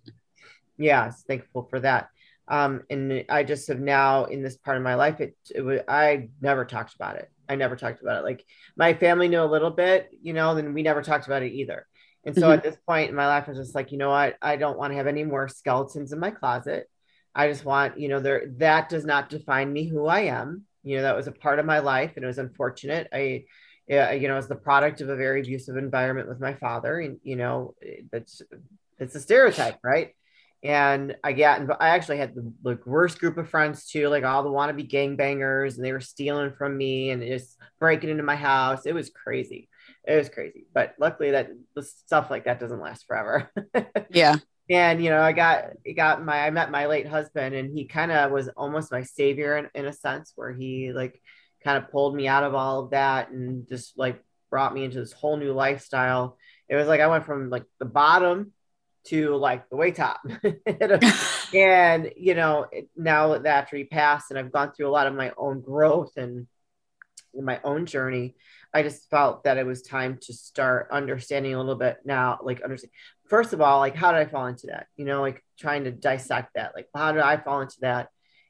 Yeah, 0.78 1.12
thankful 1.28 1.67
for 1.69 1.80
that. 1.82 2.10
Um, 2.48 2.82
and 2.89 3.26
I 3.30 3.43
just 3.43 3.67
have 3.67 3.80
now 3.80 4.26
in 4.26 4.41
this 4.41 4.58
part 4.58 4.78
of 4.78 4.84
my 4.84 4.95
life, 4.95 5.19
it, 5.22 5.36
it 5.54 5.62
was, 5.62 5.82
I 5.88 6.30
never 6.41 6.65
talked 6.65 6.95
about 6.95 7.15
it. 7.17 7.30
I 7.48 7.56
never 7.56 7.76
talked 7.76 8.02
about 8.02 8.22
it. 8.22 8.24
Like 8.24 8.43
my 8.76 8.93
family 8.93 9.28
knew 9.28 9.41
a 9.41 9.45
little 9.45 9.69
bit, 9.69 10.10
you 10.22 10.34
know, 10.34 10.56
then 10.56 10.74
we 10.74 10.82
never 10.82 11.02
talked 11.02 11.28
about 11.28 11.43
it 11.43 11.52
either. 11.52 11.86
And 12.26 12.36
so 12.36 12.50
Mhm. 12.50 12.54
at 12.56 12.63
this 12.63 12.78
point 12.88 13.10
in 13.10 13.15
my 13.15 13.28
life, 13.28 13.45
I 13.48 13.52
was 13.52 13.60
just 13.60 13.76
like, 13.76 13.91
you 13.91 13.98
know 13.98 14.10
what? 14.10 14.36
I 14.41 14.56
don't 14.56 14.78
want 14.78 14.91
to 14.91 14.98
have 14.98 15.08
any 15.08 15.24
more 15.24 15.48
skeletons 15.48 16.12
in 16.12 16.19
my 16.19 16.32
closet. 16.32 16.89
I 17.36 17.48
just 17.48 17.65
want, 17.65 18.00
you 18.00 18.08
know, 18.10 18.19
there 18.19 18.48
that 18.58 18.89
does 18.89 19.06
not 19.06 19.30
define 19.30 19.72
me 19.72 19.88
who 19.88 20.08
I 20.08 20.22
am. 20.22 20.65
You 20.84 20.98
know, 20.98 21.04
that 21.04 21.15
was 21.15 21.28
a 21.28 21.32
part 21.32 21.60
of 21.60 21.65
my 21.65 21.80
life 21.80 22.13
and 22.15 22.24
it 22.24 22.28
was 22.28 22.38
unfortunate. 22.38 23.08
I, 23.13 23.46
you 23.88 24.28
know, 24.28 24.38
as 24.38 24.48
the 24.48 24.56
product 24.56 25.02
of 25.02 25.10
a 25.10 25.15
very 25.15 25.42
abusive 25.42 25.78
environment 25.78 26.30
with 26.30 26.39
my 26.39 26.54
father, 26.54 27.00
and 27.00 27.20
you 27.24 27.36
know, 27.36 27.74
eh, 27.84 28.02
that's 28.12 28.42
it's 29.00 29.15
a 29.15 29.20
stereotype, 29.20 29.78
right? 29.84 30.13
And 30.62 31.15
I 31.24 31.32
got, 31.32 31.62
I 31.80 31.89
actually 31.89 32.18
had 32.18 32.36
the 32.36 32.52
like 32.63 32.86
worst 32.86 33.20
group 33.20 33.38
of 33.38 33.50
friends 33.50 33.89
too, 33.89 34.10
like 34.10 34.26
all 34.26 34.44
the 34.44 34.50
wannabe 34.50 34.92
gangbangers, 34.92 35.76
and 35.76 35.86
they 35.86 35.94
were 35.94 36.02
stealing 36.02 36.52
from 36.52 36.78
me 36.78 37.10
and 37.10 37.24
just 37.24 37.58
breaking 37.80 38.10
into 38.10 38.24
my 38.24 38.36
house. 38.36 38.86
It 38.86 38.94
was 38.94 39.10
crazy. 39.10 39.70
It 40.06 40.18
was 40.18 40.30
crazy. 40.30 40.65
But 40.74 40.96
luckily, 41.00 41.32
that 41.32 41.50
stuff 41.82 42.30
like 42.30 42.46
that 42.46 42.60
doesn't 42.60 42.82
last 42.82 43.08
forever. 43.08 43.50
yeah 44.12 44.36
and 44.70 45.04
you 45.04 45.10
know, 45.10 45.22
I 45.22 45.32
got, 45.32 45.72
got 45.96 46.24
my, 46.24 46.46
I 46.46 46.50
met 46.52 46.72
my 46.72 46.86
late 46.86 47.08
husband, 47.08 47.56
and 47.56 47.76
he 47.76 47.86
kind 47.86 48.12
of 48.12 48.32
was 48.32 48.50
almost 48.50 48.92
my 48.92 49.04
savior 49.04 49.58
in, 49.58 49.70
in 49.74 49.86
a 49.86 49.94
sense, 49.94 50.34
where 50.36 50.52
he 50.52 50.92
like 50.94 51.22
kind 51.64 51.78
of 51.78 51.92
pulled 51.92 52.16
me 52.16 52.28
out 52.28 52.44
of 52.44 52.54
all 52.56 52.84
of 52.84 52.92
that 52.92 53.32
and 53.32 53.68
just 53.68 53.98
like 53.98 54.24
brought 54.50 54.74
me 54.74 54.84
into 54.84 55.00
this 55.00 55.12
whole 55.12 55.38
new 55.38 55.54
lifestyle. 55.54 56.38
It 56.68 56.76
was 56.76 56.88
like 56.88 57.02
I 57.02 57.08
went 57.08 57.26
from 57.26 57.50
like 57.50 57.66
the 57.80 57.86
bottom 57.86 58.54
to 59.06 59.36
like 59.36 59.70
the 59.70 59.76
way 59.76 59.92
top. 59.92 60.22
and 61.54 62.12
you 62.16 62.36
know, 62.36 62.68
now 62.96 63.38
that 63.38 63.46
after 63.46 63.76
he 63.78 63.86
passed, 63.86 64.30
and 64.30 64.40
I've 64.40 64.52
gone 64.52 64.72
through 64.72 64.88
a 64.88 64.92
lot 64.92 65.08
of 65.08 65.16
my 65.16 65.32
own 65.38 65.62
growth 65.62 66.16
and 66.16 66.48
my 67.34 67.60
own 67.64 67.86
journey, 67.86 68.36
I 68.74 68.84
just 68.84 69.10
felt 69.10 69.44
that 69.44 69.58
it 69.58 69.66
was 69.66 69.82
time 69.82 70.20
to 70.24 70.34
start 70.34 70.90
understanding 70.92 71.54
a 71.54 71.58
little 71.58 71.76
bit 71.76 72.00
now, 72.06 72.40
like 72.44 72.62
understand. 72.62 72.92
First 73.30 73.54
of 73.54 73.62
all, 73.62 73.80
like 73.80 73.96
how 73.96 74.12
did 74.12 74.20
I 74.20 74.26
fall 74.26 74.48
into 74.48 74.68
that? 74.68 74.88
You 74.98 75.06
know, 75.06 75.22
like 75.22 75.44
trying 75.58 75.86
to 75.86 75.92
dissect 75.92 76.56
that. 76.56 76.74
Like 76.76 76.88
how 76.94 77.12
did 77.12 77.22
I 77.22 77.38
fall 77.38 77.62
into 77.62 77.78
that? 77.82 78.10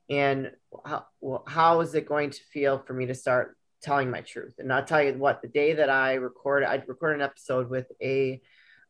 And 0.10 0.52
how 0.86 1.06
well, 1.22 1.44
how 1.48 1.82
is 1.82 1.94
it 1.94 2.08
going 2.08 2.32
to 2.32 2.40
feel 2.52 2.80
for 2.80 2.94
me 2.94 3.06
to 3.08 3.16
start 3.16 3.58
telling 3.82 4.10
my 4.10 4.22
truth? 4.22 4.56
And 4.58 4.72
I'll 4.74 4.86
tell 4.86 5.04
you 5.04 5.14
what, 5.14 5.42
the 5.42 5.48
day 5.48 5.74
that 5.74 5.90
I 5.90 6.14
recorded, 6.16 6.68
I 6.68 6.84
recorded 6.88 7.16
an 7.16 7.22
episode 7.22 7.70
with 7.70 7.88
a 8.02 8.42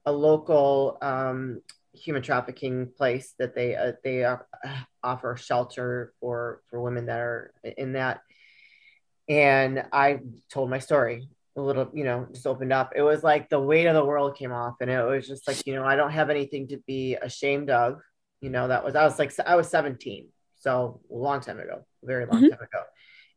a 0.05 0.11
local 0.11 0.97
um, 1.01 1.61
human 1.93 2.21
trafficking 2.21 2.91
place 2.97 3.33
that 3.39 3.55
they 3.55 3.75
uh, 3.75 3.93
they 4.03 4.23
uh, 4.23 4.37
offer 5.03 5.35
shelter 5.37 6.13
for 6.19 6.61
for 6.69 6.81
women 6.81 7.07
that 7.07 7.19
are 7.19 7.53
in 7.77 7.93
that 7.93 8.21
and 9.27 9.83
i 9.91 10.19
told 10.51 10.69
my 10.69 10.79
story 10.79 11.27
a 11.59 11.65
little 11.65 11.89
you 11.93 12.03
know 12.03 12.27
just 12.33 12.47
opened 12.47 12.73
up 12.73 12.93
it 12.95 13.01
was 13.01 13.23
like 13.23 13.49
the 13.49 13.59
weight 13.59 13.85
of 13.87 13.93
the 13.93 14.03
world 14.05 14.37
came 14.37 14.51
off 14.51 14.75
and 14.81 14.89
it 14.89 15.03
was 15.03 15.27
just 15.27 15.47
like 15.47 15.57
you 15.65 15.75
know 15.75 15.83
i 15.85 15.95
don't 15.95 16.11
have 16.11 16.29
anything 16.29 16.67
to 16.67 16.77
be 16.87 17.15
ashamed 17.15 17.69
of 17.69 17.99
you 18.41 18.49
know 18.49 18.67
that 18.67 18.83
was 18.83 18.95
i 18.95 19.03
was 19.03 19.19
like 19.19 19.31
i 19.45 19.55
was 19.55 19.69
17 19.69 20.27
so 20.55 20.99
a 21.11 21.15
long 21.15 21.41
time 21.41 21.59
ago 21.59 21.85
very 22.03 22.25
long 22.25 22.41
Mhm. 22.43 22.49
time 22.49 22.59
ago 22.61 22.83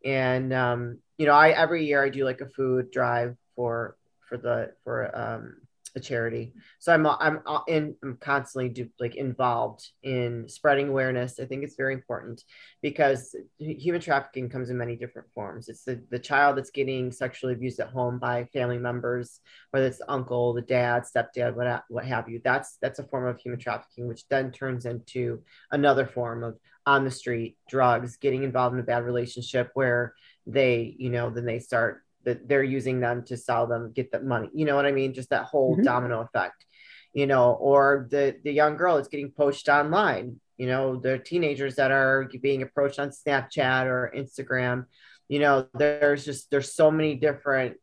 and 0.04 0.52
um 0.52 0.98
you 1.18 1.26
know 1.26 1.34
i 1.34 1.50
every 1.50 1.86
year 1.86 2.04
i 2.04 2.08
do 2.08 2.24
like 2.24 2.40
a 2.40 2.48
food 2.48 2.90
drive 2.90 3.36
for 3.56 3.96
for 4.28 4.38
the 4.38 4.72
for 4.84 5.14
um 5.16 5.56
a 5.94 6.00
charity. 6.00 6.52
So 6.78 6.92
i'm 6.92 7.06
i'm 7.06 7.40
uh, 7.46 7.60
in 7.68 7.94
i'm 8.02 8.16
constantly 8.20 8.68
do, 8.68 8.88
like 8.98 9.16
involved 9.16 9.88
in 10.02 10.48
spreading 10.48 10.88
awareness. 10.88 11.38
I 11.38 11.44
think 11.44 11.64
it's 11.64 11.76
very 11.76 11.94
important 11.94 12.42
because 12.80 13.34
human 13.58 14.00
trafficking 14.00 14.48
comes 14.48 14.70
in 14.70 14.78
many 14.78 14.96
different 14.96 15.30
forms. 15.32 15.68
It's 15.68 15.84
the, 15.84 16.02
the 16.10 16.18
child 16.18 16.56
that's 16.56 16.70
getting 16.70 17.12
sexually 17.12 17.52
abused 17.54 17.80
at 17.80 17.90
home 17.90 18.18
by 18.18 18.44
family 18.52 18.78
members 18.78 19.40
whether 19.70 19.86
it's 19.86 19.98
the 19.98 20.10
uncle 20.10 20.52
the 20.54 20.62
dad 20.62 21.04
stepdad 21.04 21.54
what, 21.54 21.84
what 21.88 22.04
have 22.04 22.28
you. 22.28 22.40
That's 22.42 22.78
that's 22.80 22.98
a 22.98 23.04
form 23.04 23.26
of 23.26 23.38
human 23.38 23.60
trafficking 23.60 24.08
which 24.08 24.26
then 24.28 24.52
turns 24.52 24.86
into 24.86 25.42
another 25.70 26.06
form 26.06 26.42
of 26.42 26.58
on 26.86 27.04
the 27.04 27.10
street 27.10 27.56
drugs 27.68 28.16
getting 28.16 28.42
involved 28.42 28.74
in 28.74 28.80
a 28.80 28.84
bad 28.84 29.04
relationship 29.04 29.70
where 29.74 30.14
they 30.46 30.96
you 30.98 31.10
know 31.10 31.30
then 31.30 31.44
they 31.44 31.60
start 31.60 32.02
that 32.24 32.48
they're 32.48 32.62
using 32.64 33.00
them 33.00 33.24
to 33.24 33.36
sell 33.36 33.66
them 33.66 33.92
get 33.92 34.10
the 34.12 34.20
money 34.20 34.48
you 34.54 34.64
know 34.64 34.76
what 34.76 34.86
i 34.86 34.92
mean 34.92 35.12
just 35.14 35.30
that 35.30 35.44
whole 35.44 35.76
Mhm. 35.76 35.84
domino 35.84 36.20
effect 36.20 36.64
you 37.12 37.26
know 37.26 37.52
or 37.52 38.06
the 38.10 38.36
the 38.44 38.52
young 38.52 38.76
girl 38.76 38.96
that's 38.96 39.08
getting 39.08 39.30
poached 39.30 39.68
online 39.68 40.40
you 40.56 40.66
know 40.66 40.96
the 40.96 41.18
teenagers 41.18 41.74
that 41.76 41.90
are 41.90 42.28
being 42.40 42.62
approached 42.62 42.98
on 42.98 43.10
snapchat 43.10 43.86
or 43.86 44.12
instagram 44.16 44.86
you 45.28 45.38
know 45.38 45.66
there's 45.74 46.24
just 46.24 46.50
there's 46.50 46.72
so 46.74 46.90
many 46.90 47.14
different 47.14 47.76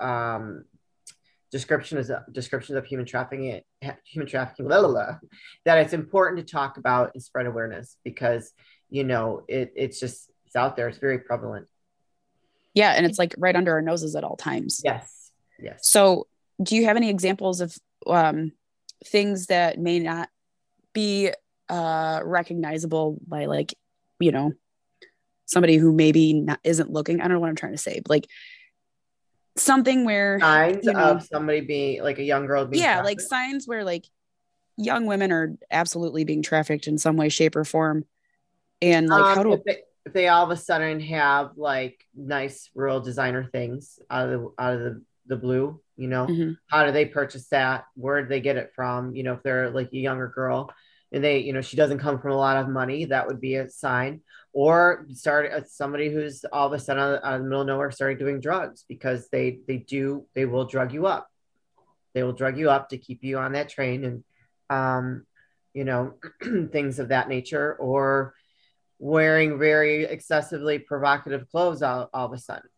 um 0.00 0.64
descriptions 1.50 2.10
descriptions 2.30 2.76
of 2.76 2.84
human 2.84 3.06
trafficking 3.06 3.60
human 4.04 4.26
trafficking 4.28 4.66
blah, 4.66 4.80
blah, 4.80 4.90
blah, 4.90 5.18
that 5.64 5.78
it's 5.78 5.92
important 5.94 6.46
to 6.46 6.52
talk 6.52 6.76
about 6.76 7.10
and 7.14 7.22
spread 7.22 7.46
awareness 7.46 7.96
because 8.04 8.52
you 8.90 9.02
know 9.04 9.42
it, 9.48 9.72
it's 9.74 9.98
just 9.98 10.30
it's 10.46 10.56
out 10.56 10.76
there 10.76 10.88
it's 10.88 10.98
very 10.98 11.18
prevalent 11.20 11.66
Yeah, 12.74 12.92
and 12.92 13.06
it's 13.06 13.18
like 13.18 13.34
right 13.38 13.56
under 13.56 13.72
our 13.72 13.82
noses 13.82 14.14
at 14.14 14.24
all 14.24 14.36
times. 14.36 14.80
Yes. 14.84 15.30
Yes. 15.58 15.80
So, 15.82 16.26
do 16.62 16.76
you 16.76 16.84
have 16.84 16.96
any 16.96 17.10
examples 17.10 17.60
of 17.60 17.76
um, 18.06 18.52
things 19.04 19.46
that 19.46 19.78
may 19.78 19.98
not 19.98 20.28
be 20.92 21.30
uh, 21.68 22.20
recognizable 22.24 23.18
by, 23.26 23.46
like, 23.46 23.74
you 24.20 24.32
know, 24.32 24.52
somebody 25.46 25.76
who 25.76 25.92
maybe 25.92 26.32
not, 26.34 26.60
isn't 26.64 26.92
looking? 26.92 27.20
I 27.20 27.24
don't 27.24 27.34
know 27.34 27.40
what 27.40 27.48
I'm 27.48 27.56
trying 27.56 27.72
to 27.72 27.78
say, 27.78 28.00
but 28.00 28.10
like 28.10 28.28
something 29.56 30.04
where, 30.04 30.38
Signs 30.40 30.84
you 30.84 30.92
know- 30.92 30.98
of 31.00 31.22
somebody 31.24 31.60
being 31.60 32.02
like 32.02 32.18
a 32.18 32.24
young 32.24 32.46
girl 32.46 32.66
being 32.66 32.82
yeah, 32.82 33.02
like 33.02 33.20
signs 33.20 33.66
where 33.66 33.84
like 33.84 34.04
young 34.76 35.06
women 35.06 35.32
are 35.32 35.56
absolutely 35.70 36.24
being 36.24 36.42
trafficked 36.42 36.86
in 36.86 36.98
some 36.98 37.16
way, 37.16 37.28
shape, 37.28 37.56
or 37.56 37.64
form, 37.64 38.04
and 38.80 39.08
like 39.08 39.24
Um, 39.24 39.34
how 39.34 39.42
do 39.42 39.52
if 39.54 39.64
they, 39.64 39.82
if 40.08 40.14
they 40.14 40.28
all 40.28 40.44
of 40.44 40.50
a 40.50 40.56
sudden 40.56 41.00
have 41.00 41.50
like 41.56 42.02
nice 42.16 42.70
rural 42.74 43.00
designer 43.00 43.44
things 43.44 43.98
out 44.10 44.28
of 44.28 44.40
the 44.40 44.50
out 44.58 44.74
of 44.74 44.80
the, 44.80 45.02
the 45.26 45.36
blue, 45.36 45.80
you 45.96 46.08
know, 46.08 46.26
Mhm. 46.26 46.56
how 46.68 46.86
do 46.86 46.92
they 46.92 47.04
purchase 47.04 47.46
that? 47.48 47.84
Where 47.94 48.22
do 48.22 48.28
they 48.28 48.40
get 48.40 48.56
it 48.56 48.72
from? 48.74 49.14
You 49.14 49.22
know, 49.24 49.34
if 49.34 49.42
they're 49.42 49.70
like 49.70 49.92
a 49.92 49.96
younger 49.98 50.28
girl 50.28 50.72
and 51.12 51.22
they, 51.22 51.40
you 51.40 51.52
know, 51.52 51.60
she 51.60 51.76
doesn't 51.76 51.98
come 51.98 52.18
from 52.18 52.32
a 52.32 52.36
lot 52.36 52.56
of 52.56 52.68
money, 52.70 53.04
that 53.06 53.26
would 53.26 53.40
be 53.40 53.56
a 53.56 53.68
sign. 53.68 54.22
Or 54.54 55.06
start 55.12 55.52
uh, 55.52 55.64
somebody 55.66 56.08
who's 56.10 56.42
all 56.50 56.66
of 56.66 56.72
a 56.72 56.78
sudden 56.78 57.02
out 57.02 57.14
of, 57.16 57.24
out 57.24 57.34
of 57.34 57.42
the 57.42 57.48
middle 57.48 57.60
of 57.60 57.66
nowhere 57.66 57.90
started 57.90 58.18
doing 58.18 58.40
drugs 58.40 58.84
because 58.88 59.28
they 59.28 59.60
they 59.68 59.76
do 59.76 60.26
they 60.34 60.46
will 60.46 60.64
drug 60.64 60.94
you 60.94 61.06
up. 61.06 61.28
They 62.14 62.22
will 62.22 62.32
drug 62.32 62.56
you 62.56 62.70
up 62.70 62.88
to 62.88 62.98
keep 62.98 63.22
you 63.22 63.38
on 63.38 63.52
that 63.52 63.68
train 63.68 64.04
and 64.04 64.24
um, 64.70 65.26
you 65.74 65.84
know, 65.84 66.14
things 66.72 66.98
of 66.98 67.08
that 67.08 67.28
nature, 67.28 67.74
or 67.74 68.34
wearing 68.98 69.58
very 69.58 70.04
excessively 70.04 70.78
provocative 70.78 71.48
clothes 71.50 71.82
all, 71.82 72.10
all 72.12 72.26
of 72.26 72.32
a 72.32 72.38
sudden. 72.38 72.68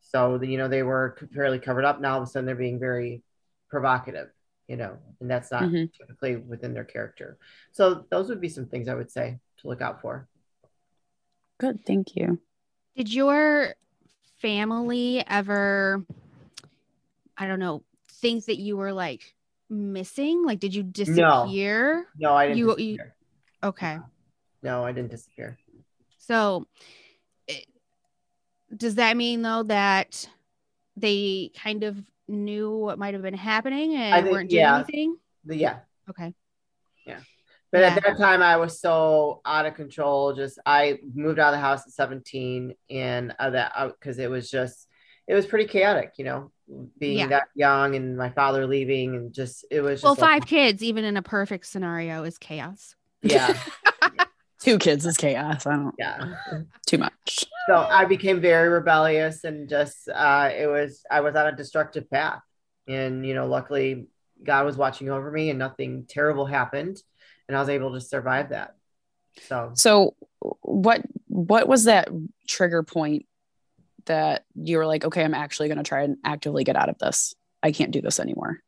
So, 0.00 0.40
you 0.42 0.56
know, 0.56 0.68
they 0.68 0.82
were 0.82 1.16
fairly 1.34 1.58
covered 1.58 1.84
up. 1.84 2.00
Now 2.00 2.14
all 2.14 2.22
of 2.22 2.28
a 2.28 2.30
sudden 2.30 2.46
they're 2.46 2.54
being 2.54 2.78
very 2.78 3.22
provocative, 3.68 4.28
you 4.66 4.76
know, 4.76 4.96
and 5.20 5.30
that's 5.30 5.50
not 5.50 5.64
Mhm. 5.64 5.92
typically 5.92 6.36
within 6.36 6.72
their 6.72 6.84
character. 6.84 7.36
So 7.72 8.06
those 8.10 8.30
would 8.30 8.40
be 8.40 8.48
some 8.48 8.66
things 8.66 8.88
I 8.88 8.94
would 8.94 9.10
say 9.10 9.38
to 9.58 9.68
look 9.68 9.82
out 9.82 10.00
for. 10.00 10.26
good. 11.58 11.84
Thank 11.84 12.14
you. 12.14 12.38
Did 12.96 13.12
your 13.12 13.74
family 14.40 15.24
ever, 15.26 16.04
I 17.36 17.48
don't 17.48 17.58
know, 17.58 17.82
think 18.06 18.44
that 18.44 18.58
you 18.58 18.76
were 18.76 18.92
like 18.92 19.34
missing? 19.68 20.44
Like, 20.44 20.60
did 20.60 20.72
you 20.72 20.84
disappear? 20.84 22.06
No, 22.16 22.32
I 22.32 22.46
didn't 22.46 22.58
You- 22.58 22.68
you- 22.78 22.96
disappear. 22.96 23.16
Okay. 23.64 23.98
No, 24.62 24.84
I 24.84 24.92
didn't 24.92 25.10
disappear. 25.10 25.58
So, 26.18 26.66
it- 27.46 27.66
does 28.76 28.96
that 28.96 29.16
mean 29.16 29.42
though 29.42 29.62
that 29.64 30.28
they 30.96 31.50
kind 31.56 31.84
of 31.84 31.96
knew 32.26 32.70
what 32.76 32.98
might 32.98 33.14
have 33.14 33.22
been 33.22 33.34
happening 33.34 33.94
and 33.96 34.24
think- 34.24 34.32
weren't 34.32 34.50
doing 34.50 34.60
yeah. 34.60 34.76
anything? 34.76 35.16
The, 35.44 35.56
yeah. 35.56 35.78
Okay. 36.10 36.34
Yeah. 37.06 37.20
But 37.70 37.80
Yeah. 37.80 37.86
at 37.94 38.02
that 38.02 38.18
time, 38.18 38.42
I 38.42 38.56
was 38.56 38.80
so 38.80 39.40
out 39.44 39.66
of 39.66 39.74
control. 39.74 40.34
Just 40.34 40.58
I 40.66 40.98
moved 41.14 41.38
out 41.38 41.48
of 41.54 41.58
the 41.58 41.60
house 41.60 41.86
at 41.86 41.92
17, 41.92 42.74
and 42.90 43.34
uh, 43.38 43.50
that 43.50 43.72
because 43.98 44.18
it 44.18 44.28
was 44.30 44.50
just 44.50 44.86
it 45.26 45.34
was 45.34 45.44
pretty 45.44 45.66
chaotic, 45.66 46.14
you 46.16 46.24
know, 46.24 46.50
being 46.98 47.18
Yeah. 47.18 47.26
that 47.28 47.48
young 47.54 47.94
and 47.94 48.16
my 48.16 48.30
father 48.30 48.66
leaving, 48.66 49.14
and 49.14 49.32
just 49.34 49.64
it 49.70 49.82
was 49.82 50.00
just 50.00 50.04
Well, 50.04 50.14
a- 50.14 50.16
five 50.16 50.46
kids, 50.46 50.82
even 50.82 51.04
in 51.04 51.16
a 51.18 51.22
perfect 51.22 51.66
scenario, 51.66 52.24
is 52.24 52.38
chaos. 52.38 52.96
yeah, 53.22 53.58
Two 54.60 54.78
kids 54.78 55.06
is 55.06 55.16
chaos. 55.16 55.66
I 55.66 55.76
don't 55.76 55.94
yeah. 55.98 56.34
too 56.86 56.98
much. 56.98 57.44
So 57.68 57.76
I 57.76 58.04
became 58.06 58.40
very 58.40 58.68
rebellious, 58.68 59.44
and 59.44 59.68
just 59.68 60.08
uh, 60.08 60.50
it 60.56 60.66
was 60.66 61.04
I 61.10 61.20
was 61.20 61.36
on 61.36 61.46
a 61.46 61.56
destructive 61.56 62.10
path, 62.10 62.42
and 62.88 63.24
you 63.24 63.34
know, 63.34 63.46
luckily 63.46 64.06
God 64.42 64.66
was 64.66 64.76
watching 64.76 65.10
over 65.10 65.30
me, 65.30 65.50
and 65.50 65.58
nothing 65.58 66.06
terrible 66.08 66.46
happened, 66.46 67.00
and 67.46 67.56
I 67.56 67.60
was 67.60 67.68
able 67.68 67.92
to 67.94 68.00
survive 68.00 68.50
that. 68.50 68.74
So 69.46 69.72
So, 69.74 70.16
what 70.40 71.02
what 71.28 71.68
was 71.68 71.84
that 71.84 72.08
trigger 72.48 72.82
point 72.82 73.26
that 74.06 74.44
you 74.54 74.78
were 74.78 74.86
like, 74.86 75.04
okay, 75.04 75.22
I'm 75.22 75.34
actually 75.34 75.68
going 75.68 75.78
to 75.78 75.84
try 75.84 76.02
and 76.02 76.16
actively 76.24 76.64
get 76.64 76.76
out 76.76 76.88
of 76.88 76.98
this. 76.98 77.34
I 77.62 77.72
can't 77.72 77.92
do 77.92 78.00
this 78.00 78.18
anymore. 78.18 78.58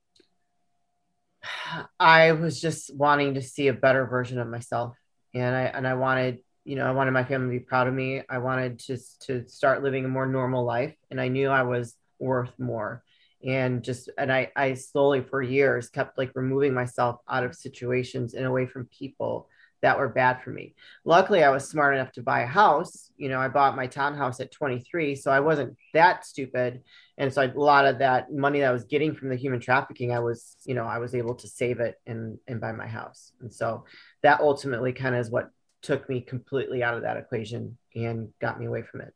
I 2.01 2.33
was 2.33 2.61
just 2.61 2.95
wanting 2.95 3.35
to 3.35 3.43
see 3.43 3.69
a 3.69 3.75
better 3.75 4.07
version 4.07 4.39
of 4.39 4.49
myself, 4.49 4.97
and 5.35 5.55
I 5.55 5.63
and 5.63 5.87
I 5.87 5.95
wanted, 5.95 6.39
you 6.65 6.77
know, 6.77 6.87
I 6.87 6.93
wanted 6.93 7.13
my 7.13 7.25
family 7.25 7.55
to 7.55 7.61
be 7.61 7.65
proud 7.65 7.89
of 7.89 7.95
me. 7.95 8.23
I 8.29 8.39
wanted 8.39 8.79
to 8.81 8.99
to 9.27 9.47
start 9.49 9.83
living 9.83 10.05
a 10.05 10.09
more 10.09 10.27
normal 10.27 10.65
life, 10.65 10.95
and 11.11 11.21
I 11.21 11.29
knew 11.29 11.49
I 11.49 11.63
was 11.63 11.97
worth 12.19 12.53
more. 12.59 13.03
And 13.45 13.83
just 13.83 14.11
and 14.19 14.33
I 14.33 14.51
I 14.57 14.75
slowly 14.75 15.23
for 15.23 15.43
years 15.43 15.89
kept 15.89 16.19
like 16.19 16.33
removing 16.35 16.75
myself 16.75 17.21
out 17.29 17.45
of 17.45 17.55
situations 17.55 18.35
and 18.35 18.47
away 18.47 18.67
from 18.67 18.87
people 18.87 19.49
that 19.83 19.99
were 19.99 20.11
bad 20.11 20.43
for 20.43 20.51
me. 20.51 20.75
Luckily, 21.07 21.43
I 21.43 21.49
was 21.49 21.67
smart 21.67 21.95
enough 21.95 22.13
to 22.13 22.23
buy 22.23 22.43
a 22.43 22.47
house. 22.47 23.11
You 23.17 23.31
know, 23.31 23.41
I 23.41 23.49
bought 23.49 23.77
my 23.77 23.87
townhouse 23.87 24.39
at 24.39 24.53
23, 24.53 25.15
so 25.15 25.31
I 25.31 25.41
wasn't 25.41 25.75
that 25.95 26.27
stupid 26.27 26.83
and 27.21 27.33
so 27.33 27.43
a 27.43 27.53
lot 27.55 27.85
of 27.85 27.99
that 27.99 28.33
money 28.33 28.61
that 28.61 28.71
I 28.71 28.73
was 28.73 28.85
getting 28.85 29.15
from 29.15 29.29
the 29.29 29.37
human 29.37 29.61
trafficking, 29.61 30.11
I 30.11 30.21
was, 30.21 30.57
you 30.65 30.75
know, 30.75 30.87
I 30.87 30.97
was 30.97 31.15
able 31.15 31.35
to 31.35 31.47
save 31.47 31.79
it 31.79 32.01
and 32.07 32.39
and 32.49 32.63
buy 32.63 32.73
my 32.73 32.87
house. 32.87 33.33
And 33.43 33.53
so 33.53 33.85
that 34.23 34.41
ultimately 34.41 34.93
kind 34.93 35.15
of 35.15 35.21
is 35.21 35.31
what 35.31 35.51
took 35.83 36.09
me 36.09 36.21
completely 36.21 36.83
out 36.83 36.95
of 36.95 37.03
that 37.03 37.17
equation 37.17 37.79
and 37.95 38.29
got 38.41 38.59
me 38.61 38.67
away 38.67 38.83
from 38.83 39.01
it. 39.01 39.15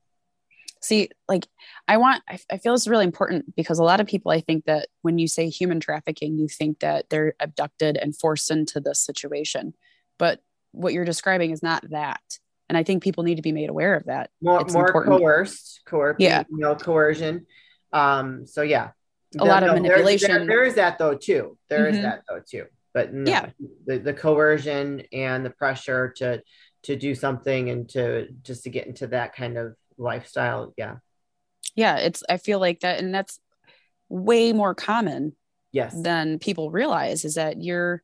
See, 0.81 1.09
like, 1.29 1.47
I 1.89 1.97
want, 1.97 2.23
I, 2.29 2.39
I 2.51 2.59
feel 2.59 2.75
it's 2.75 2.87
really 2.87 3.05
important 3.05 3.55
because 3.57 3.79
a 3.79 3.85
lot 3.85 4.01
of 4.01 4.07
people, 4.07 4.31
I 4.33 4.41
think 4.41 4.67
that 4.67 4.89
when 5.03 5.19
you 5.19 5.27
say 5.29 5.49
human 5.49 5.81
trafficking, 5.81 6.39
you 6.39 6.47
think 6.49 6.81
that 6.81 7.09
they're 7.09 7.35
abducted 7.41 7.97
and 7.97 8.15
forced 8.17 8.51
into 8.51 8.81
this 8.81 9.01
situation. 9.01 9.75
But 10.19 10.41
what 10.73 10.93
you're 10.93 11.05
describing 11.07 11.53
is 11.53 11.63
not 11.63 11.89
that. 11.91 12.21
And 12.69 12.77
I 12.77 12.83
think 12.83 13.03
people 13.03 13.25
need 13.25 13.37
to 13.37 13.43
be 13.43 13.53
made 13.53 13.71
aware 13.71 13.95
of 13.95 14.05
that. 14.07 14.31
More 14.43 14.61
It's 14.61 14.75
more 14.75 14.87
important. 14.87 15.19
coerced, 15.19 15.81
coer- 15.87 16.17
Yeah. 16.19 16.45
you 16.51 16.59
know, 16.59 16.75
coercion. 16.75 17.47
Um, 17.93 18.47
so 18.47 18.61
yeah. 18.63 18.91
A 19.39 19.45
lot 19.45 19.63
of 19.63 19.71
there's- 19.71 19.83
manipulation. 19.83 20.31
there- 20.33 20.47
there 20.47 20.65
is 20.65 20.75
that 20.77 20.99
though 20.99 21.15
too. 21.15 21.57
There 21.69 21.87
is 21.89 21.97
Mhm. 21.97 22.03
that 22.03 22.23
though 22.29 22.41
too. 22.47 22.67
But 22.95 23.13
no, 23.13 23.31
Yeah. 23.31 23.51
the, 23.87 23.99
the 23.99 24.15
coercion 24.15 25.03
and 25.13 25.45
the 25.45 25.51
pressure 25.51 26.15
to 26.19 26.43
to 26.85 26.97
do 26.97 27.15
something 27.15 27.71
and 27.71 27.89
to 27.89 28.29
just 28.43 28.65
to 28.65 28.71
get 28.71 28.87
into 28.87 29.07
that 29.09 29.35
kind 29.35 29.57
of 29.59 29.75
lifestyle. 29.99 30.75
Yeah. 30.77 30.97
Yeah. 31.75 31.97
It's, 31.97 32.23
I 32.29 32.37
feel 32.37 32.59
like 32.61 32.81
that. 32.81 33.01
And 33.01 33.15
that's 33.15 33.41
way 34.11 34.53
more 34.53 34.75
common 34.75 35.35
Yes. 35.73 35.95
than 35.99 36.39
people 36.39 36.71
realize 36.71 37.25
is 37.25 37.35
that 37.37 37.63
you're 37.63 38.03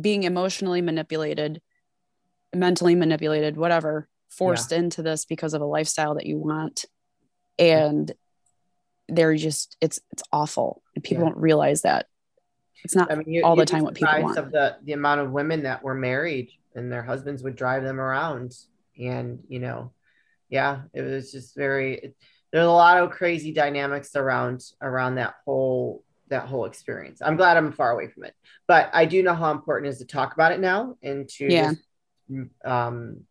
being 0.00 0.22
emotionally 0.22 0.80
manipulated, 0.80 1.60
mentally 2.54 2.94
manipulated, 2.94 3.56
whatever, 3.56 4.08
forced 4.30 4.70
into 4.70 5.02
this 5.02 5.24
because 5.24 5.52
of 5.52 5.60
a 5.60 5.66
lifestyle 5.66 6.14
that 6.14 6.26
you 6.26 6.38
want. 6.38 6.84
And 7.58 8.12
they're 9.08 9.34
just 9.34 9.76
it's 9.80 9.98
it's 10.12 10.22
awful. 10.32 10.82
And 10.94 11.02
people 11.02 11.24
Yeah. 11.24 11.30
don't 11.30 11.40
realize 11.40 11.82
that. 11.82 12.06
It's 12.84 12.94
not 12.94 13.10
I 13.10 13.16
mean, 13.16 13.32
you, 13.32 13.42
all 13.42 13.56
the 13.56 13.66
time 13.66 13.84
what 13.84 13.94
people 13.94 14.22
want. 14.22 14.38
Of 14.38 14.52
the 14.52 14.76
the 14.84 14.92
amount 14.92 15.20
of 15.20 15.30
women 15.30 15.62
that 15.64 15.82
were 15.82 15.94
married 15.94 16.50
and 16.74 16.90
their 16.92 17.02
husbands 17.02 17.42
would 17.42 17.56
drive 17.56 17.82
them 17.82 18.00
around, 18.00 18.54
and 18.98 19.40
you 19.48 19.58
know, 19.58 19.92
yeah, 20.48 20.82
it 20.94 21.02
was 21.02 21.32
just 21.32 21.56
very. 21.56 21.94
It, 21.96 22.16
there's 22.52 22.66
a 22.66 22.70
lot 22.70 22.98
of 22.98 23.10
crazy 23.10 23.52
dynamics 23.52 24.16
around 24.16 24.64
around 24.80 25.16
that 25.16 25.34
whole 25.44 26.02
that 26.28 26.46
whole 26.46 26.64
experience. 26.66 27.20
I'm 27.22 27.36
glad 27.36 27.56
I'm 27.56 27.72
far 27.72 27.90
away 27.90 28.08
from 28.08 28.24
it, 28.24 28.34
but 28.66 28.90
I 28.92 29.04
do 29.06 29.22
know 29.22 29.34
how 29.34 29.50
important 29.50 29.86
it 29.88 29.90
is 29.90 29.98
to 29.98 30.06
talk 30.06 30.34
about 30.34 30.52
it 30.52 30.60
now 30.60 30.96
and 31.02 31.28
to 31.30 31.44
Yeah. 31.44 31.72
just, 31.72 31.82
um, 32.64 33.26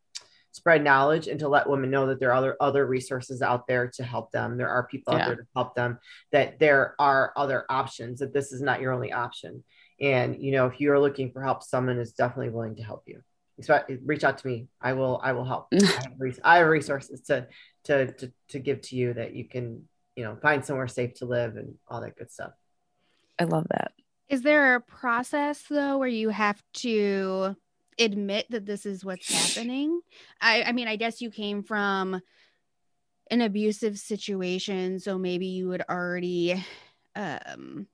spread 0.58 0.84
knowledge 0.84 1.28
and 1.28 1.39
to 1.39 1.47
let 1.47 1.70
women 1.70 1.91
know 1.91 2.08
that 2.08 2.20
there 2.20 2.32
are 2.32 2.36
other 2.36 2.58
other 2.60 2.86
resources 2.86 3.41
out 3.41 3.68
there 3.68 3.88
to 3.91 4.03
help 4.03 4.32
them. 4.32 4.58
There 4.58 4.70
are 4.70 4.88
people 4.88 5.14
out 5.14 5.26
there 5.26 5.36
to 5.36 5.47
help 5.55 5.76
them. 5.76 5.99
That 6.32 6.60
there 6.60 6.95
are 6.99 7.32
other 7.38 7.66
options. 7.70 8.20
That 8.20 8.34
this 8.34 8.51
is 8.51 8.62
not 8.62 8.82
your 8.82 8.91
only 8.91 9.14
option. 9.14 9.64
And 10.01 10.41
you 10.41 10.51
know, 10.51 10.66
if 10.66 10.82
you're 10.82 10.99
looking 10.99 11.32
for 11.32 11.41
help, 11.41 11.64
someone 11.64 11.99
is 11.99 12.12
definitely 12.14 12.49
willing 12.49 12.76
to 12.76 12.84
help 12.84 13.03
you. 13.05 13.22
So 13.62 13.82
reach 14.03 14.24
out 14.24 14.39
to 14.39 14.47
me. 14.47 14.68
I 14.82 14.93
will. 14.93 15.22
I 15.24 15.32
will 15.32 15.45
help. 15.45 15.68
I 15.74 15.86
have, 15.86 16.14
res- 16.18 16.39
I 16.43 16.58
have 16.58 16.68
resources 16.68 17.22
to, 17.28 17.47
to 17.86 18.12
to 18.14 18.32
to 18.49 18.60
give 18.60 18.82
to 18.82 18.95
you 18.95 19.14
that 19.14 19.34
you 19.34 19.45
can 19.45 19.88
you 20.16 20.24
know 20.24 20.38
find 20.41 20.66
somewhere 20.66 20.88
safe 20.88 21.14
to 21.16 21.26
live 21.26 21.55
and 21.55 21.76
all 21.88 22.01
that 22.01 22.18
good 22.18 22.32
stuff. 22.32 22.51
I 23.39 23.43
love 23.43 23.68
that. 23.70 23.91
Is 24.28 24.41
there 24.41 24.76
a 24.76 24.82
process 24.82 25.64
though 25.70 25.97
where 25.99 26.08
you 26.08 26.30
have 26.30 26.62
to 26.76 27.55
admit 28.00 28.48
that 28.50 28.66
this 28.66 28.86
is 28.86 29.04
what's 29.04 29.56
happening? 29.56 30.02
I, 30.41 30.64
I 30.64 30.72
mean, 30.72 30.88
I 30.88 30.95
guess 30.95 31.22
you 31.22 31.30
came 31.32 31.64
from 31.64 32.22
an 33.30 33.41
abusive 33.41 33.98
situation, 33.98 35.00
so 35.00 35.18
maybe 35.18 35.48
you 35.48 35.68
would 35.68 35.84
already 35.89 36.64
um 37.16 37.88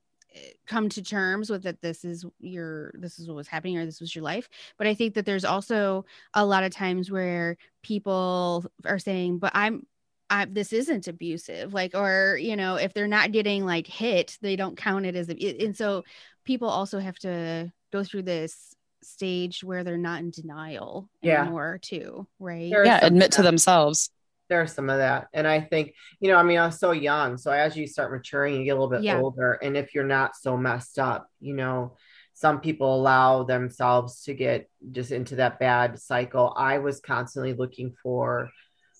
come 0.65 0.89
to 0.89 1.03
terms 1.03 1.49
with 1.49 1.63
that 1.63 1.81
this 1.81 2.03
is 2.03 2.25
your 2.39 2.91
this 2.95 3.19
is 3.19 3.27
what 3.27 3.35
was 3.35 3.47
happening 3.47 3.77
or 3.77 3.85
this 3.85 4.01
was 4.01 4.15
your 4.15 4.23
life 4.23 4.49
but 4.77 4.87
i 4.87 4.93
think 4.93 5.13
that 5.13 5.25
there's 5.25 5.45
also 5.45 6.05
a 6.33 6.45
lot 6.45 6.63
of 6.63 6.71
times 6.71 7.11
where 7.11 7.57
people 7.83 8.65
are 8.85 8.99
saying 8.99 9.37
but 9.37 9.51
i'm 9.53 9.85
I, 10.29 10.45
this 10.45 10.73
isn't 10.73 11.07
abusive 11.07 11.73
like 11.73 11.93
or 11.93 12.37
you 12.41 12.55
know 12.55 12.75
if 12.75 12.93
they're 12.93 13.07
not 13.07 13.31
getting 13.31 13.65
like 13.65 13.85
hit 13.85 14.37
they 14.41 14.55
don't 14.55 14.77
count 14.77 15.05
it 15.05 15.15
as 15.15 15.29
and 15.29 15.77
so 15.77 16.03
people 16.43 16.69
also 16.69 16.99
have 16.99 17.19
to 17.19 17.71
go 17.91 18.03
through 18.03 18.23
this 18.23 18.72
stage 19.05 19.63
where 19.63 19.83
they're 19.83 19.97
not 19.97 20.19
in 20.21 20.29
denial 20.31 21.09
Yeah. 21.21 21.41
anymore 21.41 21.79
too 21.81 22.27
right 22.39 22.71
There 22.71 22.83
is 22.83 22.87
Yeah, 22.87 22.99
admit 23.01 23.31
to 23.33 23.41
themselves. 23.41 24.09
There's 24.49 24.73
some 24.73 24.89
of 24.89 24.97
that. 24.97 25.27
And 25.33 25.47
I 25.47 25.61
think, 25.61 25.93
you 26.19 26.29
know, 26.29 26.35
I 26.37 26.43
mean, 26.43 26.59
I 26.59 26.65
was 26.65 26.77
so 26.79 26.91
young. 26.91 27.37
So 27.37 27.51
as 27.51 27.75
you 27.77 27.87
start 27.87 28.11
maturing, 28.11 28.55
you 28.55 28.65
get 28.65 28.71
a 28.71 28.75
little 28.75 28.89
bit 28.89 29.01
Yeah. 29.03 29.17
older. 29.19 29.53
And 29.53 29.75
if 29.77 29.95
you're 29.95 30.03
not 30.03 30.35
so 30.35 30.57
messed 30.57 30.99
up, 30.99 31.27
you 31.39 31.53
know, 31.55 31.95
some 32.33 32.59
people 32.59 32.93
allow 32.93 33.43
themselves 33.43 34.23
to 34.23 34.33
get 34.33 34.69
just 34.91 35.11
into 35.11 35.37
that 35.37 35.59
bad 35.59 35.97
cycle. 35.99 36.53
I 36.57 36.79
was 36.79 36.99
constantly 36.99 37.53
looking 37.53 37.95
for 38.03 38.49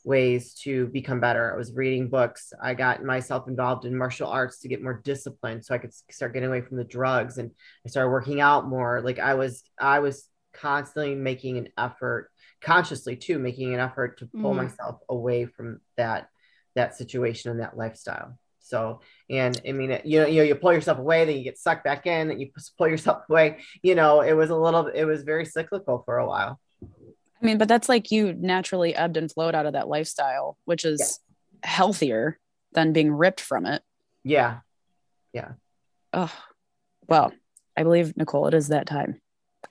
ways 0.03 0.53
to 0.63 0.87
become 0.87 1.19
better. 1.19 1.53
I 1.53 1.57
was 1.57 1.73
reading 1.73 2.09
books. 2.09 2.51
I 2.61 2.73
got 2.73 3.03
myself 3.03 3.47
involved 3.47 3.85
in 3.85 3.97
martial 3.97 4.27
arts 4.27 4.59
to 4.59 4.67
get 4.67 4.83
more 4.83 5.01
discipline 5.03 5.61
so 5.61 5.73
I 5.73 5.77
could 5.77 5.93
start 5.93 6.33
getting 6.33 6.49
away 6.49 6.61
from 6.61 6.77
the 6.77 6.83
drugs 6.83 7.37
and 7.37 7.51
I 7.85 7.89
started 7.89 8.09
working 8.09 8.41
out 8.41 8.67
more. 8.67 9.01
Like 9.01 9.19
I 9.19 9.33
was 9.35 9.63
I 9.79 9.99
was 9.99 10.27
constantly 10.53 11.15
making 11.15 11.57
an 11.57 11.69
effort 11.77 12.29
consciously 12.61 13.15
too 13.15 13.39
making 13.39 13.73
an 13.73 13.79
effort 13.79 14.19
to 14.19 14.27
pull 14.41 14.53
Mhm. 14.53 14.57
myself 14.57 14.99
away 15.09 15.45
from 15.45 15.79
that 15.97 16.29
that 16.75 16.95
situation 16.95 17.51
and 17.51 17.59
that 17.61 17.77
lifestyle. 17.77 18.37
So, 18.59 19.01
and 19.29 19.59
I 19.67 19.73
mean, 19.73 19.99
you 20.05 20.21
know, 20.21 20.25
you 20.27 20.37
know, 20.37 20.43
you 20.43 20.55
pull 20.55 20.73
yourself 20.73 20.97
away, 20.97 21.25
then 21.25 21.35
you 21.37 21.43
get 21.43 21.57
sucked 21.57 21.83
back 21.83 22.07
in, 22.07 22.29
then 22.29 22.39
you 22.39 22.49
pull 22.77 22.87
yourself 22.87 23.23
away. 23.29 23.59
You 23.83 23.93
know, 23.95 24.21
it 24.21 24.33
was 24.33 24.49
a 24.49 24.55
little, 24.55 24.87
it 24.87 25.03
was 25.03 25.23
very 25.23 25.45
cyclical 25.45 26.01
for 26.05 26.17
a 26.17 26.25
while. 26.27 26.59
I 27.43 27.45
mean, 27.45 27.57
but 27.57 27.67
that's 27.67 27.89
like 27.89 28.09
you 28.09 28.33
naturally 28.33 28.95
ebbed 28.95 29.17
and 29.17 29.29
flowed 29.29 29.53
out 29.53 29.65
of 29.65 29.73
that 29.73 29.89
lifestyle, 29.89 30.57
which 30.63 30.85
is 30.85 31.19
healthier 31.61 32.39
than 32.71 32.93
being 32.93 33.11
ripped 33.11 33.41
from 33.41 33.65
it. 33.65 33.81
Yeah. 34.23 34.59
Yeah. 35.33 35.53
Oh, 36.13 36.33
well, 37.07 37.33
I 37.75 37.83
believe 37.83 38.15
Nicole, 38.15 38.47
it 38.47 38.53
is 38.53 38.69
that 38.69 38.87
time. 38.87 39.19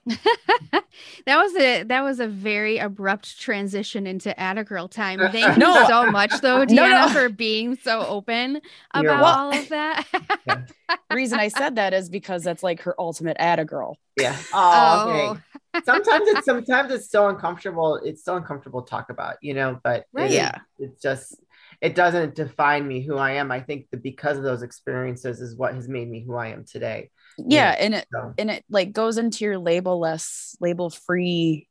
that 1.25 1.37
was 1.41 1.55
a 1.55 1.83
that 1.83 2.01
was 2.03 2.19
a 2.19 2.27
very 2.27 2.77
abrupt 2.77 3.39
transition 3.39 4.05
into 4.07 4.37
Atta 4.39 4.63
Girl 4.63 4.87
time. 4.87 5.19
Thank 5.31 5.57
No. 5.57 5.79
you 5.79 5.87
so 5.87 6.11
much 6.11 6.31
though, 6.41 6.65
Deanna, 6.65 6.71
No, 6.75 6.87
no. 7.07 7.09
for 7.09 7.29
being 7.29 7.75
so 7.77 8.05
open 8.05 8.61
about 8.93 9.21
welcome. 9.21 9.23
all 9.25 9.53
of 9.57 9.69
that. 9.69 10.05
The 11.09 11.15
reason 11.15 11.39
I 11.39 11.47
said 11.47 11.75
that 11.75 11.93
is 11.93 12.09
because 12.09 12.43
that's 12.43 12.61
like 12.63 12.81
her 12.81 12.93
ultimate 12.99 13.37
Atta 13.39 13.65
girl. 13.65 13.97
Yeah. 14.19 14.35
Oh, 14.53 15.03
Oh. 15.05 15.09
okay. 15.31 15.41
Oh. 15.75 15.81
Sometimes 15.83 16.27
it's, 16.27 16.45
sometimes 16.45 16.91
it's 16.91 17.09
so 17.09 17.29
uncomfortable. 17.29 17.95
It's 18.03 18.23
so 18.23 18.35
uncomfortable 18.35 18.81
to 18.83 18.89
talk 18.89 19.09
about, 19.09 19.37
you 19.41 19.53
know, 19.55 19.79
but 19.83 20.05
Right. 20.13 20.29
it- 20.31 20.35
Yeah. 20.35 20.57
it's 20.79 21.01
just, 21.01 21.35
it 21.81 21.95
doesn't 21.95 22.35
define 22.35 22.87
me 22.87 23.01
who 23.01 23.17
I 23.17 23.31
am. 23.33 23.51
I 23.51 23.59
think 23.59 23.89
that 23.91 24.03
because 24.03 24.37
of 24.37 24.43
those 24.43 24.61
experiences 24.61 25.41
is 25.41 25.55
what 25.55 25.73
has 25.73 25.87
made 25.87 26.09
me 26.09 26.23
who 26.23 26.35
I 26.35 26.47
am 26.49 26.63
today. 26.65 27.09
Yeah, 27.37 27.71
and 27.79 27.93
it 27.95 28.07
So, 28.11 28.33
and 28.37 28.51
it 28.51 28.63
like 28.69 28.91
goes 28.93 29.17
into 29.17 29.43
your 29.45 29.57
label-less, 29.57 30.55
label-free 30.59 31.67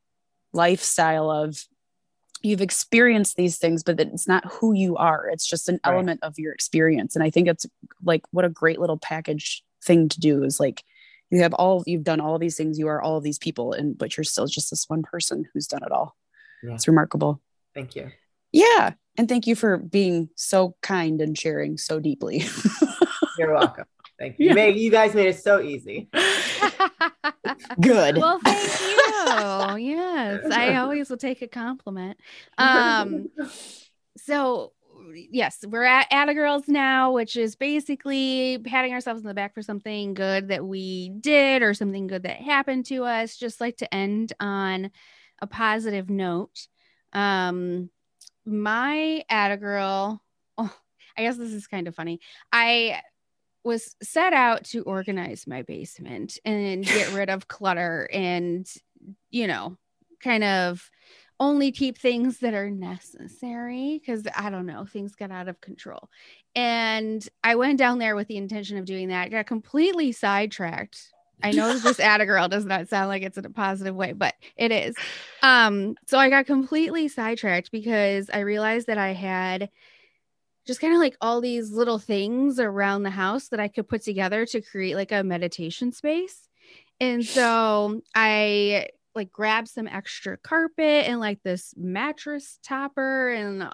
lifestyle 0.53 1.31
of 1.31 1.57
you've 2.43 2.61
experienced 2.61 3.37
these 3.37 3.59
things, 3.59 3.83
but 3.85 4.01
it's 4.01 4.27
not 4.27 4.45
who 4.47 4.73
you 4.75 4.97
are. 4.97 5.29
It's 5.29 5.47
just 5.47 5.69
an 5.69 5.79
Right. 5.85 5.93
element 5.95 6.21
of 6.23 6.39
your 6.39 6.53
experience. 6.53 7.15
And 7.15 7.23
I 7.23 7.31
think 7.31 7.47
it's 7.49 7.67
like 8.05 8.23
what 8.33 8.45
a 8.45 8.49
great 8.51 8.81
little 8.81 8.99
package 8.99 9.63
thing 9.85 10.09
to 10.09 10.19
do 10.21 10.43
is 10.43 10.59
like 10.59 10.83
you 11.31 11.39
have 11.43 11.55
all 11.55 11.83
you've 11.87 12.03
done 12.05 12.21
all 12.21 12.39
these 12.39 12.57
things, 12.57 12.79
you 12.79 12.89
are 12.89 13.01
all 13.01 13.17
of 13.17 13.23
these 13.25 13.39
people, 13.39 13.73
and 13.73 13.97
but 13.97 14.17
you're 14.17 14.25
still 14.25 14.47
just 14.47 14.71
this 14.71 14.89
one 14.89 15.03
person 15.03 15.45
who's 15.55 15.67
done 15.69 15.83
it 15.85 15.93
all. 15.93 16.17
Yeah. 16.63 16.75
It's 16.75 16.87
remarkable. 16.89 17.41
thank 17.75 17.95
you. 17.97 18.11
Yeah. 18.53 18.93
And 19.17 19.29
thank 19.29 19.47
you 19.47 19.55
for 19.57 19.77
being 19.79 20.29
so 20.37 20.75
kind 20.83 21.21
and 21.21 21.39
sharing 21.39 21.77
so 21.79 22.01
deeply. 22.01 22.45
You're 23.39 23.55
welcome. 23.55 23.85
Thank 24.23 24.39
you. 24.39 24.47
Yeah. 24.47 24.51
You, 24.51 24.55
made, 24.55 24.77
you 24.77 24.91
guys 24.93 25.15
made 25.15 25.27
it 25.27 25.43
so 25.43 25.61
easy. 25.61 26.09
Good. 27.81 28.19
well, 28.19 28.39
thank 28.45 29.81
you. 29.81 29.97
Yes, 29.97 30.45
I 30.53 30.77
always 30.77 31.11
will 31.11 31.17
take 31.17 31.43
a 31.43 31.49
compliment. 31.49 32.19
Um, 32.57 33.31
so 34.17 34.75
yes, 35.13 35.65
we're 35.69 35.83
at 35.83 36.07
Atta 36.13 36.35
Girls 36.35 36.69
now, 36.69 37.11
which 37.11 37.35
is 37.35 37.57
basically 37.57 38.59
patting 38.65 38.93
ourselves 38.93 39.23
in 39.23 39.27
the 39.27 39.35
back 39.35 39.55
for 39.55 39.63
something 39.63 40.15
good 40.15 40.47
that 40.49 40.65
we 40.65 41.09
did 41.09 41.63
or 41.63 41.75
something 41.75 42.07
good 42.07 42.23
that 42.23 42.37
happened 42.37 42.87
to 42.87 43.03
us. 43.03 43.37
Just 43.37 43.61
like 43.61 43.79
to 43.79 43.93
end 43.93 44.33
on 44.39 44.93
a 45.41 45.49
positive 45.49 46.09
note. 46.09 46.69
Um, 47.13 47.91
my 48.47 49.25
Atta 49.29 49.57
Girl. 49.57 50.23
Oh, 50.57 50.73
I 51.19 51.23
guess 51.23 51.37
this 51.37 51.53
is 51.53 51.67
kind 51.67 51.89
of 51.89 51.97
funny. 51.97 52.21
I 52.53 53.03
was 53.65 53.97
set 54.03 54.33
out 54.33 54.65
to 54.65 54.83
organize 54.83 55.47
my 55.47 55.63
basement 55.63 56.39
and 56.45 56.85
get 56.85 57.13
rid 57.13 57.31
of 57.31 57.49
clutter 57.49 58.09
and 58.13 58.69
you 59.31 59.47
know 59.47 59.77
kind 60.21 60.45
of 60.45 60.91
only 61.41 61.73
keep 61.73 61.99
things 61.99 62.39
that 62.39 62.55
are 62.55 62.71
necessary 62.71 63.99
because 63.99 64.25
i 64.37 64.49
don't 64.49 64.67
know 64.67 64.85
things 64.85 65.15
got 65.15 65.31
out 65.31 65.49
of 65.49 65.61
control. 65.61 66.09
And 66.55 67.27
i 67.43 67.55
went 67.55 67.79
down 67.79 67.99
there 67.99 68.17
with 68.17 68.29
the 68.29 68.37
intention 68.37 68.79
of 68.79 68.85
doing 68.85 69.09
that 69.09 69.31
got 69.31 69.47
completely 69.47 70.13
sidetracked. 70.13 71.13
I 71.45 71.51
know 71.51 71.77
this 71.77 71.99
Atta 72.01 72.27
girl 72.27 72.47
does 72.47 72.65
not 72.65 72.89
sound 72.89 73.09
like 73.09 73.23
it's 73.23 73.39
in 73.39 73.45
a 73.45 73.51
positive 73.51 73.95
way 73.95 74.13
but 74.13 74.35
it 74.57 74.71
is. 74.73 74.95
Um 75.43 75.97
so 76.07 76.19
i 76.19 76.29
got 76.29 76.47
completely 76.47 77.09
sidetracked 77.09 77.71
because 77.73 78.31
i 78.33 78.41
realized 78.41 78.87
that 78.89 78.99
i 78.99 79.13
had 79.13 79.71
just 80.67 80.81
kind 80.81 80.95
of 80.95 81.01
like 81.01 81.17
all 81.21 81.41
these 81.41 81.73
little 81.73 81.99
things 81.99 82.59
around 82.59 83.03
the 83.03 83.11
house 83.11 83.49
that 83.49 83.61
I 83.61 83.69
could 83.69 83.89
put 83.89 84.03
together 84.03 84.47
to 84.47 84.61
create 84.61 84.95
like 84.95 85.13
a 85.13 85.25
meditation 85.25 85.93
space. 85.93 86.49
And 87.01 87.25
so 87.25 88.01
I 88.15 88.89
like 89.15 89.31
grabbed 89.33 89.69
some 89.69 89.89
extra 89.89 90.37
carpet 90.37 91.07
and 91.07 91.21
like 91.21 91.43
this 91.43 91.75
mattress 91.77 92.59
topper 92.63 93.31
and 93.31 93.69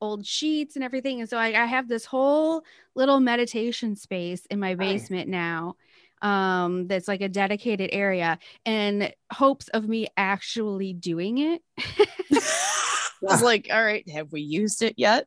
old 0.00 0.26
sheets 0.26 0.74
and 0.74 0.84
everything. 0.84 1.20
And 1.20 1.30
so 1.30 1.38
I, 1.38 1.62
I 1.62 1.66
have 1.66 1.88
this 1.88 2.04
whole 2.04 2.62
little 2.94 3.20
meditation 3.20 3.96
space 3.96 4.44
in 4.50 4.58
my 4.58 4.74
basement 4.74 5.28
now 5.28 5.76
um 6.22 6.86
that's 6.86 7.08
like 7.08 7.20
a 7.20 7.28
dedicated 7.28 7.90
area 7.92 8.38
and 8.64 9.12
hopes 9.30 9.68
of 9.68 9.86
me 9.86 10.06
actually 10.16 10.94
doing 10.94 11.36
it 11.36 11.60
I 13.28 13.32
was 13.32 13.42
like, 13.42 13.68
all 13.72 13.82
right, 13.82 14.08
have 14.10 14.32
we 14.32 14.40
used 14.40 14.82
it 14.82 14.94
yet? 14.96 15.26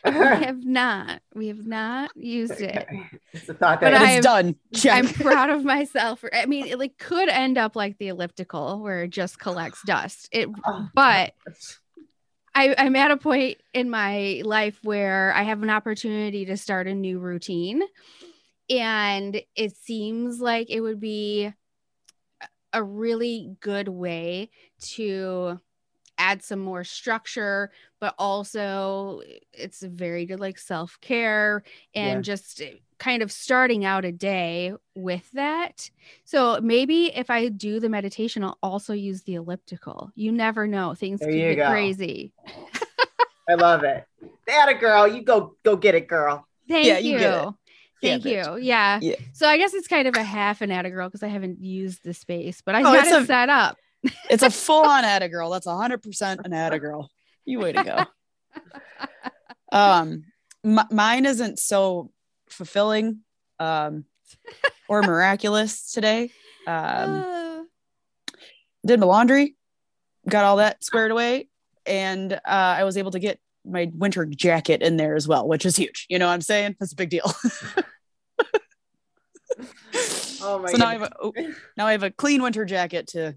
we 0.04 0.12
have 0.12 0.64
not 0.64 1.20
we 1.34 1.48
have 1.48 1.66
not 1.66 2.10
used 2.16 2.60
it 2.60 2.76
Okay. 2.88 3.02
It's 3.32 3.48
a 3.48 3.54
thought 3.54 3.80
But 3.80 3.90
that 3.92 4.00
I 4.00 4.16
it's 4.16 4.26
am- 4.26 4.44
done. 4.44 4.56
Check. 4.74 4.92
I'm 4.94 5.08
proud 5.12 5.50
of 5.50 5.64
myself. 5.74 6.24
I 6.32 6.46
mean, 6.46 6.66
it 6.66 6.78
like 6.78 6.98
could 6.98 7.28
end 7.28 7.58
up 7.58 7.76
like 7.76 7.98
the 7.98 8.08
elliptical 8.08 8.80
where 8.80 9.04
it 9.04 9.10
just 9.10 9.38
collects 9.38 9.80
dust. 9.86 10.28
It, 10.32 10.48
Oh, 10.66 10.88
but 10.94 11.32
I, 12.54 12.74
I'm 12.76 12.96
at 12.96 13.10
a 13.10 13.16
point 13.16 13.58
in 13.74 13.88
my 13.90 14.42
life 14.44 14.78
where 14.82 15.32
I 15.34 15.42
have 15.42 15.62
an 15.62 15.70
opportunity 15.70 16.46
to 16.46 16.56
start 16.56 16.88
a 16.88 16.94
new 16.94 17.18
routine, 17.20 17.82
and 18.68 19.40
it 19.54 19.76
seems 19.76 20.40
like 20.40 20.68
it 20.70 20.80
would 20.80 20.98
be 21.00 21.52
a 22.72 22.82
really 22.82 23.56
good 23.60 23.88
way 23.88 24.50
to 24.94 25.58
add 26.18 26.42
some 26.42 26.58
more 26.58 26.84
structure 26.84 27.70
but 28.00 28.14
also 28.18 29.20
it's 29.52 29.80
very 29.82 30.26
good 30.26 30.40
like 30.40 30.58
self-care 30.58 31.62
and 31.94 32.18
Yeah. 32.18 32.20
just 32.34 32.60
eh, 32.60 32.74
kind 32.98 33.22
of 33.22 33.30
starting 33.30 33.84
out 33.84 34.04
a 34.04 34.10
day 34.12 34.72
with 34.96 35.30
that 35.32 35.90
so 36.24 36.60
maybe 36.60 37.06
if 37.16 37.30
i 37.30 37.48
do 37.48 37.78
the 37.80 37.88
meditation 37.88 38.42
i'll 38.42 38.58
also 38.62 38.92
use 38.92 39.22
the 39.22 39.34
elliptical 39.34 40.10
you 40.16 40.32
never 40.32 40.66
know 40.66 40.94
things 40.94 41.20
There 41.20 41.30
can 41.30 41.38
get 41.38 41.56
go. 41.56 41.70
crazy 41.70 42.32
I 43.50 43.54
love 43.54 43.82
it. 43.82 44.04
That 44.46 44.68
a 44.68 44.74
girl. 44.74 45.08
You 45.08 45.22
go 45.22 45.54
go 45.64 45.74
get 45.74 45.94
it, 45.94 46.06
girl. 46.06 46.46
thank 46.68 46.84
Yeah, 46.86 46.98
you, 46.98 47.12
you 47.12 47.18
get 47.18 47.32
it. 47.32 47.48
thank 48.02 48.24
Yeah, 48.26 48.56
you 48.56 48.62
yeah. 48.62 48.98
Yeah. 49.00 49.14
so 49.32 49.48
i 49.48 49.56
guess 49.56 49.72
it's 49.72 49.88
kind 49.88 50.06
of 50.06 50.16
a 50.16 50.22
half 50.22 50.60
an 50.60 50.70
Atta 50.70 50.90
girl 50.90 51.08
because 51.08 51.22
i 51.22 51.28
haven't 51.28 51.62
used 51.64 52.04
the 52.04 52.12
space 52.12 52.60
but 52.60 52.74
i 52.74 52.80
Oh, 52.80 52.92
got 52.92 53.06
it 53.06 53.22
a- 53.22 53.24
set 53.24 53.48
up 53.48 53.78
It's 54.30 54.42
a 54.42 54.50
full 54.50 54.84
on 54.84 55.04
Atta 55.04 55.28
girl. 55.28 55.50
That's 55.50 55.66
hundred 55.66 56.02
percent 56.02 56.40
an 56.44 56.52
Atta 56.52 56.78
girl. 56.78 57.10
You 57.44 57.58
way 57.60 57.72
to 57.72 57.82
go. 57.84 58.04
Um, 59.70 60.24
m- 60.64 60.88
mine 60.90 61.26
isn't 61.26 61.58
so 61.58 62.10
fulfilling, 62.48 63.20
um, 63.58 64.06
or 64.88 65.02
miraculous 65.02 65.92
today. 65.92 66.30
Um, 66.66 67.22
Uh, 67.22 67.62
did 68.86 68.98
my 68.98 69.04
laundry, 69.04 69.56
got 70.26 70.44
all 70.46 70.56
that 70.56 70.82
squared 70.82 71.10
away, 71.10 71.50
and 71.84 72.32
uh, 72.32 72.38
I 72.46 72.84
was 72.84 72.96
able 72.96 73.10
to 73.10 73.18
get 73.18 73.38
my 73.66 73.90
winter 73.94 74.24
jacket 74.24 74.80
in 74.80 74.96
there 74.96 75.14
as 75.16 75.28
well, 75.28 75.46
which 75.46 75.66
is 75.66 75.76
huge. 75.76 76.06
You 76.08 76.18
know 76.18 76.26
what 76.28 76.32
I'm 76.32 76.40
saying? 76.40 76.76
That's 76.80 76.92
a 76.92 76.96
big 76.96 77.10
deal. 77.10 77.30
Oh 80.40 80.58
my 80.60 80.64
god. 80.66 80.70
so 80.70 80.76
now 80.78 80.86
I 80.86 80.92
have 80.92 81.02
a 81.02 81.32
now 81.76 81.86
I 81.86 81.92
have 81.92 82.02
a 82.04 82.10
clean 82.10 82.42
winter 82.42 82.64
jacket 82.64 83.08
to 83.08 83.36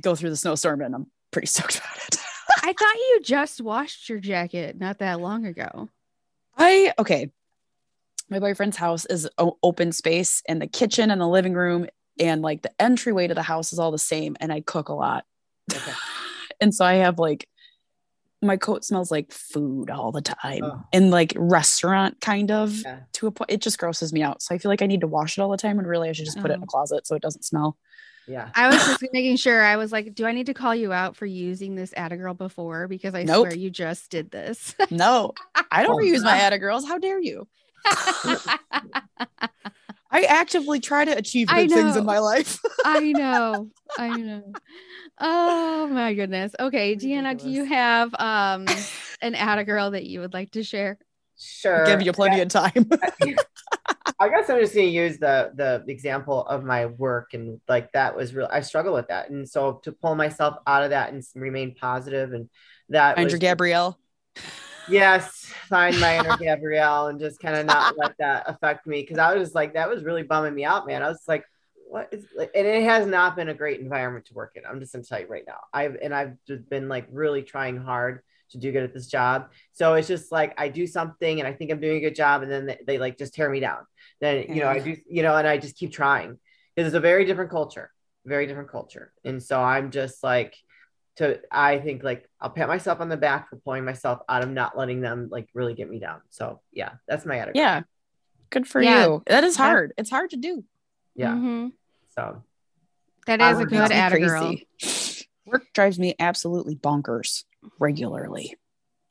go 0.00 0.14
through 0.14 0.30
the 0.30 0.36
snowstorm, 0.36 0.80
and 0.82 0.94
I'm 0.94 1.06
pretty 1.30 1.46
stoked 1.46 1.76
about 1.78 1.96
it. 2.08 2.18
I 2.62 2.72
thought 2.72 2.94
you 2.96 3.20
just 3.22 3.60
washed 3.60 4.08
your 4.08 4.18
jacket 4.20 4.78
not 4.78 4.98
that 4.98 5.20
long 5.20 5.46
ago. 5.46 5.88
I 6.56 6.92
okay. 6.98 7.30
My 8.28 8.38
boyfriend's 8.38 8.76
house 8.76 9.06
is 9.06 9.28
o- 9.38 9.58
open 9.62 9.92
space, 9.92 10.42
and 10.48 10.60
the 10.62 10.66
kitchen 10.66 11.10
and 11.10 11.20
the 11.20 11.26
living 11.28 11.54
room 11.54 11.86
and 12.18 12.42
like 12.42 12.62
the 12.62 12.70
entryway 12.80 13.26
to 13.26 13.34
the 13.34 13.42
house 13.42 13.72
is 13.72 13.78
all 13.78 13.90
the 13.90 13.98
same. 13.98 14.36
And 14.40 14.52
I 14.52 14.60
cook 14.60 14.88
a 14.88 14.94
lot, 14.94 15.24
Okay. 15.72 15.92
and 16.60 16.74
so 16.74 16.84
I 16.84 16.94
have 16.94 17.18
like 17.18 17.48
my 18.42 18.56
coat 18.56 18.84
smells 18.84 19.10
like 19.10 19.32
food 19.32 19.90
all 19.90 20.12
the 20.12 20.22
time, 20.22 20.62
Oh. 20.64 20.82
and 20.92 21.10
like 21.10 21.32
restaurant 21.36 22.20
kind 22.20 22.50
of 22.50 22.72
Yeah. 22.82 23.00
to 23.14 23.26
a 23.26 23.30
point. 23.30 23.50
It 23.50 23.60
just 23.60 23.78
grosses 23.78 24.12
me 24.12 24.22
out. 24.22 24.42
So 24.42 24.54
I 24.54 24.58
feel 24.58 24.70
like 24.70 24.80
I 24.82 24.86
need 24.86 25.00
to 25.02 25.06
wash 25.06 25.36
it 25.38 25.40
all 25.42 25.50
the 25.50 25.56
time, 25.56 25.78
and 25.78 25.86
really 25.88 26.08
I 26.08 26.12
should 26.12 26.24
just 26.24 26.40
put 26.40 26.50
it 26.50 26.54
in 26.54 26.60
Oh. 26.60 26.64
a 26.64 26.66
closet 26.66 27.06
so 27.06 27.14
it 27.16 27.22
doesn't 27.22 27.44
smell. 27.44 27.76
Yeah. 28.30 28.50
I 28.54 28.68
was 28.68 28.84
just 28.84 29.02
making 29.12 29.36
sure. 29.36 29.62
I 29.62 29.76
was 29.76 29.92
like, 29.92 30.14
do 30.14 30.26
I 30.26 30.32
need 30.32 30.46
to 30.46 30.54
call 30.54 30.74
you 30.74 30.92
out 30.92 31.16
for 31.16 31.26
using 31.26 31.74
this 31.74 31.92
Attagirl 31.92 32.36
before? 32.38 32.88
Because 32.88 33.14
I 33.14 33.24
Nope. 33.24 33.48
swear 33.48 33.54
you 33.54 33.70
just 33.70 34.10
did 34.10 34.30
this. 34.30 34.74
No, 34.90 35.32
I 35.70 35.82
don't 35.82 35.92
Oh, 35.92 36.04
reuse 36.04 36.22
my 36.24 36.36
God. 36.36 36.38
Atta 36.38 36.58
girls. 36.58 36.86
How 36.86 36.98
dare 36.98 37.20
you? 37.20 37.46
I 40.10 40.22
actively 40.24 40.80
try 40.80 41.04
to 41.04 41.16
achieve 41.16 41.48
good 41.48 41.70
things 41.70 41.96
in 41.96 42.04
my 42.04 42.18
life. 42.18 42.58
I 42.84 43.12
know. 43.12 43.70
I 43.96 44.10
know. 44.10 44.56
Oh 45.18 45.86
my 45.88 46.14
goodness. 46.14 46.52
Okay, 46.58 46.96
Deanna, 46.96 47.36
do 47.36 47.48
you 47.50 47.64
have 47.64 48.14
um 48.18 48.66
an 49.20 49.34
Attagirl 49.34 49.92
that 49.92 50.06
you 50.06 50.20
would 50.20 50.32
like 50.32 50.52
to 50.52 50.62
share? 50.62 50.98
Sure. 51.40 51.86
Give 51.86 52.02
you 52.02 52.12
plenty 52.12 52.40
of 52.40 52.48
time. 52.48 52.88
I 54.20 54.28
guess 54.28 54.50
I'm 54.50 54.60
just 54.60 54.74
going 54.74 54.88
to 54.88 54.92
use 54.92 55.18
the 55.18 55.52
the 55.54 55.82
example 55.90 56.44
of 56.44 56.62
my 56.62 56.86
work 56.86 57.32
and 57.32 57.58
like 57.66 57.90
that 57.92 58.14
was 58.14 58.34
real. 58.34 58.48
I 58.50 58.60
struggle 58.60 58.92
with 58.92 59.08
that, 59.08 59.30
and 59.30 59.48
so 59.48 59.80
to 59.84 59.92
pull 59.92 60.14
myself 60.14 60.56
out 60.66 60.82
of 60.82 60.90
that 60.90 61.12
and 61.12 61.24
remain 61.34 61.74
positive 61.74 62.34
and 62.34 62.50
that 62.90 63.16
Andrew 63.16 63.36
was, 63.36 63.40
Gabrielle. 63.40 63.98
yes, 64.88 65.50
find 65.68 65.98
my 65.98 66.18
inner 66.18 66.36
Gabrielle 66.40 67.06
and 67.06 67.18
just 67.18 67.40
kind 67.40 67.56
of 67.56 67.64
not 67.64 67.96
let 67.98 68.14
that 68.18 68.44
affect 68.46 68.86
me 68.86 69.00
because 69.00 69.16
I 69.16 69.32
was 69.32 69.44
just 69.44 69.54
like 69.54 69.72
that 69.72 69.88
was 69.88 70.04
really 70.04 70.22
bumming 70.22 70.54
me 70.54 70.64
out, 70.66 70.86
man. 70.86 71.02
I 71.02 71.08
was 71.08 71.22
like, 71.26 71.46
what 71.88 72.08
is 72.12 72.26
like, 72.36 72.50
and 72.54 72.66
it 72.66 72.82
has 72.82 73.06
not 73.06 73.36
been 73.36 73.48
a 73.48 73.54
great 73.54 73.80
environment 73.80 74.26
to 74.26 74.34
work 74.34 74.52
in. 74.56 74.66
I'm 74.66 74.80
just 74.80 74.92
gonna 74.92 75.04
tell 75.04 75.20
you 75.20 75.28
right 75.28 75.44
now. 75.46 75.60
I've 75.72 75.96
and 76.02 76.14
I've 76.14 76.36
just 76.46 76.68
been 76.68 76.90
like 76.90 77.06
really 77.10 77.42
trying 77.42 77.78
hard 77.78 78.20
to 78.50 78.58
do 78.58 78.72
good 78.72 78.82
at 78.82 78.92
this 78.94 79.06
job. 79.06 79.50
So 79.72 79.94
it's 79.94 80.08
just 80.08 80.30
like 80.32 80.54
I 80.58 80.68
do 80.68 80.86
something 80.86 81.38
and 81.40 81.48
I 81.48 81.52
think 81.52 81.70
I'm 81.70 81.80
doing 81.80 81.96
a 81.98 82.00
good 82.00 82.14
job, 82.14 82.42
and 82.42 82.50
then 82.50 82.66
they, 82.66 82.78
they 82.86 82.98
like 82.98 83.18
just 83.18 83.34
tear 83.34 83.48
me 83.50 83.60
down. 83.60 83.86
Then 84.20 84.46
you 84.48 84.60
know 84.60 84.68
I 84.68 84.76
Yeah. 84.76 84.84
do 84.84 84.96
you 85.08 85.22
know, 85.22 85.36
and 85.36 85.46
I 85.46 85.58
just 85.58 85.76
keep 85.76 85.92
trying 85.92 86.38
because 86.74 86.86
it's 86.88 86.96
a 86.96 87.00
very 87.00 87.24
different 87.24 87.50
culture, 87.50 87.90
very 88.24 88.46
different 88.46 88.70
culture, 88.70 89.12
and 89.24 89.42
so 89.42 89.60
I'm 89.60 89.90
just 89.90 90.22
like 90.22 90.54
to 91.16 91.40
I 91.50 91.78
think 91.78 92.02
like 92.02 92.28
I'll 92.40 92.50
pat 92.50 92.68
myself 92.68 93.00
on 93.00 93.08
the 93.08 93.16
back 93.16 93.50
for 93.50 93.56
pulling 93.56 93.84
myself 93.84 94.20
out 94.28 94.42
of 94.42 94.50
not 94.50 94.76
letting 94.78 95.00
them 95.00 95.28
like 95.30 95.48
really 95.54 95.74
get 95.74 95.88
me 95.90 95.98
down. 95.98 96.20
So 96.30 96.60
yeah, 96.72 96.92
that's 97.08 97.26
my 97.26 97.38
attitude. 97.38 97.56
Yeah. 97.56 97.82
Good 98.50 98.66
for 98.66 98.80
Yeah. 98.82 99.06
you. 99.06 99.22
That 99.26 99.44
is 99.44 99.56
That- 99.56 99.62
hard. 99.64 99.92
It's 99.98 100.10
hard 100.10 100.30
to 100.30 100.36
do. 100.36 100.64
yeah. 101.14 101.32
Mhm. 101.34 101.72
So 102.16 102.42
that 103.26 103.40
is 103.40 103.58
a 103.60 103.64
good 103.66 103.78
Makes 103.78 103.90
me 103.90 103.96
Attagirl. 103.96 104.66
crazy. 104.80 105.26
Work 105.46 105.64
drives 105.74 105.98
me 105.98 106.14
absolutely 106.18 106.76
bonkers 106.76 107.44
regularly. 107.78 108.56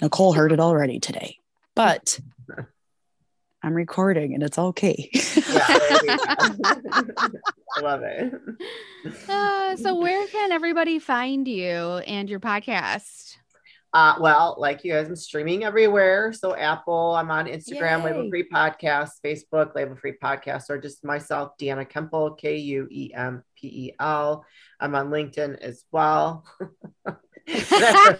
Nicole 0.01 0.33
heard 0.33 0.51
it 0.51 0.59
already 0.59 0.99
today, 0.99 1.37
but 1.75 2.19
I'm 3.63 3.73
recording 3.73 4.33
and 4.33 4.43
it's 4.43 4.57
okay. 4.57 5.09
yeah, 5.13 5.77
there 5.89 5.99
we 6.01 6.07
go. 6.07 6.17
I 7.77 7.81
love 7.81 8.01
it. 8.03 8.33
Uh, 9.27 9.75
so 9.75 9.95
where 9.95 10.25
can 10.27 10.51
everybody 10.51 10.99
find 10.99 11.47
you 11.47 11.97
and 12.07 12.29
your 12.29 12.39
podcast? 12.39 13.35
Uh, 13.91 14.15
well, 14.19 14.55
like 14.59 14.83
you 14.83 14.93
guys, 14.93 15.07
I'm 15.07 15.15
streaming 15.15 15.63
everywhere. 15.63 16.31
So 16.31 16.55
Apple, 16.55 17.15
I'm 17.15 17.31
on 17.31 17.47
Instagram, 17.47 18.03
Label 18.03 18.23
Yay. 18.25 18.29
Free 18.29 18.47
Podcast, 18.47 19.13
Facebook, 19.25 19.73
Label 19.73 19.95
Free 19.95 20.15
Podcast, 20.21 20.69
or 20.69 20.77
just 20.77 21.03
myself, 21.03 21.53
Deanna 21.59 21.89
Kuempel, 21.89 22.37
K 22.37 22.57
U 22.57 22.87
E 22.91 23.11
M 23.15 23.43
P 23.55 23.67
E 23.67 23.95
L. 23.99 24.45
I'm 24.79 24.93
on 24.93 25.09
LinkedIn 25.09 25.57
as 25.59 25.85
well. 25.91 26.45
that's, 27.69 28.19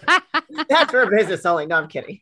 that's 0.68 0.90
for 0.90 1.10
business 1.10 1.46
only. 1.46 1.66
No, 1.66 1.76
I'm 1.76 1.88
kidding. 1.88 2.20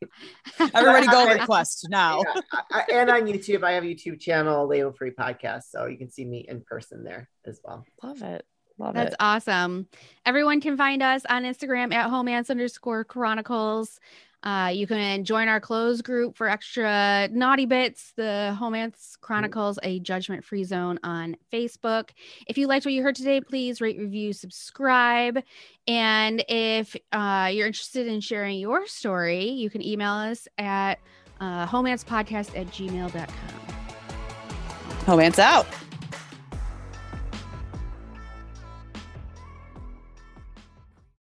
Everybody 0.58 1.06
go 1.10 1.26
request 1.26 1.86
now. 1.90 2.20
Yeah, 2.34 2.40
I- 2.52 2.62
I- 2.88 2.92
and 2.92 3.10
on 3.10 3.22
YouTube, 3.22 3.64
I 3.64 3.72
have 3.72 3.84
a 3.84 3.86
YouTube 3.86 4.20
channel, 4.20 4.66
Label 4.66 4.92
Free 4.92 5.12
Podcast, 5.12 5.64
so 5.70 5.86
you 5.86 5.96
can 5.96 6.10
see 6.10 6.24
me 6.24 6.44
in 6.48 6.60
person 6.62 7.04
there 7.04 7.28
as 7.46 7.60
well. 7.64 7.84
Love 8.02 8.22
it. 8.22 8.44
Love 8.78 8.90
it. 8.90 8.94
That's 8.94 9.12
it. 9.14 9.16
awesome. 9.20 9.88
Everyone 10.24 10.60
can 10.60 10.76
find 10.76 11.02
us 11.02 11.22
on 11.28 11.44
Instagram 11.44 11.92
at 11.92 12.10
homance 12.10 12.50
underscore 12.50 13.04
chronicles. 13.04 13.98
Uh, 14.42 14.70
you 14.72 14.86
can 14.86 15.24
join 15.24 15.48
our 15.48 15.60
closed 15.60 16.04
group 16.04 16.36
for 16.36 16.48
extra 16.48 17.28
naughty 17.32 17.66
bits, 17.66 18.12
the 18.16 18.56
Homance 18.58 19.18
Chronicles, 19.20 19.78
a 19.82 19.98
judgment 20.00 20.44
free 20.44 20.64
zone 20.64 20.98
on 21.02 21.36
Facebook. 21.52 22.10
If 22.46 22.56
you 22.56 22.68
liked 22.68 22.84
what 22.84 22.94
you 22.94 23.02
heard 23.02 23.16
today, 23.16 23.40
please 23.40 23.80
rate, 23.80 23.98
review, 23.98 24.32
subscribe. 24.32 25.42
And 25.86 26.44
if 26.48 26.94
uh, 27.12 27.50
you're 27.52 27.66
interested 27.66 28.06
in 28.06 28.20
sharing 28.20 28.58
your 28.58 28.86
story, 28.86 29.48
you 29.50 29.70
can 29.70 29.84
email 29.84 30.12
us 30.12 30.46
at 30.56 31.00
uh, 31.40 31.66
homancepodcast 31.66 32.58
at 32.58 32.66
gmail.com. 32.68 33.28
Homance 35.04 35.38
out. 35.38 35.66